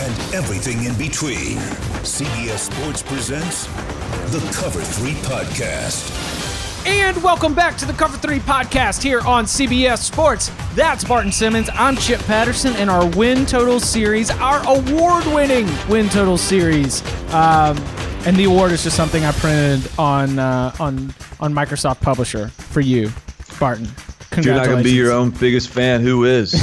and 0.00 0.34
everything 0.34 0.84
in 0.84 0.96
between, 0.96 1.58
CBS 2.02 2.72
Sports 2.72 3.02
presents 3.02 3.66
the 4.32 4.40
Cover 4.50 4.80
3 4.80 5.12
podcast. 5.28 6.86
And 6.86 7.22
welcome 7.22 7.54
back 7.54 7.76
to 7.76 7.84
the 7.84 7.92
Cover 7.92 8.16
3 8.16 8.38
podcast 8.38 9.02
here 9.02 9.20
on 9.20 9.44
CBS 9.44 9.98
Sports. 9.98 10.50
That's 10.74 11.04
Barton 11.04 11.30
Simmons. 11.30 11.68
I'm 11.74 11.96
Chip 11.96 12.20
Patterson, 12.22 12.74
and 12.76 12.88
our 12.88 13.06
win 13.10 13.44
total 13.44 13.78
series, 13.78 14.30
our 14.30 14.62
award 14.66 15.26
winning 15.26 15.68
win 15.86 16.08
total 16.08 16.38
series. 16.38 17.02
Um, 17.34 17.76
and 18.24 18.34
the 18.36 18.44
award 18.44 18.72
is 18.72 18.82
just 18.82 18.96
something 18.96 19.22
I 19.26 19.32
printed 19.32 19.90
on 19.98 20.38
uh, 20.38 20.74
on 20.80 21.12
on 21.40 21.52
Microsoft 21.52 22.00
Publisher 22.00 22.48
for 22.48 22.80
you, 22.80 23.10
Barton. 23.58 23.88
You're 24.36 24.54
not 24.54 24.66
going 24.66 24.78
to 24.78 24.84
be 24.84 24.92
your 24.92 25.12
own 25.12 25.30
biggest 25.30 25.70
fan. 25.70 26.02
Who 26.02 26.24
is? 26.24 26.54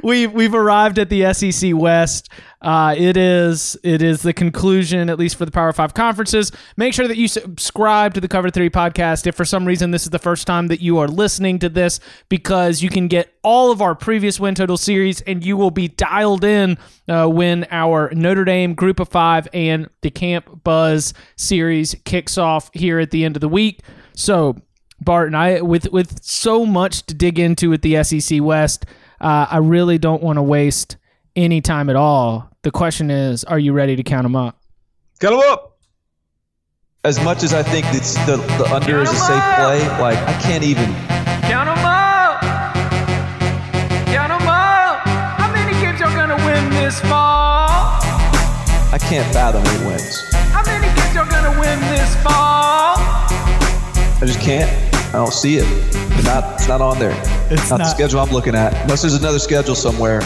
we've 0.02 0.32
we've 0.32 0.54
arrived 0.54 0.98
at 0.98 1.10
the 1.10 1.32
SEC 1.32 1.72
West. 1.74 2.30
Uh, 2.60 2.94
it 2.98 3.16
is 3.16 3.78
it 3.84 4.02
is 4.02 4.22
the 4.22 4.32
conclusion, 4.32 5.10
at 5.10 5.18
least 5.18 5.36
for 5.36 5.44
the 5.44 5.50
Power 5.50 5.72
Five 5.72 5.94
conferences. 5.94 6.50
Make 6.76 6.92
sure 6.94 7.06
that 7.06 7.16
you 7.16 7.28
subscribe 7.28 8.14
to 8.14 8.20
the 8.20 8.28
Cover 8.28 8.50
Three 8.50 8.70
podcast. 8.70 9.26
If 9.26 9.36
for 9.36 9.44
some 9.44 9.64
reason 9.64 9.90
this 9.90 10.02
is 10.02 10.10
the 10.10 10.18
first 10.18 10.46
time 10.46 10.66
that 10.68 10.80
you 10.80 10.98
are 10.98 11.06
listening 11.06 11.58
to 11.60 11.68
this, 11.68 12.00
because 12.28 12.82
you 12.82 12.90
can 12.90 13.06
get 13.06 13.32
all 13.42 13.70
of 13.70 13.80
our 13.80 13.94
previous 13.94 14.40
win 14.40 14.54
total 14.54 14.76
series, 14.76 15.20
and 15.20 15.44
you 15.44 15.56
will 15.56 15.70
be 15.70 15.88
dialed 15.88 16.44
in 16.44 16.78
uh, 17.08 17.28
when 17.28 17.66
our 17.70 18.10
Notre 18.12 18.44
Dame 18.44 18.74
Group 18.74 18.98
of 18.98 19.08
Five 19.08 19.46
and 19.52 19.88
the 20.00 20.10
Camp 20.10 20.64
Buzz 20.64 21.14
series 21.36 21.94
kicks 22.04 22.36
off 22.36 22.70
here 22.72 22.98
at 22.98 23.10
the 23.12 23.24
end 23.24 23.36
of 23.36 23.40
the 23.40 23.48
week. 23.48 23.82
So 24.14 24.56
Barton, 25.00 25.34
I 25.34 25.60
with 25.60 25.90
with 25.92 26.22
so 26.22 26.66
much 26.66 27.06
to 27.06 27.14
dig 27.14 27.38
into 27.38 27.70
with 27.70 27.82
the 27.82 28.02
SEC 28.02 28.42
West, 28.42 28.84
uh, 29.20 29.46
I 29.50 29.58
really 29.58 29.98
don't 29.98 30.22
want 30.22 30.36
to 30.38 30.42
waste 30.42 30.96
any 31.36 31.60
time 31.60 31.88
at 31.88 31.96
all. 31.96 32.50
The 32.62 32.70
question 32.70 33.10
is, 33.10 33.44
are 33.44 33.58
you 33.58 33.72
ready 33.72 33.96
to 33.96 34.02
count 34.02 34.24
them 34.24 34.34
up? 34.34 34.60
Count 35.20 35.40
them 35.40 35.50
up. 35.50 35.78
As 37.04 37.22
much 37.22 37.42
as 37.44 37.54
I 37.54 37.62
think 37.62 37.86
it's 37.90 38.14
the, 38.26 38.36
the 38.58 38.68
under 38.74 39.04
count 39.04 39.08
is 39.08 39.12
a 39.12 39.16
safe 39.16 39.30
up. 39.30 39.56
play, 39.56 39.78
like 40.00 40.18
I 40.18 40.40
can't 40.42 40.64
even 40.64 40.92
count 41.46 41.68
them 41.68 41.84
up. 41.84 42.40
Count 44.06 44.30
them 44.30 44.48
up. 44.48 45.06
How 45.38 45.52
many 45.52 45.72
games 45.80 46.00
are 46.02 46.14
gonna 46.14 46.36
win 46.44 46.70
this 46.70 46.98
fall? 47.00 47.68
I 48.90 48.98
can't 49.00 49.32
fathom 49.32 49.64
any 49.64 49.86
wins. 49.86 50.24
How 50.50 50.64
many 50.64 50.86
games 50.86 51.16
are 51.16 51.30
gonna 51.30 51.58
win 51.60 51.78
this 51.92 52.14
fall? 52.16 52.96
I 54.20 54.22
just 54.26 54.40
can't. 54.40 54.87
I 55.08 55.12
don't 55.12 55.32
see 55.32 55.56
it. 55.56 55.64
It's 55.64 56.24
not, 56.24 56.54
it's 56.54 56.68
not 56.68 56.82
on 56.82 56.98
there. 56.98 57.18
It's 57.50 57.70
not, 57.70 57.78
not 57.78 57.84
the 57.84 57.84
schedule 57.86 58.20
I'm 58.20 58.30
looking 58.30 58.54
at. 58.54 58.74
Unless 58.82 59.00
there's 59.00 59.14
another 59.14 59.38
schedule 59.38 59.74
somewhere. 59.74 60.20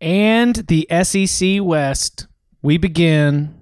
And 0.00 0.54
the 0.54 0.86
SEC 1.02 1.58
West, 1.62 2.28
we 2.62 2.78
begin 2.78 3.52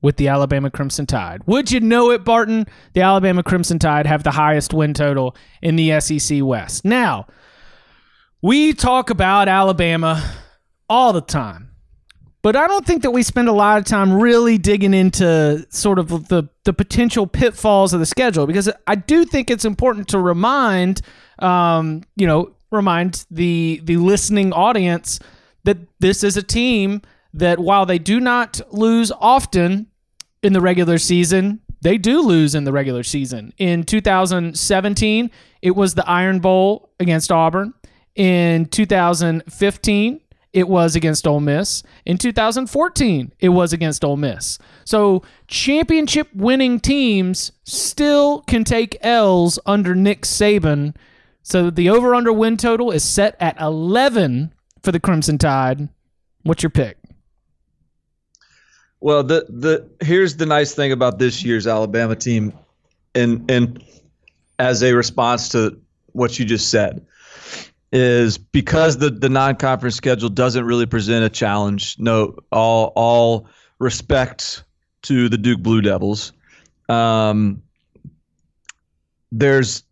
with 0.00 0.16
the 0.16 0.28
Alabama 0.28 0.70
Crimson 0.70 1.04
Tide. 1.04 1.42
Would 1.44 1.70
you 1.72 1.80
know 1.80 2.10
it, 2.10 2.24
Barton? 2.24 2.64
The 2.94 3.02
Alabama 3.02 3.42
Crimson 3.42 3.78
Tide 3.78 4.06
have 4.06 4.22
the 4.22 4.30
highest 4.30 4.72
win 4.72 4.94
total 4.94 5.36
in 5.60 5.76
the 5.76 6.00
SEC 6.00 6.42
West. 6.42 6.86
Now, 6.86 7.26
we 8.40 8.72
talk 8.72 9.10
about 9.10 9.46
Alabama 9.46 10.24
all 10.88 11.12
the 11.12 11.20
time 11.20 11.67
but 12.42 12.54
I 12.56 12.66
don't 12.66 12.86
think 12.86 13.02
that 13.02 13.10
we 13.10 13.22
spend 13.22 13.48
a 13.48 13.52
lot 13.52 13.78
of 13.78 13.84
time 13.84 14.12
really 14.12 14.58
digging 14.58 14.94
into 14.94 15.66
sort 15.70 15.98
of 15.98 16.28
the 16.28 16.48
the 16.64 16.72
potential 16.72 17.26
pitfalls 17.26 17.92
of 17.92 18.00
the 18.00 18.06
schedule 18.06 18.46
because 18.46 18.70
I 18.86 18.94
do 18.94 19.24
think 19.24 19.50
it's 19.50 19.64
important 19.64 20.08
to 20.08 20.18
remind, 20.18 21.00
um, 21.40 22.02
you 22.16 22.26
know, 22.26 22.52
remind 22.70 23.26
the 23.30 23.80
the 23.84 23.96
listening 23.96 24.52
audience 24.52 25.18
that 25.64 25.78
this 26.00 26.22
is 26.22 26.36
a 26.36 26.42
team 26.42 27.02
that 27.34 27.58
while 27.58 27.86
they 27.86 27.98
do 27.98 28.20
not 28.20 28.60
lose 28.70 29.12
often 29.20 29.86
in 30.42 30.52
the 30.52 30.60
regular 30.60 30.98
season, 30.98 31.60
they 31.82 31.98
do 31.98 32.20
lose 32.20 32.54
in 32.54 32.64
the 32.64 32.72
regular 32.72 33.02
season. 33.02 33.52
In 33.58 33.84
2017, 33.84 35.30
it 35.62 35.72
was 35.72 35.94
the 35.94 36.08
Iron 36.08 36.38
Bowl 36.38 36.90
against 37.00 37.30
Auburn. 37.30 37.74
In 38.14 38.66
2015, 38.66 40.20
it 40.52 40.68
was 40.68 40.96
against 40.96 41.26
Ole 41.26 41.40
Miss. 41.40 41.82
In 42.04 42.18
2014, 42.18 43.32
it 43.38 43.50
was 43.50 43.72
against 43.72 44.04
Ole 44.04 44.16
Miss. 44.16 44.58
So 44.84 45.22
championship 45.46 46.28
winning 46.34 46.80
teams 46.80 47.52
still 47.64 48.42
can 48.42 48.64
take 48.64 48.96
L's 49.02 49.58
under 49.66 49.94
Nick 49.94 50.22
Saban. 50.22 50.94
So 51.42 51.70
the 51.70 51.90
over 51.90 52.14
under 52.14 52.32
win 52.32 52.56
total 52.56 52.90
is 52.90 53.04
set 53.04 53.36
at 53.40 53.60
11 53.60 54.52
for 54.82 54.92
the 54.92 55.00
Crimson 55.00 55.38
Tide. 55.38 55.88
What's 56.42 56.62
your 56.62 56.70
pick? 56.70 56.96
Well, 59.00 59.22
the 59.22 59.46
the 59.48 59.88
here's 60.04 60.36
the 60.36 60.46
nice 60.46 60.74
thing 60.74 60.90
about 60.90 61.18
this 61.18 61.44
year's 61.44 61.66
Alabama 61.66 62.16
team, 62.16 62.52
and 63.14 63.48
and 63.48 63.82
as 64.58 64.82
a 64.82 64.92
response 64.92 65.50
to 65.50 65.80
what 66.12 66.38
you 66.38 66.44
just 66.44 66.70
said, 66.70 67.06
is 67.92 68.38
because 68.38 68.98
the 68.98 69.10
the 69.10 69.28
non-conference 69.28 69.96
schedule 69.96 70.28
doesn't 70.28 70.64
really 70.64 70.86
present 70.86 71.24
a 71.24 71.28
challenge. 71.28 71.96
No, 71.98 72.36
all 72.52 72.92
all 72.94 73.46
respect 73.78 74.64
to 75.02 75.28
the 75.28 75.38
Duke 75.38 75.60
Blue 75.60 75.80
Devils. 75.80 76.32
Um, 76.88 77.62
there's, 79.30 79.84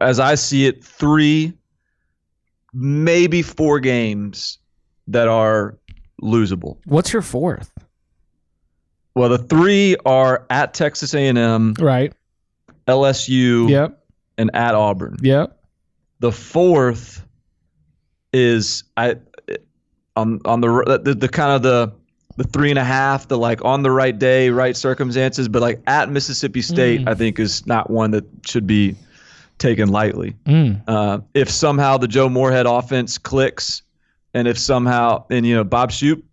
as 0.00 0.20
I 0.20 0.34
see 0.34 0.66
it, 0.66 0.84
three, 0.84 1.52
maybe 2.72 3.42
four 3.42 3.80
games 3.80 4.58
that 5.08 5.28
are 5.28 5.76
losable. 6.22 6.78
What's 6.84 7.12
your 7.12 7.22
fourth? 7.22 7.72
Well, 9.14 9.30
the 9.30 9.38
three 9.38 9.96
are 10.04 10.44
at 10.50 10.74
Texas 10.74 11.14
A&M, 11.14 11.74
right? 11.78 12.12
LSU, 12.86 13.68
yep, 13.68 14.04
and 14.36 14.54
at 14.54 14.74
Auburn, 14.74 15.16
yep. 15.22 15.55
The 16.20 16.32
fourth 16.32 17.24
is 18.32 18.84
I 18.96 19.16
on 20.14 20.40
on 20.44 20.60
the, 20.60 21.00
the 21.02 21.14
the 21.14 21.28
kind 21.28 21.52
of 21.52 21.62
the 21.62 21.92
the 22.36 22.44
three 22.44 22.70
and 22.70 22.78
a 22.78 22.84
half, 22.84 23.28
the 23.28 23.38
like 23.38 23.64
on 23.64 23.82
the 23.82 23.90
right 23.90 24.18
day, 24.18 24.50
right 24.50 24.76
circumstances, 24.76 25.48
but 25.48 25.62
like 25.62 25.80
at 25.86 26.10
Mississippi 26.10 26.62
State, 26.62 27.02
mm. 27.02 27.08
I 27.08 27.14
think 27.14 27.38
is 27.38 27.66
not 27.66 27.88
one 27.90 28.10
that 28.10 28.24
should 28.46 28.66
be 28.66 28.94
taken 29.58 29.88
lightly. 29.88 30.36
Mm. 30.44 30.82
Uh, 30.86 31.20
if 31.32 31.48
somehow 31.48 31.96
the 31.96 32.08
Joe 32.08 32.28
Moorhead 32.28 32.66
offense 32.66 33.16
clicks, 33.16 33.82
and 34.34 34.46
if 34.46 34.58
somehow 34.58 35.24
and 35.30 35.46
you 35.46 35.54
know 35.54 35.64
Bob 35.64 35.90
Shoop 35.92 36.24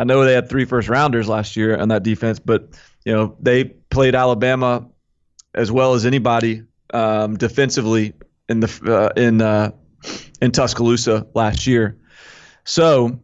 I 0.00 0.04
know 0.04 0.24
they 0.24 0.32
had 0.32 0.48
three 0.48 0.64
first 0.64 0.88
rounders 0.88 1.28
last 1.28 1.56
year 1.56 1.76
on 1.76 1.88
that 1.88 2.02
defense, 2.02 2.38
but 2.38 2.70
you 3.04 3.12
know 3.12 3.36
they 3.38 3.64
played 3.64 4.14
Alabama 4.14 4.88
as 5.54 5.70
well 5.70 5.92
as 5.92 6.06
anybody 6.06 6.62
um, 6.94 7.36
defensively 7.36 8.14
in 8.50 8.60
the 8.60 9.12
uh, 9.16 9.18
in 9.18 9.40
uh, 9.40 9.70
in 10.42 10.50
Tuscaloosa 10.50 11.26
last 11.34 11.66
year. 11.66 11.96
So, 12.64 13.20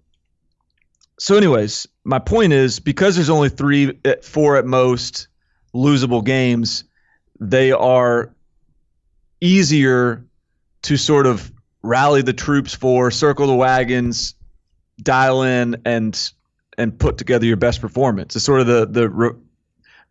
so 1.18 1.36
anyways, 1.36 1.86
my 2.04 2.18
point 2.18 2.52
is 2.52 2.80
because 2.80 3.16
there's 3.16 3.30
only 3.30 3.48
three, 3.48 3.98
eh, 4.04 4.14
four 4.22 4.56
at 4.56 4.64
most 4.64 5.28
losable 5.74 6.24
games, 6.24 6.84
they 7.40 7.72
are 7.72 8.34
easier 9.40 10.24
to 10.82 10.96
sort 10.96 11.26
of 11.26 11.52
rally 11.82 12.22
the 12.22 12.32
troops 12.32 12.74
for, 12.74 13.10
circle 13.10 13.46
the 13.46 13.54
wagons, 13.54 14.34
dial 15.02 15.42
in, 15.42 15.76
and 15.84 16.32
and 16.78 16.98
put 16.98 17.18
together 17.18 17.46
your 17.46 17.56
best 17.56 17.80
performance. 17.80 18.36
It's 18.36 18.44
sort 18.44 18.60
of 18.60 18.66
the 18.66 18.86
the 18.86 19.36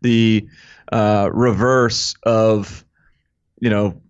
the 0.02 0.48
uh, 0.92 1.30
reverse 1.32 2.14
of 2.22 2.84
you 3.60 3.70
know 3.70 4.00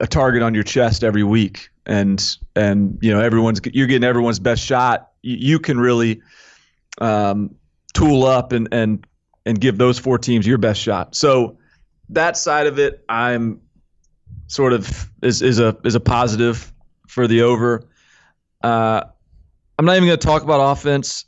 a 0.00 0.06
target 0.06 0.42
on 0.42 0.54
your 0.54 0.64
chest 0.64 1.04
every 1.04 1.24
week. 1.24 1.70
And 1.86 2.36
and 2.54 2.98
you 3.00 3.12
know 3.12 3.20
everyone's 3.20 3.60
you're 3.72 3.86
getting 3.86 4.06
everyone's 4.06 4.38
best 4.38 4.62
shot. 4.62 5.10
You, 5.22 5.36
you 5.36 5.58
can 5.58 5.80
really 5.80 6.20
um, 7.00 7.54
tool 7.94 8.24
up 8.24 8.52
and 8.52 8.68
and 8.72 9.06
and 9.46 9.58
give 9.58 9.78
those 9.78 9.98
four 9.98 10.18
teams 10.18 10.46
your 10.46 10.58
best 10.58 10.80
shot. 10.80 11.14
So 11.14 11.58
that 12.10 12.36
side 12.36 12.66
of 12.66 12.78
it 12.78 13.04
i'm 13.08 13.60
sort 14.46 14.72
of 14.72 15.10
is 15.22 15.42
is 15.42 15.58
a 15.58 15.76
is 15.84 15.94
a 15.94 16.00
positive 16.00 16.72
for 17.06 17.26
the 17.26 17.42
over. 17.42 17.86
Uh, 18.62 19.02
i'm 19.78 19.84
not 19.84 19.96
even 19.96 20.08
going 20.08 20.18
to 20.18 20.26
talk 20.26 20.42
about 20.42 20.72
offense. 20.72 21.24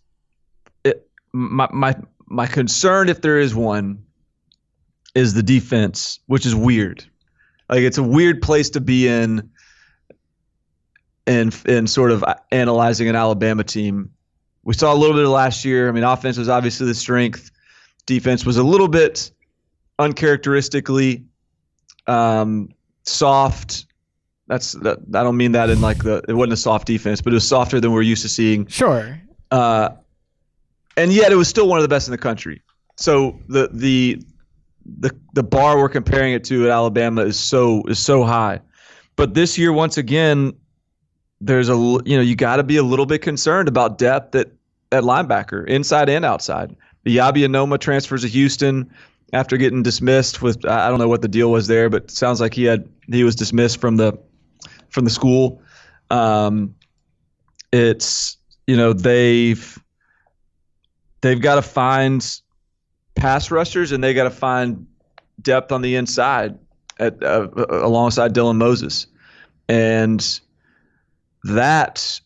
It, 0.84 1.08
my 1.32 1.68
my 1.72 1.96
my 2.26 2.46
concern 2.46 3.08
if 3.08 3.20
there 3.20 3.38
is 3.38 3.54
one 3.54 4.04
is 5.14 5.34
the 5.34 5.42
defense 5.42 6.20
which 6.26 6.46
is 6.46 6.54
weird 6.54 7.04
like 7.70 7.80
it's 7.80 7.98
a 7.98 8.02
weird 8.02 8.42
place 8.42 8.68
to 8.70 8.80
be 8.80 9.06
in 9.06 9.48
and 11.26 11.56
and 11.66 11.88
sort 11.88 12.10
of 12.10 12.24
analyzing 12.50 13.08
an 13.08 13.14
Alabama 13.14 13.62
team. 13.62 14.10
We 14.64 14.74
saw 14.74 14.92
a 14.92 14.96
little 14.96 15.14
bit 15.14 15.24
of 15.24 15.30
last 15.30 15.64
year. 15.64 15.88
I 15.88 15.92
mean, 15.92 16.04
offense 16.04 16.36
was 16.36 16.48
obviously 16.48 16.86
the 16.86 16.94
strength. 16.94 17.50
Defense 18.06 18.44
was 18.44 18.56
a 18.56 18.62
little 18.64 18.88
bit 18.88 19.30
uncharacteristically 19.98 21.24
um, 22.06 22.70
soft. 23.04 23.86
That's 24.48 24.72
that, 24.72 24.98
I 25.14 25.22
don't 25.22 25.36
mean 25.36 25.52
that 25.52 25.70
in 25.70 25.80
like 25.80 26.02
the 26.02 26.22
it 26.26 26.34
wasn't 26.34 26.54
a 26.54 26.56
soft 26.56 26.88
defense, 26.88 27.20
but 27.20 27.32
it 27.32 27.34
was 27.34 27.46
softer 27.46 27.80
than 27.80 27.92
we're 27.92 28.02
used 28.02 28.22
to 28.22 28.28
seeing. 28.28 28.66
Sure. 28.66 29.20
Uh, 29.52 29.90
and 30.96 31.12
yet 31.12 31.30
it 31.30 31.36
was 31.36 31.48
still 31.48 31.68
one 31.68 31.78
of 31.78 31.82
the 31.82 31.88
best 31.88 32.08
in 32.08 32.12
the 32.12 32.18
country. 32.18 32.62
So 32.96 33.38
the 33.48 33.70
the 33.72 34.22
the 34.84 35.16
the 35.34 35.42
bar 35.42 35.78
we're 35.78 35.88
comparing 35.88 36.32
it 36.32 36.44
to 36.44 36.64
at 36.64 36.70
Alabama 36.70 37.22
is 37.22 37.38
so 37.38 37.82
is 37.84 37.98
so 37.98 38.24
high. 38.24 38.60
But 39.16 39.34
this 39.34 39.58
year, 39.58 39.72
once 39.72 39.98
again, 39.98 40.52
there's 41.40 41.68
a 41.68 41.74
you 41.74 42.16
know 42.16 42.22
you 42.22 42.36
got 42.36 42.56
to 42.56 42.62
be 42.62 42.76
a 42.76 42.82
little 42.82 43.06
bit 43.06 43.22
concerned 43.22 43.68
about 43.68 43.98
depth 43.98 44.34
at 44.34 44.48
at 44.92 45.04
linebacker, 45.04 45.66
inside 45.66 46.08
and 46.08 46.24
outside. 46.24 46.74
Eyabi 47.06 47.46
Anoma 47.46 47.78
transfers 47.78 48.22
to 48.22 48.28
Houston 48.28 48.90
after 49.32 49.56
getting 49.56 49.82
dismissed 49.82 50.42
with 50.42 50.64
I 50.66 50.88
don't 50.88 50.98
know 50.98 51.08
what 51.08 51.22
the 51.22 51.28
deal 51.28 51.50
was 51.50 51.66
there, 51.66 51.88
but 51.88 52.10
sounds 52.10 52.40
like 52.40 52.54
he 52.54 52.64
had 52.64 52.88
he 53.10 53.24
was 53.24 53.34
dismissed 53.36 53.80
from 53.80 53.96
the 53.96 54.18
from 54.88 55.04
the 55.04 55.10
school. 55.10 55.62
Um, 56.10 56.74
it's 57.72 58.36
you 58.66 58.76
know 58.76 58.92
they've 58.92 59.78
they've 61.20 61.40
got 61.40 61.56
to 61.56 61.62
find 61.62 62.40
pass 63.20 63.50
rushers, 63.50 63.92
and 63.92 64.02
they 64.02 64.14
got 64.14 64.24
to 64.24 64.30
find 64.30 64.86
depth 65.40 65.72
on 65.72 65.82
the 65.82 65.96
inside 65.96 66.58
at, 66.98 67.22
uh, 67.22 67.48
alongside 67.68 68.34
Dylan 68.34 68.56
Moses, 68.56 69.06
and 69.68 70.40
that 71.44 72.20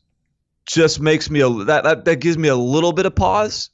just 0.67 1.01
makes 1.01 1.31
me 1.31 1.41
a 1.41 1.49
that, 1.65 1.85
that 1.85 2.05
that 2.05 2.17
gives 2.17 2.39
me 2.39 2.49
a 2.49 2.57
little 2.57 2.93
bit 2.93 3.07
of 3.07 3.15
pause. 3.15 3.71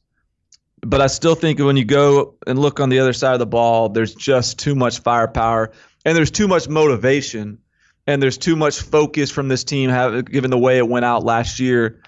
But 0.82 1.00
I 1.00 1.08
still 1.08 1.34
think 1.34 1.58
when 1.58 1.76
you 1.76 1.84
go 1.84 2.34
and 2.46 2.58
look 2.58 2.80
on 2.80 2.88
the 2.88 2.98
other 2.98 3.12
side 3.12 3.34
of 3.34 3.38
the 3.38 3.46
ball, 3.46 3.90
there's 3.90 4.14
just 4.14 4.58
too 4.58 4.74
much 4.74 5.00
firepower 5.00 5.72
and 6.06 6.16
there's 6.16 6.30
too 6.30 6.48
much 6.48 6.68
motivation 6.68 7.58
and 8.06 8.22
there's 8.22 8.38
too 8.38 8.56
much 8.56 8.80
focus 8.80 9.30
from 9.30 9.48
this 9.48 9.62
team, 9.62 9.90
have, 9.90 10.24
given 10.24 10.50
the 10.50 10.58
way 10.58 10.78
it 10.78 10.88
went 10.88 11.04
out 11.04 11.22
last 11.22 11.60
year, 11.60 12.00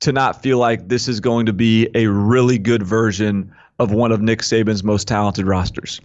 to 0.00 0.12
not 0.12 0.42
feel 0.42 0.58
like 0.58 0.88
this 0.88 1.08
is 1.08 1.20
going 1.20 1.46
to 1.46 1.52
be 1.52 1.88
a 1.94 2.06
really 2.06 2.58
good 2.58 2.82
version 2.82 3.52
of 3.78 3.92
one 3.92 4.12
of 4.12 4.20
Nick 4.20 4.40
Saban's 4.40 4.84
most 4.84 5.08
talented 5.08 5.46
rosters. 5.46 6.00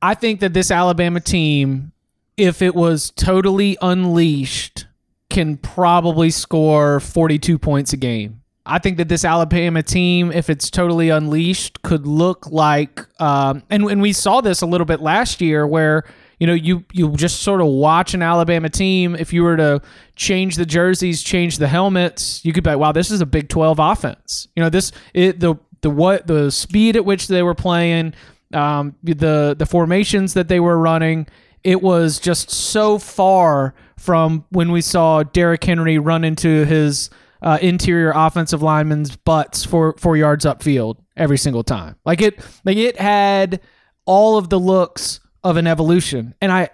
I 0.00 0.14
think 0.14 0.40
that 0.40 0.52
this 0.52 0.70
Alabama 0.70 1.20
team, 1.20 1.92
if 2.36 2.60
it 2.60 2.74
was 2.74 3.10
totally 3.10 3.76
unleashed, 3.80 4.86
can 5.30 5.56
probably 5.56 6.30
score 6.30 7.00
42 7.00 7.58
points 7.58 7.92
a 7.92 7.96
game. 7.96 8.42
I 8.64 8.78
think 8.78 8.96
that 8.98 9.08
this 9.08 9.24
Alabama 9.24 9.82
team, 9.82 10.30
if 10.30 10.48
it's 10.48 10.70
totally 10.70 11.08
unleashed, 11.08 11.82
could 11.82 12.06
look 12.06 12.46
like, 12.46 13.00
um, 13.20 13.62
and 13.70 13.84
and 13.84 14.00
we 14.00 14.12
saw 14.12 14.40
this 14.40 14.62
a 14.62 14.66
little 14.66 14.84
bit 14.84 15.00
last 15.00 15.40
year, 15.40 15.66
where 15.66 16.04
you 16.42 16.46
know 16.48 16.54
you 16.54 16.84
you 16.92 17.14
just 17.14 17.40
sort 17.42 17.60
of 17.60 17.68
watch 17.68 18.14
an 18.14 18.22
Alabama 18.22 18.68
team. 18.68 19.14
If 19.14 19.32
you 19.32 19.44
were 19.44 19.56
to 19.58 19.80
change 20.16 20.56
the 20.56 20.66
jerseys, 20.66 21.22
change 21.22 21.58
the 21.58 21.68
helmets, 21.68 22.44
you 22.44 22.52
could 22.52 22.64
be 22.64 22.70
like, 22.70 22.80
wow, 22.80 22.90
this 22.90 23.12
is 23.12 23.20
a 23.20 23.26
Big 23.26 23.48
12 23.48 23.78
offense. 23.78 24.48
You 24.56 24.64
know, 24.64 24.68
this 24.68 24.90
it 25.14 25.38
the 25.38 25.54
the 25.82 25.90
what 25.90 26.26
the 26.26 26.50
speed 26.50 26.96
at 26.96 27.04
which 27.04 27.28
they 27.28 27.44
were 27.44 27.54
playing, 27.54 28.14
um, 28.54 28.96
the 29.04 29.54
the 29.56 29.66
formations 29.66 30.34
that 30.34 30.48
they 30.48 30.58
were 30.58 30.76
running. 30.78 31.28
It 31.62 31.80
was 31.80 32.18
just 32.18 32.50
so 32.50 32.98
far 32.98 33.76
from 33.96 34.44
when 34.48 34.72
we 34.72 34.80
saw 34.80 35.22
Derrick 35.22 35.62
Henry 35.62 36.00
run 36.00 36.24
into 36.24 36.64
his 36.64 37.08
uh, 37.42 37.60
interior 37.62 38.10
offensive 38.16 38.62
linemen's 38.62 39.14
butts 39.14 39.64
for 39.64 39.94
four 39.96 40.16
yards 40.16 40.44
upfield 40.44 40.96
every 41.16 41.38
single 41.38 41.62
time. 41.62 41.94
Like 42.04 42.20
it, 42.20 42.44
like 42.64 42.78
it 42.78 42.98
had 42.98 43.60
all 44.06 44.38
of 44.38 44.48
the 44.48 44.58
looks 44.58 45.20
of 45.44 45.56
an 45.56 45.66
evolution, 45.66 46.34
and 46.40 46.52
I, 46.52 46.70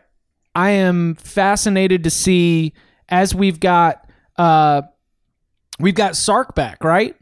I 0.55 0.71
am 0.71 1.15
fascinated 1.15 2.05
to 2.05 2.11
see 2.11 2.73
as 3.09 3.35
we've 3.35 3.59
got, 3.61 4.09
uh, 4.37 4.83
we've 5.79 5.95
got 5.95 6.17
Sark 6.17 6.55
back, 6.55 6.85
right? 6.85 7.15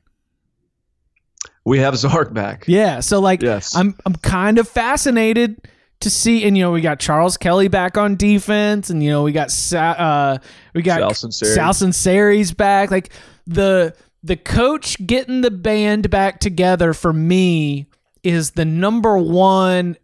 We 1.65 1.79
have 1.81 1.99
Sark 1.99 2.33
back. 2.33 2.65
Yeah. 2.69 3.01
So 3.01 3.21
like 3.21 3.43
Yes. 3.43 3.75
I'm 3.75 3.97
I'm 4.07 4.15
kind 4.15 4.59
of 4.59 4.69
fascinated 4.69 5.69
to 6.01 6.11
see 6.11 6.45
and 6.47 6.57
you 6.57 6.63
know 6.63 6.71
we 6.71 6.81
got 6.81 7.01
Charles 7.01 7.37
Kelly 7.37 7.69
back 7.69 7.97
on 7.97 8.17
defense 8.17 8.91
and 8.91 9.03
you 9.03 9.11
know 9.11 9.23
we 9.23 9.33
got 9.33 9.51
Sa- 9.51 9.79
uh 9.99 10.39
we 10.75 10.83
got 10.83 11.17
Sal 11.17 11.73
Sunseri's 11.73 12.53
back 12.53 12.91
like 12.91 13.11
the 13.47 13.97
the 14.23 14.37
coach 14.37 15.05
getting 15.07 15.41
the 15.41 15.51
band 15.51 16.11
back 16.11 16.39
together 16.39 16.93
for 16.93 17.13
me 17.13 17.87
is 18.23 18.53
the 18.53 18.65
number 18.65 19.17
one 19.19 19.97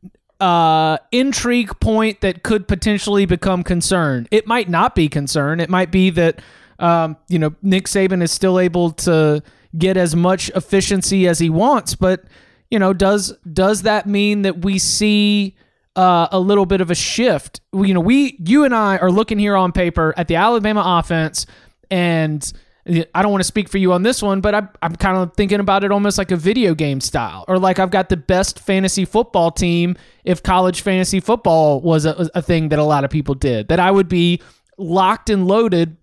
uh 0.42 0.98
intrigue 1.12 1.78
point 1.80 2.20
that 2.20 2.42
could 2.42 2.66
potentially 2.66 3.26
become 3.26 3.62
concern. 3.62 4.26
It 4.30 4.46
might 4.46 4.68
not 4.68 4.94
be 4.94 5.08
concern. 5.08 5.60
It 5.60 5.70
might 5.70 5.90
be 5.90 6.10
that 6.10 6.40
um 6.78 7.16
you 7.28 7.38
know 7.38 7.54
Nick 7.62 7.86
Saban 7.86 8.22
is 8.22 8.32
still 8.32 8.58
able 8.58 8.90
to 8.90 9.42
get 9.78 9.96
as 9.96 10.16
much 10.16 10.50
efficiency 10.50 11.28
as 11.28 11.38
he 11.38 11.48
wants, 11.48 11.94
but 11.94 12.24
you 12.70 12.78
know 12.78 12.92
does 12.92 13.32
does 13.52 13.82
that 13.82 14.06
mean 14.06 14.42
that 14.42 14.64
we 14.64 14.78
see 14.78 15.56
uh, 15.94 16.28
a 16.32 16.40
little 16.40 16.66
bit 16.66 16.80
of 16.80 16.90
a 16.90 16.94
shift? 16.94 17.60
You 17.72 17.94
know, 17.94 18.00
we 18.00 18.36
you 18.44 18.64
and 18.64 18.74
I 18.74 18.96
are 18.98 19.10
looking 19.10 19.38
here 19.38 19.56
on 19.56 19.72
paper 19.72 20.14
at 20.16 20.28
the 20.28 20.36
Alabama 20.36 20.82
offense 20.84 21.46
and 21.90 22.52
I 22.84 23.22
don't 23.22 23.30
want 23.30 23.40
to 23.40 23.46
speak 23.46 23.68
for 23.68 23.78
you 23.78 23.92
on 23.92 24.02
this 24.02 24.22
one, 24.22 24.40
but 24.40 24.54
I'm, 24.54 24.68
I'm 24.82 24.96
kind 24.96 25.16
of 25.16 25.34
thinking 25.34 25.60
about 25.60 25.84
it 25.84 25.92
almost 25.92 26.18
like 26.18 26.32
a 26.32 26.36
video 26.36 26.74
game 26.74 27.00
style, 27.00 27.44
or 27.46 27.58
like 27.58 27.78
I've 27.78 27.92
got 27.92 28.08
the 28.08 28.16
best 28.16 28.58
fantasy 28.58 29.04
football 29.04 29.52
team 29.52 29.96
if 30.24 30.42
college 30.42 30.80
fantasy 30.80 31.20
football 31.20 31.80
was 31.80 32.04
a, 32.06 32.28
a 32.34 32.42
thing 32.42 32.70
that 32.70 32.80
a 32.80 32.84
lot 32.84 33.04
of 33.04 33.10
people 33.10 33.36
did. 33.36 33.68
That 33.68 33.78
I 33.78 33.90
would 33.90 34.08
be 34.08 34.42
locked 34.78 35.30
and 35.30 35.46
loaded 35.46 35.96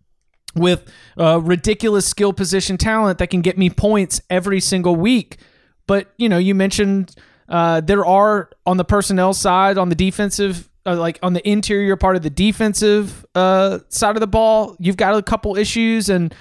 with 0.55 0.89
uh, 1.17 1.41
ridiculous 1.41 2.07
skill 2.07 2.31
position 2.31 2.77
talent 2.77 3.19
that 3.19 3.27
can 3.27 3.41
get 3.41 3.57
me 3.57 3.69
points 3.69 4.21
every 4.29 4.61
single 4.61 4.95
week. 4.95 5.37
But 5.85 6.13
you 6.17 6.29
know, 6.29 6.37
you 6.37 6.55
mentioned 6.55 7.13
uh, 7.49 7.81
there 7.81 8.05
are 8.05 8.51
on 8.65 8.77
the 8.77 8.85
personnel 8.85 9.33
side, 9.33 9.77
on 9.77 9.89
the 9.89 9.95
defensive, 9.95 10.69
uh, 10.85 10.95
like 10.95 11.19
on 11.21 11.33
the 11.33 11.47
interior 11.47 11.97
part 11.97 12.15
of 12.15 12.21
the 12.21 12.29
defensive 12.29 13.25
uh, 13.35 13.79
side 13.89 14.15
of 14.15 14.21
the 14.21 14.27
ball, 14.27 14.77
you've 14.79 14.97
got 14.97 15.15
a 15.15 15.21
couple 15.21 15.57
issues, 15.57 16.07
and 16.07 16.33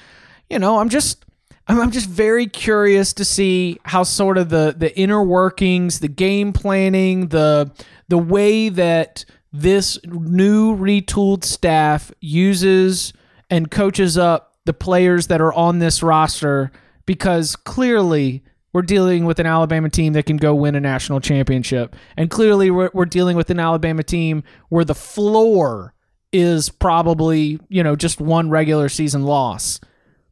you 0.50 0.58
know, 0.58 0.78
I'm 0.78 0.88
just. 0.88 1.24
I'm 1.70 1.90
just 1.90 2.08
very 2.08 2.46
curious 2.46 3.12
to 3.12 3.26
see 3.26 3.78
how 3.84 4.02
sort 4.02 4.38
of 4.38 4.48
the 4.48 4.74
the 4.74 4.98
inner 4.98 5.22
workings, 5.22 6.00
the 6.00 6.08
game 6.08 6.54
planning, 6.54 7.28
the 7.28 7.70
the 8.08 8.16
way 8.16 8.70
that 8.70 9.26
this 9.52 9.98
new 10.06 10.74
retooled 10.74 11.44
staff 11.44 12.10
uses 12.20 13.12
and 13.50 13.70
coaches 13.70 14.16
up 14.16 14.56
the 14.64 14.72
players 14.72 15.28
that 15.28 15.40
are 15.40 15.52
on 15.52 15.78
this 15.78 16.02
roster 16.02 16.70
because 17.06 17.56
clearly 17.56 18.42
we're 18.72 18.82
dealing 18.82 19.24
with 19.24 19.38
an 19.38 19.46
Alabama 19.46 19.88
team 19.88 20.12
that 20.12 20.26
can 20.26 20.36
go 20.36 20.54
win 20.54 20.74
a 20.74 20.80
national 20.80 21.20
championship. 21.20 21.96
And 22.16 22.30
clearly 22.30 22.70
we're, 22.70 22.90
we're 22.92 23.06
dealing 23.06 23.36
with 23.36 23.48
an 23.48 23.58
Alabama 23.58 24.02
team 24.02 24.42
where 24.68 24.84
the 24.84 24.94
floor 24.94 25.94
is 26.32 26.68
probably, 26.68 27.58
you 27.70 27.82
know, 27.82 27.96
just 27.96 28.20
one 28.20 28.50
regular 28.50 28.90
season 28.90 29.22
loss. 29.22 29.80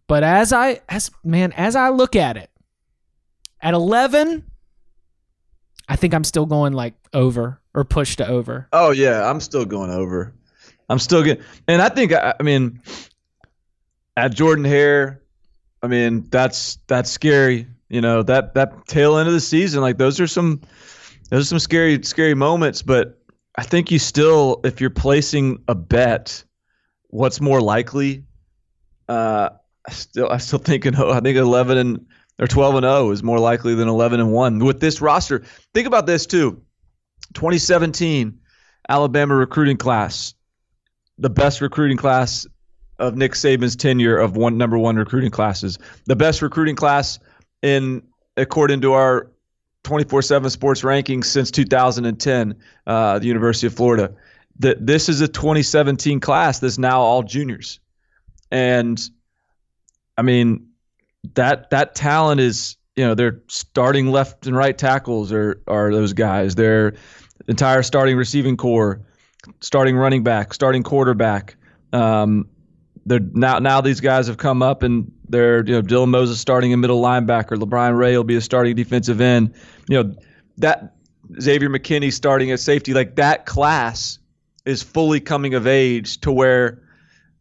But 0.09 0.23
as 0.23 0.53
I 0.53 0.81
as 0.89 1.11
man, 1.25 1.53
as 1.53 1.75
I 1.77 1.89
look 1.89 2.15
at 2.15 2.37
it, 2.37 2.51
at 3.61 3.75
11, 3.75 4.45
I 5.89 5.97
think 5.97 6.15
I'm 6.15 6.25
still 6.25 6.47
going 6.47 6.73
like 6.73 6.95
over 7.13 7.61
or 7.75 7.85
push 7.85 8.17
to 8.17 8.27
over. 8.27 8.69
Oh 8.73 8.91
yeah, 8.91 9.29
I'm 9.29 9.41
still 9.41 9.65
going 9.65 9.91
over. 9.91 10.35
I'm 10.89 10.99
still 10.99 11.23
getting, 11.23 11.45
and 11.67 11.83
I 11.83 11.89
think 11.89 12.13
I, 12.13 12.35
I 12.39 12.43
mean, 12.43 12.81
at 14.17 14.35
Jordan 14.35 14.65
Hare, 14.65 15.23
I 15.83 15.89
mean 15.89 16.27
that's 16.31 16.79
that's 16.87 17.11
scary. 17.11 17.67
You 17.89 18.01
know 18.01 18.23
that 18.23 18.55
that 18.55 18.87
tail 18.87 19.17
end 19.17 19.29
of 19.29 19.35
the 19.35 19.41
season, 19.41 19.81
like 19.81 19.99
those 19.99 20.21
are 20.21 20.27
some 20.27 20.61
those 21.31 21.43
are 21.43 21.49
some 21.49 21.59
scary 21.59 22.03
scary 22.03 22.35
moments. 22.35 22.83
But 22.83 23.21
I 23.57 23.63
think 23.63 23.91
you 23.91 23.99
still, 23.99 24.61
if 24.65 24.81
you're 24.81 24.91
placing 24.91 25.63
a 25.67 25.75
bet, 25.75 26.45
what's 27.09 27.41
more 27.41 27.61
likely? 27.61 28.25
Uh, 29.09 29.51
I 29.87 29.93
still 29.93 30.29
I 30.31 30.39
still 30.39 30.59
think 30.59 30.87
I 30.87 31.21
think 31.21 31.37
11 31.37 31.79
and 31.79 32.07
or 32.39 32.47
12 32.47 32.77
and 32.77 32.85
0 32.85 33.11
is 33.11 33.23
more 33.23 33.39
likely 33.39 33.75
than 33.75 33.89
11 33.89 34.21
and 34.21 34.33
1 34.33 34.65
with 34.65 34.81
this 34.81 35.01
roster. 35.01 35.43
Think 35.75 35.87
about 35.87 36.07
this 36.07 36.27
too. 36.27 36.61
2017 37.35 38.39
Alabama 38.89 39.35
recruiting 39.35 39.77
class, 39.77 40.35
the 41.19 41.31
best 41.31 41.61
recruiting 41.61 41.97
class 41.97 42.47
of 42.99 43.17
Nick 43.17 43.33
Saban's 43.33 43.77
tenure 43.77 44.17
of 44.17 44.37
one 44.37 44.57
number 44.57 44.79
one 44.79 44.97
recruiting 44.97 45.31
classes, 45.31 45.79
the 46.07 46.17
best 46.17 46.43
recruiting 46.43 46.77
class 46.77 47.19
in 47.63 48.03
according 48.37 48.81
to 48.83 48.93
our 48.93 49.31
24/7 49.85 50.51
Sports 50.51 50.83
rankings 50.83 51.27
since 51.27 51.51
2010, 51.51 52.55
uh, 52.87 53.19
the 53.19 53.27
University 53.27 53.67
of 53.67 53.75
Florida. 53.75 54.13
That 54.59 54.87
this 54.87 55.09
is 55.09 55.21
a 55.21 55.29
2017 55.29 56.21
class 56.21 56.59
that's 56.61 56.79
now 56.79 57.01
all 57.01 57.23
juniors, 57.23 57.79
and 58.51 58.99
I 60.17 60.23
mean 60.23 60.69
that 61.35 61.71
that 61.71 61.95
talent 61.95 62.41
is 62.41 62.77
you 62.95 63.05
know 63.05 63.15
they're 63.15 63.41
starting 63.49 64.11
left 64.11 64.47
and 64.47 64.57
right 64.57 64.77
tackles 64.77 65.33
are 65.33 65.63
are 65.67 65.93
those 65.93 66.13
guys. 66.13 66.55
Their 66.55 66.95
entire 67.49 67.83
starting 67.83 68.17
receiving 68.17 68.57
corps, 68.57 69.01
starting 69.61 69.97
running 69.97 70.23
back, 70.25 70.55
starting 70.55 70.83
quarterback. 70.83 71.57
Um, 71.93 72.49
they're 73.05 73.21
now 73.21 73.59
now 73.59 73.81
these 73.81 74.01
guys 74.01 74.27
have 74.27 74.39
come 74.39 74.63
up 74.63 74.83
and 74.83 75.13
they're 75.29 75.65
you 75.65 75.75
know 75.75 75.83
Dylan 75.83 76.09
Moses 76.09 76.41
starting 76.41 76.73
a 76.73 76.77
middle 76.77 77.01
linebacker. 77.03 77.57
LaBryan 77.57 77.97
Ray 77.97 78.17
will 78.17 78.25
be 78.25 78.37
a 78.37 78.41
starting 78.41 78.75
defensive 78.75 79.21
end. 79.21 79.55
You 79.89 80.03
know 80.03 80.15
that 80.59 80.95
Xavier 81.41 81.69
McKinney 81.69 82.13
starting 82.13 82.51
at 82.51 82.61
safety. 82.61 82.95
Like 82.95 83.17
that 83.17 83.47
class 83.47 84.19
is 84.65 84.83
fully 84.83 85.21
coming 85.21 85.55
of 85.55 85.67
age 85.67 86.21
to 86.23 86.33
where 86.33 86.83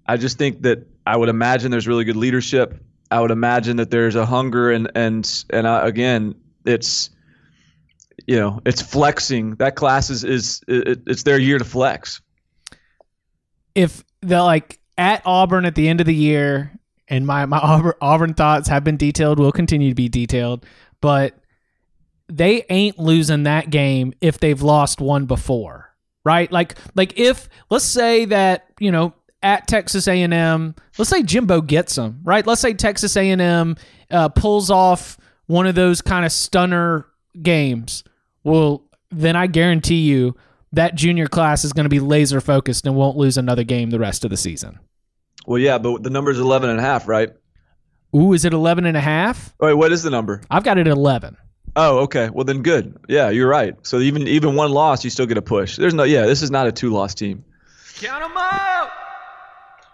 I 0.05 0.17
just 0.17 0.38
think 0.38 0.62
that 0.63 0.86
I 1.05 1.17
would 1.17 1.29
imagine 1.29 1.71
there's 1.71 1.88
really 1.88 2.03
good 2.03 2.15
leadership. 2.15 2.81
I 3.12 3.21
would 3.21 3.31
imagine 3.31 3.77
that 3.77 3.91
there's 3.91 4.15
a 4.15 4.25
hunger 4.25 4.71
and 4.71 4.91
and 4.95 5.45
and 5.51 5.67
uh, 5.67 5.81
again, 5.83 6.35
it's 6.65 7.09
you 8.27 8.38
know 8.38 8.62
it's 8.65 8.81
flexing. 8.81 9.55
That 9.55 9.75
class 9.75 10.09
is 10.09 10.24
is 10.24 10.62
it, 10.67 11.01
it's 11.05 11.24
their 11.24 11.39
year 11.39 11.57
to 11.57 11.65
flex. 11.65 12.21
If 13.75 14.03
the 14.21 14.41
like 14.41 14.79
at 14.97 15.21
Auburn 15.25 15.65
at 15.65 15.75
the 15.75 15.88
end 15.88 16.01
of 16.01 16.07
the 16.07 16.15
year, 16.15 16.71
and 17.07 17.27
my 17.27 17.45
my 17.45 17.59
Auburn, 17.59 17.93
Auburn 18.01 18.33
thoughts 18.33 18.67
have 18.67 18.83
been 18.83 18.97
detailed, 18.97 19.39
will 19.39 19.51
continue 19.51 19.89
to 19.89 19.95
be 19.95 20.09
detailed, 20.09 20.65
but 21.01 21.35
they 22.27 22.65
ain't 22.69 22.97
losing 22.97 23.43
that 23.43 23.69
game 23.69 24.13
if 24.21 24.39
they've 24.39 24.62
lost 24.62 25.00
one 25.00 25.25
before, 25.25 25.93
right? 26.24 26.51
Like 26.51 26.75
like 26.95 27.19
if 27.19 27.50
let's 27.69 27.85
say 27.85 28.25
that 28.25 28.65
you 28.79 28.91
know 28.91 29.13
at 29.45 29.67
Texas 29.67 30.07
A&M, 30.07 30.75
let's 30.97 31.09
say 31.09 31.21
Jimbo 31.21 31.61
gets 31.61 31.95
them, 31.95 32.19
right? 32.23 32.45
Let's 32.45 32.59
say 32.59 32.73
Texas 32.73 33.15
A&M 33.15 33.75
uh, 34.09 34.29
pulls 34.29 34.71
off 34.71 35.19
one 35.45 35.67
of 35.67 35.75
those 35.75 36.01
kind 36.01 36.25
of 36.25 36.31
stunner 36.31 37.05
games. 37.39 38.03
Well, 38.43 38.83
then 39.11 39.35
I 39.35 39.45
guarantee 39.45 40.01
you 40.01 40.35
that 40.71 40.95
junior 40.95 41.27
class 41.27 41.63
is 41.63 41.73
going 41.73 41.83
to 41.85 41.89
be 41.89 41.99
laser 41.99 42.41
focused 42.41 42.87
and 42.87 42.95
won't 42.95 43.17
lose 43.17 43.37
another 43.37 43.63
game 43.63 43.91
the 43.91 43.99
rest 43.99 44.25
of 44.25 44.31
the 44.31 44.37
season. 44.37 44.79
Well, 45.45 45.59
yeah, 45.59 45.77
but 45.77 46.01
the 46.01 46.09
number's 46.09 46.39
11 46.39 46.71
and 46.71 46.79
a 46.79 46.81
half, 46.81 47.07
right? 47.07 47.29
Ooh, 48.15 48.33
is 48.33 48.45
it 48.45 48.53
11 48.53 48.87
and 48.87 48.97
a 48.97 49.01
half? 49.01 49.53
Wait, 49.59 49.75
what 49.75 49.91
is 49.91 50.01
the 50.01 50.09
number? 50.09 50.41
I've 50.49 50.63
got 50.63 50.79
it 50.79 50.87
at 50.87 50.91
11. 50.91 51.37
Oh, 51.75 51.99
okay. 51.99 52.31
Well, 52.31 52.45
then 52.45 52.63
good. 52.63 52.97
Yeah, 53.07 53.29
you're 53.29 53.49
right. 53.49 53.75
So 53.85 53.99
even 53.99 54.27
even 54.27 54.55
one 54.55 54.71
loss, 54.71 55.03
you 55.03 55.09
still 55.09 55.25
get 55.25 55.37
a 55.37 55.41
push. 55.41 55.75
There's 55.75 55.93
no. 55.93 56.03
Yeah, 56.03 56.25
this 56.25 56.41
is 56.41 56.49
not 56.49 56.67
a 56.67 56.71
two 56.71 56.89
loss 56.89 57.13
team. 57.13 57.43
Count 57.99 58.23
them 58.23 58.31
out. 58.37 59.04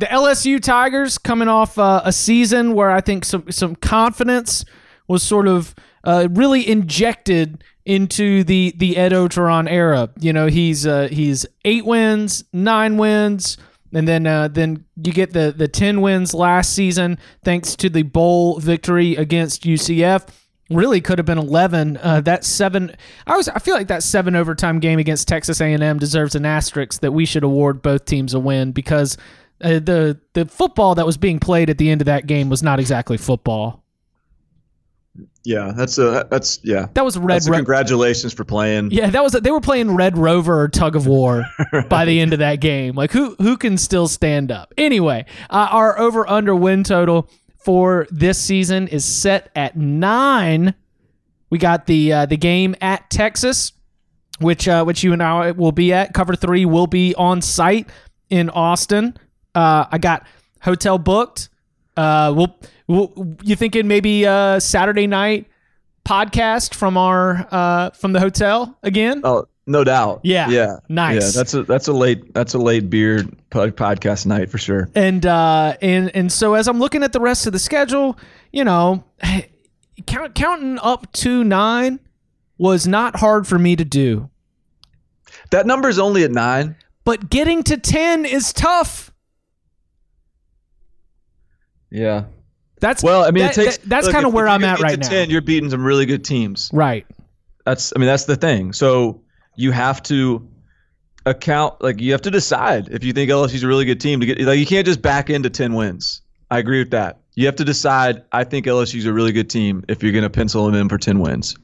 The 0.01 0.07
LSU 0.07 0.59
Tigers 0.59 1.19
coming 1.19 1.47
off 1.47 1.77
uh, 1.77 2.01
a 2.03 2.11
season 2.11 2.73
where 2.73 2.89
I 2.89 3.01
think 3.01 3.23
some 3.23 3.51
some 3.51 3.75
confidence 3.75 4.65
was 5.07 5.21
sort 5.21 5.47
of 5.47 5.75
uh, 6.03 6.27
really 6.31 6.67
injected 6.67 7.63
into 7.85 8.43
the 8.43 8.73
the 8.75 8.97
Ed 8.97 9.11
Orgeron 9.11 9.69
era. 9.69 10.09
You 10.19 10.33
know, 10.33 10.47
he's 10.47 10.87
uh, 10.87 11.07
he's 11.11 11.45
eight 11.65 11.85
wins, 11.85 12.43
nine 12.51 12.97
wins, 12.97 13.59
and 13.93 14.07
then 14.07 14.25
uh, 14.25 14.47
then 14.47 14.85
you 14.95 15.13
get 15.13 15.33
the 15.33 15.53
the 15.55 15.67
ten 15.67 16.01
wins 16.01 16.33
last 16.33 16.73
season 16.73 17.19
thanks 17.43 17.75
to 17.75 17.87
the 17.87 18.01
bowl 18.01 18.59
victory 18.59 19.15
against 19.15 19.65
UCF. 19.65 20.29
Really 20.71 20.99
could 20.99 21.19
have 21.19 21.27
been 21.27 21.37
eleven. 21.37 21.97
Uh, 21.97 22.21
that 22.21 22.43
seven, 22.43 22.95
I 23.27 23.37
was 23.37 23.49
I 23.49 23.59
feel 23.59 23.75
like 23.75 23.89
that 23.89 24.01
seven 24.01 24.35
overtime 24.35 24.79
game 24.79 24.97
against 24.97 25.27
Texas 25.27 25.61
A 25.61 25.65
and 25.65 25.83
M 25.83 25.99
deserves 25.99 26.33
an 26.33 26.47
asterisk 26.47 27.01
that 27.01 27.11
we 27.11 27.23
should 27.23 27.43
award 27.43 27.83
both 27.83 28.05
teams 28.05 28.33
a 28.33 28.39
win 28.39 28.71
because 28.71 29.15
uh, 29.63 29.79
the 29.79 30.19
the 30.33 30.45
football 30.45 30.95
that 30.95 31.05
was 31.05 31.17
being 31.17 31.39
played 31.39 31.69
at 31.69 31.77
the 31.77 31.89
end 31.89 32.01
of 32.01 32.05
that 32.05 32.27
game 32.27 32.49
was 32.49 32.63
not 32.63 32.79
exactly 32.79 33.17
football. 33.17 33.81
Yeah, 35.43 35.73
that's 35.75 35.97
a 35.97 36.27
that's 36.29 36.59
yeah. 36.63 36.87
That 36.93 37.03
was 37.03 37.17
red. 37.17 37.45
A 37.47 37.51
congratulations 37.51 38.31
for 38.31 38.45
playing. 38.45 38.91
Yeah, 38.91 39.09
that 39.09 39.23
was 39.23 39.33
they 39.33 39.49
were 39.49 39.61
playing 39.61 39.95
Red 39.95 40.17
Rover 40.17 40.61
or 40.61 40.67
Tug 40.67 40.95
of 40.95 41.07
War 41.07 41.45
by 41.89 42.05
the 42.05 42.19
end 42.19 42.33
of 42.33 42.39
that 42.39 42.59
game. 42.59 42.95
Like 42.95 43.11
who 43.11 43.35
who 43.39 43.57
can 43.57 43.77
still 43.77 44.07
stand 44.07 44.51
up? 44.51 44.73
Anyway, 44.77 45.25
uh, 45.49 45.67
our 45.71 45.97
over 45.97 46.29
under 46.29 46.55
win 46.55 46.83
total 46.83 47.27
for 47.57 48.07
this 48.11 48.39
season 48.39 48.87
is 48.87 49.03
set 49.03 49.49
at 49.55 49.75
nine. 49.75 50.75
We 51.49 51.57
got 51.57 51.87
the 51.87 52.13
uh, 52.13 52.25
the 52.27 52.37
game 52.37 52.75
at 52.79 53.09
Texas, 53.09 53.73
which 54.39 54.67
uh, 54.67 54.83
which 54.83 55.03
you 55.03 55.11
and 55.11 55.23
I 55.23 55.51
will 55.51 55.71
be 55.71 55.91
at. 55.91 56.13
Cover 56.13 56.35
three 56.35 56.65
will 56.65 56.87
be 56.87 57.15
on 57.15 57.41
site 57.41 57.89
in 58.29 58.51
Austin. 58.51 59.17
Uh, 59.55 59.85
I 59.91 59.97
got 59.97 60.25
hotel 60.61 60.97
booked. 60.97 61.49
Uh, 61.97 62.33
we'll, 62.35 62.55
we'll 62.87 63.35
you 63.43 63.55
thinking 63.55 63.87
maybe 63.87 64.25
uh, 64.25 64.59
Saturday 64.59 65.07
night 65.07 65.47
podcast 66.05 66.73
from 66.73 66.97
our 66.97 67.47
uh, 67.51 67.89
from 67.91 68.13
the 68.13 68.19
hotel 68.19 68.77
again? 68.83 69.21
Oh, 69.23 69.45
no 69.67 69.83
doubt. 69.83 70.21
Yeah. 70.23 70.49
yeah, 70.49 70.77
Nice. 70.89 71.21
Yeah, 71.35 71.39
that's 71.39 71.53
a 71.53 71.63
that's 71.63 71.87
a 71.87 71.93
late 71.93 72.33
that's 72.33 72.53
a 72.55 72.57
late 72.57 72.89
beer 72.89 73.23
pod- 73.51 73.75
podcast 73.77 74.25
night 74.25 74.49
for 74.49 74.57
sure. 74.57 74.89
and 74.95 75.23
uh 75.25 75.75
and 75.81 76.13
and 76.15 76.31
so 76.31 76.55
as 76.55 76.67
i'm 76.67 76.79
looking 76.79 77.03
at 77.03 77.13
the 77.13 77.19
rest 77.19 77.45
of 77.45 77.53
the 77.53 77.59
schedule 77.59 78.17
you 78.51 78.63
know 78.63 79.03
count, 80.07 80.33
counting 80.33 80.79
up 80.81 81.11
to 81.13 81.43
nine 81.43 81.99
was 82.57 82.87
not 82.87 83.17
hard 83.17 83.45
for 83.45 83.59
me 83.59 83.75
to 83.75 83.85
do 83.85 84.29
That 85.51 85.67
number 85.67 85.89
is 85.89 85.99
only 85.99 86.23
at 86.23 86.31
nine. 86.31 86.75
but 87.05 87.29
getting 87.29 87.61
to 87.63 87.77
10 87.77 88.25
is 88.25 88.51
tough 88.51 89.10
Yeah. 91.91 92.23
that's 92.79 93.03
Well, 93.03 93.23
I 93.23 93.31
mean, 93.31 93.43
that- 93.43 93.57
it 93.57 93.63
takes. 93.65 93.77
that- 93.77 93.89
that's 93.89 94.09
kind 94.09 94.25
of 94.25 94.33
where 94.33 94.45
if 94.47 94.51
i'm 94.51 94.63
at 94.63 94.79
right 94.79 94.91
to 94.95 94.97
now 95.01 95.09
Ten, 95.09 95.29
you're 95.29 95.41
beating 95.41 95.69
some 95.69 95.83
really 95.83 96.05
good 96.05 96.23
teams. 96.25 96.69
right 96.73 97.05
That's 97.65 97.93
I 97.95 97.99
mean 97.99 98.07
that's 98.07 98.25
the 98.25 98.35
thing. 98.35 98.73
So 98.73 99.21
you 99.55 99.71
have 99.71 100.01
to 100.03 100.47
account 101.27 101.75
like 101.83 102.01
you 102.01 102.11
have 102.13 102.21
to 102.23 102.31
decide 102.31 102.87
if 102.89 103.03
you 103.03 103.13
think 103.13 103.29
LSU's 103.29 103.61
a 103.61 103.67
really 103.67 103.85
good 103.85 104.01
team 104.01 104.19
to 104.21 104.25
get 104.25 104.39
like 104.41 104.57
you 104.57 104.65
can't 104.65 104.85
just 104.87 105.01
back 105.03 105.29
into 105.29 105.49
10 105.51 105.73
wins. 105.75 106.21
I 106.49 106.57
agree 106.57 106.79
with 106.79 106.89
that. 106.91 107.19
You 107.35 107.45
have 107.45 107.55
to 107.57 107.63
decide 107.63 108.23
I 108.31 108.43
think 108.43 108.65
LSU's 108.65 109.05
a 109.05 109.13
really 109.13 109.31
good 109.31 109.49
team 109.49 109.83
if 109.87 110.01
you're 110.01 110.11
going 110.11 110.23
to 110.23 110.29
pencil 110.29 110.65
them 110.65 110.73
in 110.75 110.89
for 110.89 110.97
10 110.97 111.19
wins. 111.19 111.55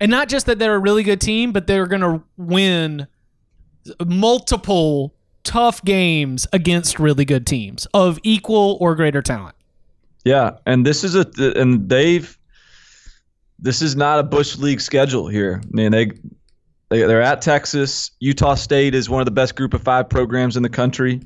and 0.00 0.10
not 0.10 0.28
just 0.28 0.44
that 0.46 0.58
they're 0.58 0.74
a 0.74 0.78
really 0.78 1.02
good 1.04 1.20
team 1.20 1.52
but 1.52 1.66
they're 1.66 1.86
going 1.86 2.02
to 2.02 2.22
win 2.36 3.06
multiple 4.04 5.14
tough 5.44 5.84
games 5.84 6.46
against 6.52 6.98
really 6.98 7.24
good 7.24 7.46
teams 7.46 7.86
of 7.94 8.18
equal 8.22 8.78
or 8.80 8.94
greater 8.94 9.22
talent 9.22 9.56
Yeah, 10.24 10.58
and 10.66 10.86
this 10.86 11.04
is 11.04 11.14
a 11.14 11.26
and 11.60 11.88
they've 11.88 12.38
this 13.62 13.80
is 13.80 13.94
not 13.94 14.18
a 14.18 14.24
Bush 14.24 14.58
League 14.58 14.80
schedule 14.80 15.28
here. 15.28 15.62
I 15.64 15.68
mean, 15.70 15.92
they, 15.92 16.06
they 16.90 17.02
they're 17.02 17.22
at 17.22 17.40
Texas. 17.40 18.10
Utah 18.18 18.56
State 18.56 18.94
is 18.94 19.08
one 19.08 19.20
of 19.20 19.24
the 19.24 19.30
best 19.30 19.54
group 19.54 19.72
of 19.72 19.82
five 19.82 20.10
programs 20.10 20.56
in 20.56 20.64
the 20.64 20.68
country. 20.68 21.22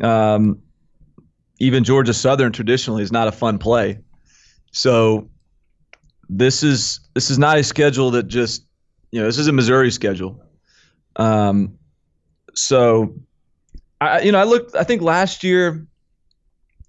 Um, 0.00 0.62
even 1.58 1.82
Georgia 1.82 2.14
Southern 2.14 2.52
traditionally 2.52 3.02
is 3.02 3.10
not 3.10 3.26
a 3.26 3.32
fun 3.32 3.58
play. 3.58 3.98
So 4.70 5.28
this 6.28 6.62
is 6.62 7.00
this 7.14 7.28
is 7.28 7.38
not 7.38 7.58
a 7.58 7.64
schedule 7.64 8.12
that 8.12 8.28
just 8.28 8.64
you 9.10 9.20
know 9.20 9.26
this 9.26 9.38
is 9.38 9.48
a 9.48 9.52
Missouri 9.52 9.90
schedule. 9.90 10.40
Um, 11.16 11.76
so 12.54 13.12
I 14.00 14.20
you 14.20 14.32
know 14.32 14.38
I 14.38 14.44
looked 14.44 14.74
I 14.74 14.84
think 14.84 15.02
last 15.02 15.44
year, 15.44 15.86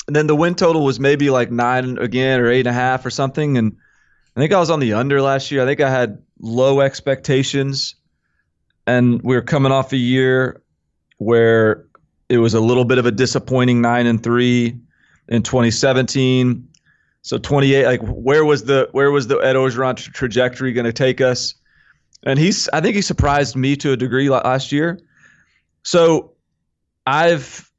and 0.08 0.16
then 0.16 0.28
the 0.28 0.36
win 0.36 0.56
total 0.56 0.84
was 0.84 1.00
maybe 1.00 1.30
like 1.30 1.52
nine 1.52 1.98
again 1.98 2.40
or 2.40 2.50
eight 2.50 2.62
and 2.62 2.68
a 2.68 2.74
half 2.74 3.06
or 3.06 3.10
something, 3.10 3.58
and 3.58 3.78
I 4.36 4.40
think 4.40 4.54
I 4.54 4.60
was 4.60 4.70
on 4.70 4.80
the 4.80 4.94
under 4.94 5.22
last 5.22 5.52
year. 5.52 5.64
I 5.64 5.66
think 5.66 5.82
I 5.82 5.90
had 5.90 6.22
low 6.40 6.82
expectations, 6.82 7.96
and 8.86 9.22
we 9.22 9.36
were 9.36 9.42
coming 9.42 9.72
off 9.72 9.94
a 9.94 9.98
year 9.98 10.62
where 11.18 11.86
it 12.30 12.38
was 12.38 12.54
a 12.54 12.60
little 12.60 12.86
bit 12.86 12.98
of 12.98 13.06
a 13.06 13.12
disappointing 13.12 13.82
nine 13.82 14.06
and 14.06 14.22
three 14.22 14.80
in 15.28 15.44
2017. 15.44 16.68
So 17.22 17.38
28, 17.38 17.86
like 17.86 18.02
where 18.02 18.46
was 18.46 18.64
the 18.66 18.88
where 18.92 19.12
was 19.12 19.28
the 19.28 19.38
Ed 19.38 19.56
Orgeron 19.56 19.96
tra- 19.96 20.14
trajectory 20.14 20.74
going 20.74 20.86
to 20.86 20.94
take 20.94 21.22
us? 21.22 21.56
And 22.24 22.38
he's, 22.38 22.70
I 22.70 22.82
think 22.82 22.96
he 22.96 23.02
surprised 23.02 23.56
me 23.56 23.76
to 23.78 23.92
a 23.94 23.98
degree 23.98 24.30
last 24.30 24.72
year. 24.72 25.00
So 25.84 26.34
I've, 27.10 27.72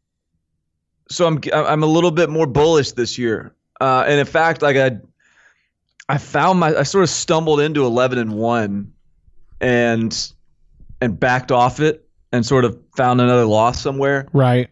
so 1.09 1.27
I'm 1.27 1.41
I'm 1.53 1.83
a 1.83 1.87
little 1.87 2.11
bit 2.11 2.31
more 2.31 2.47
bullish 2.47 2.93
this 2.93 3.17
year. 3.19 3.55
Uh, 3.81 4.05
and 4.07 4.19
in 4.21 4.27
fact, 4.27 4.63
like 4.63 4.77
I, 4.77 4.99
I 6.09 6.19
found 6.19 6.59
my 6.61 6.75
I 6.77 6.83
sort 6.83 7.05
of 7.05 7.11
stumbled 7.11 7.61
into 7.61 7.85
11 7.85 8.19
and 8.19 8.33
one, 8.33 8.93
and 9.61 10.33
and 11.01 11.19
backed 11.19 11.53
off 11.53 11.81
it 11.81 12.07
and 12.33 12.45
sort 12.45 12.65
of 12.65 12.79
found 12.97 13.21
another 13.21 13.45
loss 13.45 13.81
somewhere 13.81 14.29
Right. 14.33 14.69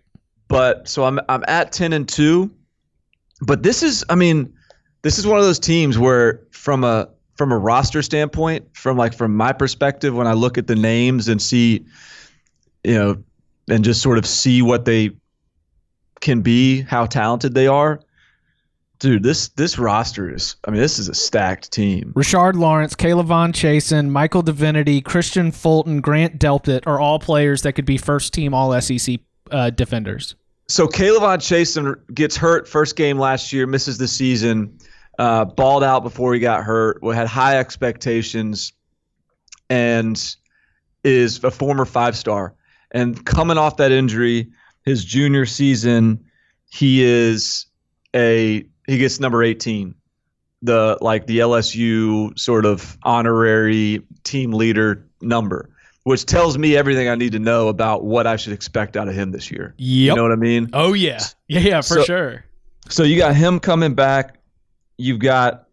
but 0.49 0.87
so 0.88 1.05
I'm 1.05 1.19
I'm 1.29 1.45
at 1.49 1.73
ten 1.73 1.93
and 1.93 2.09
two. 2.09 2.50
But 3.41 3.62
this 3.62 3.83
is, 3.85 4.05
I 4.11 4.17
mean, 4.17 4.53
this 5.03 5.17
is 5.19 5.25
one 5.27 5.38
of 5.38 5.45
those 5.45 5.61
teams 5.61 5.97
where, 5.97 6.41
from 6.50 6.83
a 6.83 7.09
from 7.37 7.53
a 7.53 7.57
roster 7.57 8.03
standpoint, 8.03 8.67
from 8.77 8.97
like 8.97 9.15
from 9.15 9.37
my 9.37 9.53
perspective, 9.53 10.15
when 10.15 10.27
I 10.27 10.33
look 10.33 10.59
at 10.59 10.67
the 10.67 10.75
names 10.75 11.29
and 11.29 11.41
see, 11.41 11.87
you 12.83 12.95
know, 12.95 13.23
and 13.69 13.85
just 13.85 14.03
sort 14.03 14.19
of 14.19 14.27
see 14.27 14.63
what 14.63 14.85
they 14.85 15.11
can 16.21 16.41
be, 16.41 16.83
how 16.83 17.07
talented 17.07 17.55
they 17.55 17.67
are, 17.67 18.01
dude. 18.99 19.23
This 19.23 19.49
this 19.51 19.79
roster 19.79 20.33
is, 20.33 20.57
I 20.67 20.71
mean, 20.71 20.81
this 20.81 20.99
is 20.99 21.09
a 21.09 21.15
stacked 21.15 21.73
team. 21.73 22.13
Rashard 22.15 22.55
Lawrence, 22.55 22.95
K'Lavon 22.95 23.53
Chaisson, 23.53 24.11
Michael 24.11 24.43
Divinity, 24.43 25.01
Kristian 25.01 25.55
Fulton, 25.55 26.01
Grant 26.01 26.39
Delpit 26.39 26.87
are 26.87 26.99
all 26.99 27.19
players 27.19 27.63
that 27.63 27.75
could 27.75 27.87
be 27.87 27.99
first 27.99 28.33
team 28.35 28.55
All 28.55 28.79
SEC 28.81 29.21
uh, 29.51 29.71
defenders. 29.71 30.35
So 30.69 30.87
K'Lavon 30.87 31.39
Chaisson 31.39 31.97
gets 32.15 32.37
hurt 32.37 32.69
first 32.69 32.97
game 32.97 33.19
last 33.19 33.53
year, 33.53 33.67
misses 33.67 33.97
the 33.99 34.09
season, 34.09 34.79
uh, 35.19 35.45
balled 35.45 35.83
out 35.83 36.03
before 36.03 36.35
he 36.35 36.41
got 36.41 36.63
hurt. 36.63 36.99
Had 37.15 37.27
high 37.27 37.59
expectations, 37.59 38.73
and 39.71 40.37
is 41.05 41.43
a 41.45 41.51
former 41.51 41.85
five 41.85 42.17
star. 42.17 42.55
And 42.90 43.25
coming 43.26 43.59
off 43.59 43.76
that 43.76 43.92
injury, 43.92 44.50
his 44.85 45.04
junior 45.04 45.45
season, 45.47 46.25
he 46.71 47.02
is 47.02 47.66
a 48.14 48.64
he 48.87 48.99
gets 48.99 49.21
number 49.21 49.42
eighteen, 49.42 49.95
the 50.62 50.97
like 51.00 51.26
the 51.26 51.38
LSU 51.40 52.38
sort 52.38 52.64
of 52.64 52.97
honorary 53.02 54.02
team 54.25 54.52
leader 54.52 55.07
number, 55.21 55.68
which 56.04 56.25
tells 56.25 56.57
me 56.57 56.76
everything 56.76 57.09
I 57.09 57.14
need 57.14 57.33
to 57.33 57.38
know 57.38 57.68
about 57.68 58.04
what 58.04 58.26
I 58.26 58.37
should 58.37 58.52
expect 58.54 58.97
out 58.97 59.09
of 59.09 59.14
him 59.14 59.33
this 59.33 59.50
year. 59.50 59.75
You 59.76 60.14
know 60.14 60.23
what 60.23 60.33
I 60.33 60.37
mean? 60.37 60.71
Oh 60.73 60.95
yeah, 60.95 61.21
yeah, 61.49 61.61
yeah, 61.61 61.80
for 61.83 61.95
So- 61.97 62.04
sure. 62.04 62.45
So 62.88 63.02
you 63.02 63.18
got 63.18 63.35
him 63.37 63.61
coming 63.61 63.95
back. 63.95 64.38
You've 64.97 65.18
got 65.18 65.66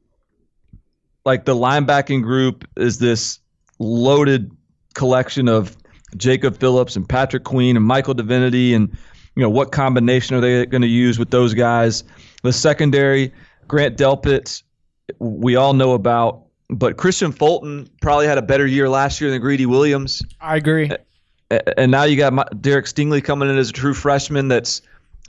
like 1.23 1.45
the 1.45 1.55
linebacking 1.55 2.21
group 2.21 2.67
is 2.75 2.99
this 2.99 3.39
loaded 3.79 4.51
collection 4.93 5.47
of 5.47 5.75
Jacob 6.17 6.57
Phillips 6.57 6.95
and 6.95 7.07
Patrick 7.07 7.43
Queen 7.43 7.75
and 7.75 7.85
Michael 7.85 8.13
Divinity 8.13 8.73
and 8.73 8.95
you 9.35 9.41
know 9.41 9.49
what 9.49 9.71
combination 9.71 10.35
are 10.35 10.41
they 10.41 10.65
going 10.65 10.81
to 10.81 10.87
use 10.87 11.19
with 11.19 11.29
those 11.29 11.53
guys? 11.53 12.03
The 12.43 12.53
secondary, 12.53 13.33
Grant 13.67 13.97
Delpit, 13.97 14.63
we 15.19 15.55
all 15.55 15.73
know 15.73 15.93
about, 15.93 16.43
but 16.69 16.95
Kristian 16.97 17.35
Fulton 17.35 17.89
probably 18.01 18.27
had 18.27 18.37
a 18.37 18.41
better 18.41 18.65
year 18.65 18.89
last 18.89 19.19
year 19.19 19.29
than 19.29 19.41
Greedy 19.41 19.65
Williams. 19.65 20.21
I 20.39 20.55
agree. 20.55 20.89
And 21.77 21.91
now 21.91 22.03
you 22.03 22.17
got 22.17 22.61
Derek 22.61 22.85
Stingley 22.85 23.23
coming 23.23 23.49
in 23.49 23.57
as 23.57 23.69
a 23.69 23.73
true 23.73 23.93
freshman. 23.93 24.47
That's 24.47 24.81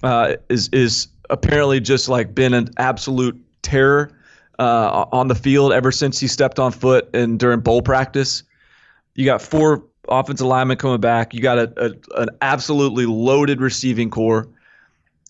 uh, 0.02 0.36
is 0.48 0.68
is 0.68 1.08
apparently 1.28 1.80
just 1.80 2.08
like 2.08 2.34
been 2.34 2.54
an 2.54 2.70
absolute 2.78 3.38
terror 3.62 4.16
uh, 4.58 5.04
on 5.12 5.28
the 5.28 5.34
field 5.34 5.72
ever 5.72 5.92
since 5.92 6.18
he 6.18 6.26
stepped 6.26 6.58
on 6.58 6.72
foot 6.72 7.08
and 7.12 7.38
during 7.38 7.60
bowl 7.60 7.82
practice. 7.82 8.42
You 9.14 9.24
got 9.24 9.42
four 9.42 9.84
offensive 10.08 10.46
linemen 10.46 10.76
coming 10.76 11.00
back. 11.00 11.34
You 11.34 11.40
got 11.40 11.58
a, 11.58 11.72
a 11.76 12.20
an 12.22 12.28
absolutely 12.42 13.06
loaded 13.06 13.60
receiving 13.60 14.10
corps. 14.10 14.48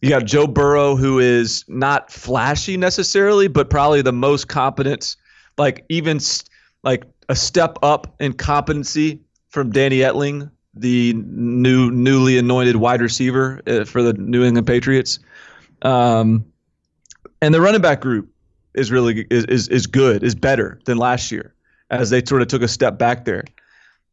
You 0.02 0.10
got 0.10 0.24
Joe 0.24 0.46
Burrow, 0.46 0.94
who 0.94 1.18
is 1.18 1.64
not 1.68 2.12
flashy 2.12 2.76
necessarily, 2.76 3.48
but 3.48 3.70
probably 3.70 4.02
the 4.02 4.12
most 4.12 4.48
competent, 4.48 5.16
like 5.56 5.84
even 5.88 6.16
s- 6.16 6.44
like 6.82 7.04
a 7.28 7.36
step 7.36 7.78
up 7.82 8.14
in 8.20 8.34
competency 8.34 9.20
from 9.48 9.70
Danny 9.70 9.98
Etling, 9.98 10.50
the 10.74 11.14
new 11.14 11.90
newly 11.90 12.36
anointed 12.36 12.76
wide 12.76 13.00
receiver 13.00 13.62
uh, 13.66 13.84
for 13.84 14.02
the 14.02 14.12
New 14.12 14.44
England 14.44 14.66
Patriots. 14.66 15.18
Um, 15.82 16.44
and 17.40 17.54
the 17.54 17.60
running 17.60 17.80
back 17.80 18.00
group 18.00 18.28
is 18.74 18.90
really 18.90 19.26
is, 19.30 19.44
is 19.46 19.68
is 19.68 19.86
good, 19.86 20.22
is 20.22 20.34
better 20.34 20.78
than 20.84 20.98
last 20.98 21.32
year, 21.32 21.54
as 21.90 22.10
they 22.10 22.22
sort 22.24 22.42
of 22.42 22.48
took 22.48 22.62
a 22.62 22.68
step 22.68 22.98
back 22.98 23.24
there. 23.24 23.44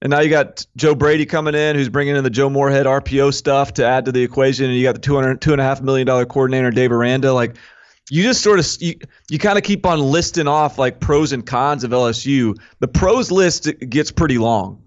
And 0.04 0.12
now 0.12 0.20
you 0.20 0.30
got 0.30 0.68
Joe 0.76 0.94
Brady 0.96 1.26
coming 1.26 1.56
in, 1.56 1.78
who's 1.78 1.88
bringing 1.88 2.18
in 2.18 2.26
the 2.26 2.30
Joe 2.30 2.50
Moorhead 2.50 2.86
RPO 2.86 3.34
stuff 3.34 3.74
to 3.76 3.86
add 3.86 4.04
to 4.04 4.12
the 4.12 4.22
equation, 4.22 4.66
and 4.66 4.76
you 4.76 4.84
got 4.84 4.96
the 4.96 5.02
two 5.02 5.16
hundred 5.16 5.40
two 5.40 5.54
and 5.54 5.62
a 5.62 5.64
half 5.64 5.82
million 5.82 6.06
dollar 6.06 6.26
coordinator 6.26 6.72
Dave 6.72 6.92
Aranda. 6.92 7.32
Like, 7.32 7.56
you 8.12 8.22
just 8.22 8.44
sort 8.44 8.60
of 8.60 8.68
you, 8.82 8.96
you 9.30 9.40
kind 9.40 9.58
of 9.58 9.64
keep 9.64 9.86
on 9.86 10.02
listing 10.02 10.46
off 10.46 10.78
like 10.78 11.00
pros 11.00 11.32
and 11.32 11.46
cons 11.46 11.86
of 11.86 11.92
LSU. 11.92 12.54
The 12.80 12.88
pros 12.90 13.32
list 13.32 13.70
gets 13.90 14.12
pretty 14.12 14.38
long. 14.38 14.84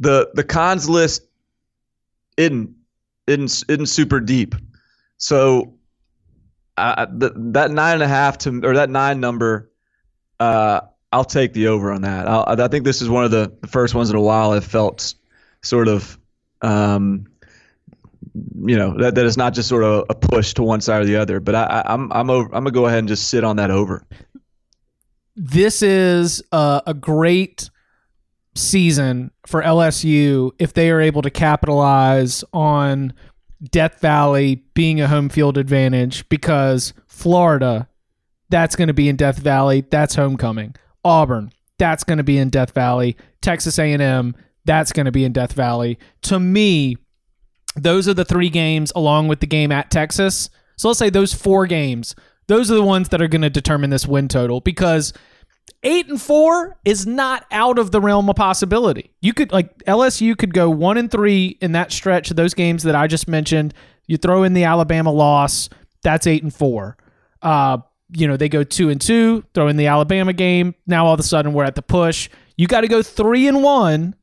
The 0.00 0.30
the 0.34 0.44
cons 0.44 0.86
list 0.86 1.22
isn't 2.36 2.74
isn't 3.26 3.64
isn't 3.70 3.86
super 3.86 4.20
deep. 4.20 4.54
So 5.16 5.78
I, 6.76 7.06
the, 7.10 7.32
that 7.52 7.70
nine 7.70 7.94
and 7.94 8.02
a 8.02 8.08
half 8.08 8.36
to 8.38 8.60
or 8.64 8.74
that 8.74 8.90
nine 8.90 9.18
number, 9.18 9.72
uh, 10.38 10.80
I'll 11.16 11.24
take 11.24 11.54
the 11.54 11.68
over 11.68 11.92
on 11.92 12.02
that. 12.02 12.28
I'll, 12.28 12.44
I 12.46 12.68
think 12.68 12.84
this 12.84 13.00
is 13.00 13.08
one 13.08 13.24
of 13.24 13.30
the, 13.30 13.50
the 13.62 13.68
first 13.68 13.94
ones 13.94 14.10
in 14.10 14.16
a 14.16 14.20
while 14.20 14.50
I've 14.50 14.66
felt 14.66 15.14
sort 15.62 15.88
of, 15.88 16.18
um, 16.60 17.26
you 18.34 18.76
know, 18.76 18.94
that, 18.98 19.14
that 19.14 19.24
it's 19.24 19.38
not 19.38 19.54
just 19.54 19.66
sort 19.66 19.82
of 19.82 20.04
a 20.10 20.14
push 20.14 20.52
to 20.54 20.62
one 20.62 20.82
side 20.82 21.00
or 21.00 21.04
the 21.06 21.16
other. 21.16 21.40
But 21.40 21.54
I, 21.54 21.62
I, 21.64 21.94
I'm 21.94 22.12
I'm 22.12 22.28
over, 22.28 22.48
I'm 22.48 22.64
gonna 22.64 22.70
go 22.70 22.84
ahead 22.84 22.98
and 22.98 23.08
just 23.08 23.30
sit 23.30 23.44
on 23.44 23.56
that 23.56 23.70
over. 23.70 24.04
this 25.36 25.80
is 25.80 26.42
a 26.52 26.94
great 27.00 27.70
season 28.54 29.30
for 29.46 29.62
LSU 29.62 30.50
if 30.58 30.74
they 30.74 30.90
are 30.90 31.00
able 31.00 31.22
to 31.22 31.30
capitalize 31.30 32.44
on 32.52 33.14
Death 33.70 34.00
Valley 34.02 34.56
being 34.74 35.00
a 35.00 35.08
home 35.08 35.30
field 35.30 35.56
advantage 35.56 36.28
because 36.28 36.92
Florida, 37.06 37.88
that's 38.50 38.76
going 38.76 38.88
to 38.88 38.94
be 38.94 39.08
in 39.08 39.16
Death 39.16 39.38
Valley. 39.38 39.82
That's 39.88 40.14
homecoming. 40.14 40.74
Auburn, 41.06 41.52
that's 41.78 42.04
going 42.04 42.18
to 42.18 42.24
be 42.24 42.38
in 42.38 42.50
Death 42.50 42.72
Valley. 42.72 43.16
Texas 43.40 43.78
A&M, 43.78 44.34
that's 44.64 44.92
going 44.92 45.06
to 45.06 45.12
be 45.12 45.24
in 45.24 45.32
Death 45.32 45.52
Valley. 45.52 45.98
To 46.22 46.40
me, 46.40 46.96
those 47.76 48.08
are 48.08 48.14
the 48.14 48.24
three 48.24 48.50
games 48.50 48.92
along 48.96 49.28
with 49.28 49.40
the 49.40 49.46
game 49.46 49.70
at 49.70 49.90
Texas. 49.90 50.50
So 50.76 50.88
let's 50.88 50.98
say 50.98 51.10
those 51.10 51.32
four 51.32 51.66
games, 51.66 52.14
those 52.48 52.70
are 52.70 52.74
the 52.74 52.82
ones 52.82 53.10
that 53.10 53.22
are 53.22 53.28
going 53.28 53.42
to 53.42 53.50
determine 53.50 53.90
this 53.90 54.06
win 54.06 54.28
total 54.28 54.60
because 54.60 55.12
eight 55.82 56.08
and 56.08 56.20
four 56.20 56.76
is 56.84 57.06
not 57.06 57.46
out 57.50 57.78
of 57.78 57.90
the 57.90 58.00
realm 58.00 58.28
of 58.28 58.36
possibility. 58.36 59.12
You 59.20 59.32
could 59.32 59.52
like 59.52 59.76
LSU 59.84 60.36
could 60.36 60.54
go 60.54 60.68
one 60.70 60.98
and 60.98 61.10
three 61.10 61.58
in 61.60 61.72
that 61.72 61.92
stretch 61.92 62.30
of 62.30 62.36
those 62.36 62.54
games 62.54 62.82
that 62.82 62.94
I 62.94 63.06
just 63.06 63.28
mentioned. 63.28 63.74
You 64.06 64.16
throw 64.16 64.42
in 64.42 64.52
the 64.52 64.64
Alabama 64.64 65.12
loss, 65.12 65.68
that's 66.02 66.26
eight 66.26 66.42
and 66.42 66.54
four. 66.54 66.96
Uh, 67.42 67.78
you 68.12 68.26
know, 68.26 68.36
they 68.36 68.48
go 68.48 68.62
two 68.62 68.90
and 68.90 69.00
two, 69.00 69.44
throw 69.54 69.68
in 69.68 69.76
the 69.76 69.86
Alabama 69.86 70.32
game. 70.32 70.74
Now 70.86 71.06
all 71.06 71.14
of 71.14 71.20
a 71.20 71.24
sudden 71.24 71.52
we're 71.52 71.64
at 71.64 71.74
the 71.74 71.82
push. 71.82 72.28
You 72.56 72.66
got 72.66 72.82
to 72.82 72.88
go 72.88 73.02
three 73.02 73.48
and 73.48 73.62
one 73.62 74.14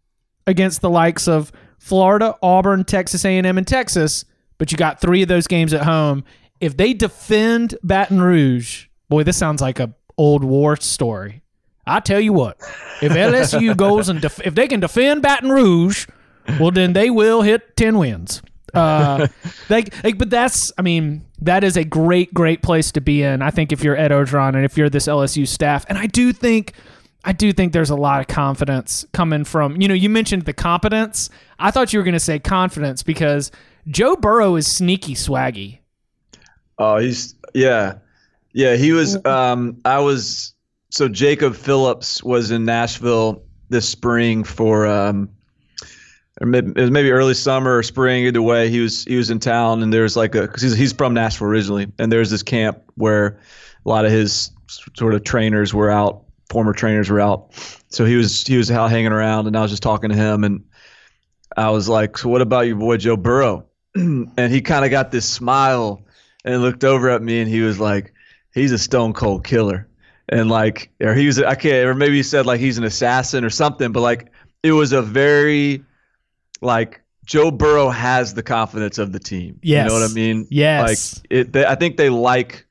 against 0.47 0.81
the 0.81 0.89
likes 0.89 1.27
of 1.27 1.51
Florida, 1.79 2.35
Auburn, 2.41 2.85
Texas 2.85 3.25
A&M, 3.25 3.57
and 3.57 3.67
Texas, 3.67 4.25
but 4.57 4.71
you 4.71 4.77
got 4.77 5.01
three 5.01 5.21
of 5.21 5.27
those 5.27 5.47
games 5.47 5.73
at 5.73 5.83
home. 5.83 6.23
If 6.61 6.77
they 6.77 6.93
defend 6.93 7.75
Baton 7.83 8.21
Rouge, 8.21 8.87
boy, 9.09 9.23
this 9.23 9.37
sounds 9.37 9.61
like 9.61 9.79
a 9.79 9.93
old 10.17 10.43
war 10.43 10.77
story. 10.77 11.41
I 11.85 11.99
tell 11.99 12.21
you 12.21 12.31
what, 12.31 12.57
if 13.01 13.11
LSU 13.11 13.75
goes 13.77 14.07
and 14.07 14.21
def- 14.21 14.45
if 14.45 14.55
they 14.55 14.69
can 14.69 14.79
defend 14.79 15.21
Baton 15.21 15.51
Rouge, 15.51 16.07
well 16.59 16.71
then 16.71 16.93
they 16.93 17.09
will 17.09 17.41
hit 17.41 17.75
ten 17.75 17.97
wins. 17.97 18.41
Uh, 18.83 19.27
like, 19.69 19.93
like, 20.03 20.17
but 20.17 20.31
that's, 20.31 20.71
I 20.79 20.81
mean, 20.81 21.23
that 21.41 21.63
is 21.63 21.77
a 21.77 21.83
great, 21.83 22.33
great 22.33 22.63
place 22.63 22.91
to 22.93 23.01
be 23.01 23.21
in. 23.21 23.43
I 23.43 23.51
think 23.51 23.71
if 23.71 23.83
you're 23.83 23.95
Ed 23.95 24.09
Orgeron 24.09 24.55
and 24.55 24.65
if 24.65 24.77
you're 24.79 24.89
this 24.89 25.05
LSU 25.05 25.47
staff, 25.47 25.85
and 25.89 25.97
I 25.97 26.07
do 26.07 26.33
think, 26.33 26.73
I 27.23 27.33
do 27.33 27.53
think 27.53 27.71
there's 27.71 27.91
a 27.91 27.95
lot 27.95 28.19
of 28.19 28.27
confidence 28.27 29.05
coming 29.13 29.43
from. 29.43 29.79
You 29.79 29.87
know, 29.87 29.93
you 29.93 30.09
mentioned 30.09 30.43
the 30.43 30.53
competence. 30.53 31.29
I 31.59 31.69
thought 31.69 31.93
you 31.93 31.99
were 31.99 32.03
going 32.03 32.13
to 32.13 32.19
say 32.19 32.39
confidence 32.39 33.03
because 33.03 33.51
Joe 33.87 34.15
Burrow 34.15 34.55
is 34.55 34.65
sneaky 34.67 35.13
swaggy. 35.13 35.79
Oh, 36.77 36.97
he's 36.97 37.35
yeah, 37.53 37.99
yeah. 38.53 38.75
He 38.75 38.91
was. 38.91 39.23
Um, 39.25 39.79
I 39.85 39.99
was. 39.99 40.55
So 40.89 41.07
Jacob 41.07 41.55
Phillips 41.55 42.23
was 42.23 42.51
in 42.51 42.65
Nashville 42.65 43.43
this 43.69 43.87
spring 43.87 44.43
for. 44.43 44.87
Um, 44.87 45.29
it 46.43 46.75
was 46.75 46.91
maybe 46.91 47.11
early 47.11 47.33
summer 47.33 47.77
or 47.77 47.83
spring. 47.83 48.25
Either 48.25 48.41
way, 48.41 48.69
he 48.69 48.79
was 48.79 49.05
he 49.05 49.15
was 49.15 49.29
in 49.29 49.39
town, 49.39 49.81
and 49.81 49.93
there's 49.93 50.15
like 50.15 50.35
a 50.35 50.41
because 50.41 50.61
he's, 50.61 50.75
he's 50.75 50.93
from 50.93 51.13
Nashville 51.13 51.47
originally, 51.47 51.91
and 51.99 52.11
there's 52.11 52.29
this 52.29 52.43
camp 52.43 52.81
where 52.95 53.39
a 53.85 53.89
lot 53.89 54.05
of 54.05 54.11
his 54.11 54.51
sort 54.95 55.13
of 55.13 55.23
trainers 55.23 55.73
were 55.73 55.89
out, 55.89 56.23
former 56.49 56.73
trainers 56.73 57.09
were 57.09 57.19
out. 57.19 57.53
So 57.89 58.05
he 58.05 58.15
was 58.15 58.45
he 58.45 58.57
was 58.57 58.69
out 58.71 58.89
hanging 58.89 59.11
around, 59.11 59.47
and 59.47 59.55
I 59.55 59.61
was 59.61 59.71
just 59.71 59.83
talking 59.83 60.09
to 60.09 60.15
him, 60.15 60.43
and 60.43 60.63
I 61.55 61.69
was 61.69 61.87
like, 61.87 62.17
"So 62.17 62.29
what 62.29 62.41
about 62.41 62.67
your 62.67 62.75
boy 62.75 62.97
Joe 62.97 63.17
Burrow?" 63.17 63.65
and 63.95 64.51
he 64.51 64.61
kind 64.61 64.83
of 64.83 64.91
got 64.91 65.11
this 65.11 65.27
smile 65.27 66.01
and 66.43 66.61
looked 66.61 66.83
over 66.83 67.09
at 67.09 67.21
me 67.21 67.39
and 67.39 67.49
he 67.49 67.61
was 67.61 67.79
like, 67.79 68.13
"He's 68.53 68.71
a 68.71 68.77
stone 68.77 69.13
cold 69.13 69.45
killer," 69.45 69.87
and 70.27 70.49
like, 70.49 70.89
or 70.99 71.13
he 71.13 71.27
was 71.27 71.39
I 71.39 71.55
can't, 71.55 71.87
or 71.87 71.93
maybe 71.93 72.15
he 72.15 72.23
said 72.23 72.45
like 72.45 72.59
he's 72.59 72.77
an 72.77 72.83
assassin 72.83 73.45
or 73.45 73.49
something, 73.49 73.91
but 73.91 74.01
like 74.01 74.31
it 74.61 74.71
was 74.71 74.91
a 74.91 75.01
very 75.01 75.83
like 76.63 77.01
Joe 77.25 77.51
Burrow 77.51 77.89
has 77.89 78.33
the 78.33 78.43
confidence 78.43 78.97
of 78.97 79.11
the 79.11 79.19
team. 79.19 79.59
Yes. 79.61 79.83
you 79.83 79.89
know 79.89 80.01
what 80.01 80.09
I 80.09 80.13
mean? 80.13 80.47
Yes. 80.49 81.17
like 81.17 81.27
it. 81.29 81.53
They, 81.53 81.65
I 81.65 81.75
think 81.75 81.97
they 81.97 82.09
like 82.09 82.65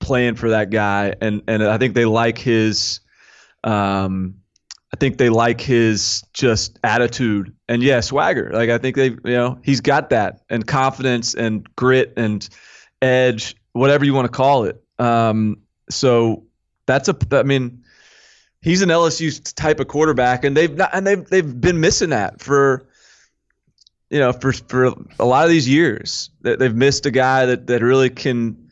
playing 0.00 0.34
for 0.34 0.50
that 0.50 0.70
guy, 0.70 1.14
and 1.20 1.42
and 1.48 1.62
I 1.62 1.78
think 1.78 1.94
they 1.94 2.04
like 2.04 2.38
his. 2.38 3.00
Um, 3.64 4.36
I 4.94 4.96
think 4.98 5.18
they 5.18 5.28
like 5.28 5.60
his 5.60 6.22
just 6.32 6.78
attitude 6.84 7.54
and 7.68 7.82
yeah, 7.82 8.00
swagger. 8.00 8.50
Like 8.52 8.70
I 8.70 8.78
think 8.78 8.96
they, 8.96 9.08
you 9.08 9.20
know, 9.24 9.58
he's 9.62 9.80
got 9.80 10.10
that 10.10 10.42
and 10.48 10.66
confidence 10.66 11.34
and 11.34 11.68
grit 11.74 12.14
and 12.16 12.48
edge, 13.02 13.56
whatever 13.72 14.04
you 14.04 14.14
want 14.14 14.26
to 14.26 14.32
call 14.32 14.64
it. 14.64 14.82
Um, 14.98 15.58
so 15.90 16.44
that's 16.86 17.08
a, 17.08 17.16
I 17.32 17.42
mean, 17.42 17.84
he's 18.62 18.80
an 18.80 18.88
LSU 18.88 19.54
type 19.54 19.80
of 19.80 19.88
quarterback, 19.88 20.44
and 20.44 20.56
they've 20.56 20.74
not, 20.74 20.90
and 20.92 21.06
they've 21.06 21.24
they've 21.26 21.60
been 21.60 21.80
missing 21.80 22.10
that 22.10 22.40
for, 22.40 22.88
you 24.10 24.18
know, 24.20 24.32
for 24.32 24.52
for 24.52 24.84
a 25.18 25.24
lot 25.24 25.44
of 25.44 25.50
these 25.50 25.68
years. 25.68 26.30
They- 26.42 26.56
They've 26.56 26.74
missed 26.74 27.06
a 27.06 27.10
guy 27.10 27.46
that 27.46 27.66
that 27.68 27.82
really 27.82 28.10
can 28.10 28.68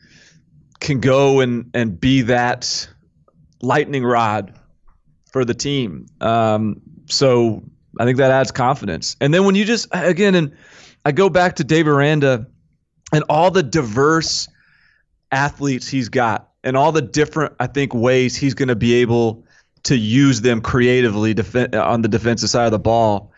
can 0.79 0.99
go 0.99 1.39
and 1.41 1.71
and 1.73 1.99
be 1.99 2.23
that 2.23 2.87
lightning 3.61 4.03
rod 4.03 4.53
for 5.31 5.43
the 5.45 5.53
team. 5.53 6.05
Um, 6.21 6.81
so 7.07 7.63
I 7.99 8.05
think 8.05 8.17
that 8.17 8.31
adds 8.31 8.51
confidence. 8.51 9.15
And 9.21 9.33
then 9.33 9.45
when 9.45 9.55
you 9.55 9.65
just 9.65 9.87
again, 9.91 10.35
and 10.35 10.55
I 11.03 11.11
go 11.11 11.29
back 11.29 11.55
to 11.57 11.63
Dave 11.63 11.87
Aranda 11.87 12.47
and 13.13 13.23
all 13.29 13.51
the 13.51 13.63
diverse 13.63 14.47
athletes 15.31 15.87
he's 15.87 16.09
got, 16.09 16.49
and 16.63 16.77
all 16.77 16.91
the 16.91 17.01
different 17.01 17.53
I 17.59 17.67
think 17.67 17.93
ways 17.93 18.35
he's 18.35 18.53
going 18.53 18.69
to 18.69 18.75
be 18.75 18.95
able 18.95 19.45
to 19.83 19.95
use 19.95 20.41
them 20.41 20.61
creatively 20.61 21.35
defen 21.35 21.75
on 21.79 22.01
the 22.01 22.07
defensive 22.07 22.49
side 22.49 22.65
of 22.65 22.71
the 22.71 22.79
ball. 22.79 23.31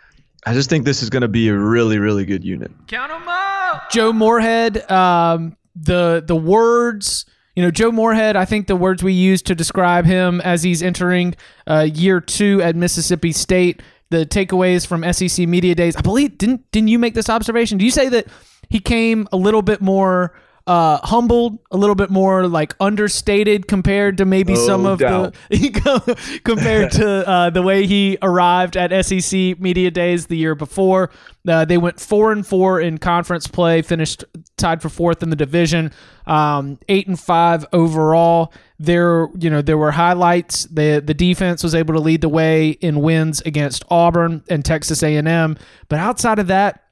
I 0.47 0.53
just 0.53 0.69
think 0.69 0.85
this 0.85 1.03
is 1.03 1.09
going 1.09 1.23
to 1.23 1.27
be 1.27 1.49
a 1.49 1.57
really, 1.57 1.99
really 1.99 2.23
good 2.23 2.41
unit. 2.41 2.71
Count 2.87 3.11
them 3.11 3.27
up. 3.27 3.91
Joe 3.91 4.13
Moorhead, 4.13 4.89
um, 4.89 5.57
the 5.75 6.23
the 6.25 6.37
words, 6.37 7.25
you 7.53 7.61
know, 7.61 7.69
Joe 7.69 7.91
Moorhead. 7.91 8.37
I 8.37 8.45
think 8.45 8.67
the 8.67 8.75
words 8.77 9.03
we 9.03 9.11
use 9.11 9.41
to 9.41 9.55
describe 9.55 10.05
him 10.05 10.39
as 10.39 10.63
he's 10.63 10.81
entering 10.81 11.35
uh, 11.69 11.89
year 11.93 12.21
two 12.21 12.61
at 12.61 12.77
Mississippi 12.77 13.33
State. 13.33 13.81
The 14.09 14.25
takeaways 14.25 14.87
from 14.87 15.03
SEC 15.11 15.45
media 15.45 15.75
days. 15.75 15.97
I 15.97 16.01
believe 16.01 16.37
didn't 16.37 16.71
didn't 16.71 16.87
you 16.87 16.97
make 16.97 17.13
this 17.13 17.29
observation? 17.29 17.77
Do 17.77 17.83
you 17.83 17.91
say 17.91 18.07
that 18.07 18.27
he 18.69 18.79
came 18.79 19.27
a 19.33 19.37
little 19.37 19.61
bit 19.61 19.81
more 19.81 20.33
uh, 20.67 20.99
humbled, 21.01 21.59
a 21.71 21.77
little 21.77 21.95
bit 21.95 22.09
more 22.09 22.45
like 22.45 22.75
understated 22.81 23.69
compared 23.69 24.17
to 24.17 24.25
maybe 24.25 24.53
No 24.53 24.65
some 24.65 24.85
of 24.85 24.99
doubt. 24.99 25.33
the 25.49 26.41
compared 26.43 26.91
to 26.91 27.07
uh, 27.27 27.49
the 27.49 27.61
way 27.61 27.87
he 27.87 28.17
arrived 28.21 28.75
at 28.75 29.05
SEC 29.05 29.59
media 29.61 29.89
days 29.89 30.27
the 30.27 30.35
year 30.35 30.55
before. 30.55 31.09
Uh, 31.47 31.63
they 31.63 31.77
went 31.77 32.01
four 32.01 32.33
and 32.33 32.45
four 32.45 32.81
in 32.81 32.97
conference 32.97 33.47
play, 33.47 33.81
finished 33.81 34.25
tied 34.57 34.81
for 34.81 34.89
fourth 34.89 35.23
in 35.23 35.29
the 35.29 35.37
division, 35.37 35.93
um, 36.25 36.77
eight 36.89 37.07
and 37.07 37.17
five 37.17 37.65
overall. 37.71 38.51
There, 38.77 39.29
you 39.39 39.49
know, 39.49 39.61
there 39.61 39.77
were 39.77 39.91
highlights. 39.91 40.65
the 40.65 41.01
The 41.03 41.13
defense 41.13 41.63
was 41.63 41.73
able 41.73 41.93
to 41.93 42.01
lead 42.01 42.19
the 42.19 42.29
way 42.29 42.71
in 42.71 42.99
wins 42.99 43.39
against 43.41 43.85
Auburn 43.89 44.43
and 44.49 44.65
Texas 44.65 45.01
A 45.01 45.15
and 45.15 45.29
M, 45.29 45.57
but 45.87 45.99
outside 45.99 46.39
of 46.39 46.47
that, 46.47 46.86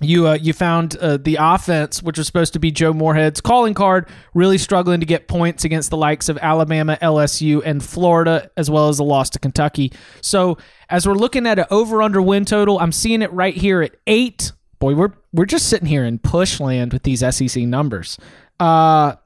you 0.00 0.28
uh, 0.28 0.34
you 0.34 0.52
found 0.52 0.96
uh, 0.98 1.16
the 1.16 1.38
offense, 1.40 2.02
which 2.02 2.18
was 2.18 2.26
supposed 2.26 2.52
to 2.52 2.58
be 2.58 2.70
Joe 2.70 2.92
Moorhead's 2.92 3.40
calling 3.40 3.74
card, 3.74 4.08
really 4.34 4.58
struggling 4.58 5.00
to 5.00 5.06
get 5.06 5.28
points 5.28 5.64
against 5.64 5.90
the 5.90 5.96
likes 5.96 6.28
of 6.28 6.38
Alabama, 6.38 6.98
LSU, 7.00 7.62
and 7.64 7.82
Florida, 7.82 8.50
as 8.56 8.70
well 8.70 8.88
as 8.88 8.98
a 8.98 9.04
loss 9.04 9.30
to 9.30 9.38
Kentucky. 9.38 9.92
So 10.20 10.58
as 10.90 11.06
we're 11.06 11.14
looking 11.14 11.46
at 11.46 11.58
an 11.58 11.66
over 11.70 12.02
under 12.02 12.20
win 12.20 12.44
total, 12.44 12.78
I'm 12.78 12.92
seeing 12.92 13.22
it 13.22 13.32
right 13.32 13.56
here 13.56 13.80
at 13.82 13.96
eight. 14.06 14.52
Boy, 14.78 14.94
we're 14.94 15.12
we're 15.32 15.46
just 15.46 15.68
sitting 15.68 15.88
here 15.88 16.04
in 16.04 16.18
push 16.18 16.60
land 16.60 16.92
with 16.92 17.02
these 17.02 17.20
SEC 17.34 17.62
numbers. 17.62 18.18
Uh, 18.60 19.16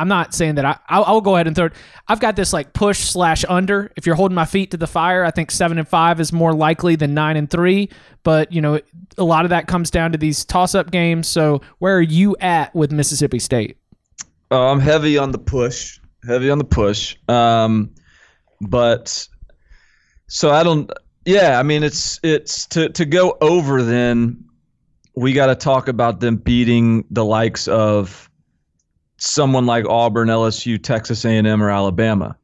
I'm 0.00 0.08
not 0.08 0.32
saying 0.32 0.54
that 0.54 0.64
I. 0.64 0.78
I'll, 0.88 1.04
I'll 1.04 1.20
go 1.20 1.34
ahead 1.34 1.46
and 1.46 1.54
throw. 1.54 1.68
I've 2.08 2.20
got 2.20 2.34
this 2.34 2.54
like 2.54 2.72
push 2.72 3.00
slash 3.00 3.44
under. 3.46 3.92
If 3.96 4.06
you're 4.06 4.14
holding 4.14 4.34
my 4.34 4.46
feet 4.46 4.70
to 4.70 4.78
the 4.78 4.86
fire, 4.86 5.24
I 5.24 5.30
think 5.30 5.50
seven 5.50 5.78
and 5.78 5.86
five 5.86 6.20
is 6.20 6.32
more 6.32 6.54
likely 6.54 6.96
than 6.96 7.12
nine 7.12 7.36
and 7.36 7.50
three. 7.50 7.90
But 8.22 8.50
you 8.50 8.62
know, 8.62 8.80
a 9.18 9.24
lot 9.24 9.44
of 9.44 9.50
that 9.50 9.66
comes 9.66 9.90
down 9.90 10.12
to 10.12 10.18
these 10.18 10.42
toss 10.46 10.74
up 10.74 10.90
games. 10.90 11.28
So 11.28 11.60
where 11.80 11.98
are 11.98 12.02
you 12.02 12.34
at 12.40 12.74
with 12.74 12.92
Mississippi 12.92 13.38
State? 13.38 13.76
Oh, 14.50 14.68
I'm 14.68 14.80
heavy 14.80 15.18
on 15.18 15.32
the 15.32 15.38
push. 15.38 16.00
Heavy 16.26 16.48
on 16.48 16.56
the 16.56 16.64
push. 16.64 17.16
Um, 17.28 17.94
but 18.62 19.28
so 20.28 20.50
I 20.50 20.62
don't. 20.62 20.90
Yeah, 21.26 21.60
I 21.60 21.62
mean 21.62 21.82
it's 21.82 22.18
it's 22.22 22.64
to 22.68 22.88
to 22.88 23.04
go 23.04 23.36
over. 23.42 23.82
Then 23.82 24.46
we 25.14 25.34
got 25.34 25.46
to 25.46 25.54
talk 25.54 25.88
about 25.88 26.20
them 26.20 26.36
beating 26.36 27.04
the 27.10 27.24
likes 27.24 27.68
of 27.68 28.29
someone 29.20 29.66
like 29.66 29.84
Auburn, 29.86 30.28
LSU, 30.28 30.82
Texas 30.82 31.24
A&M, 31.24 31.62
or 31.62 31.70
Alabama. 31.70 32.36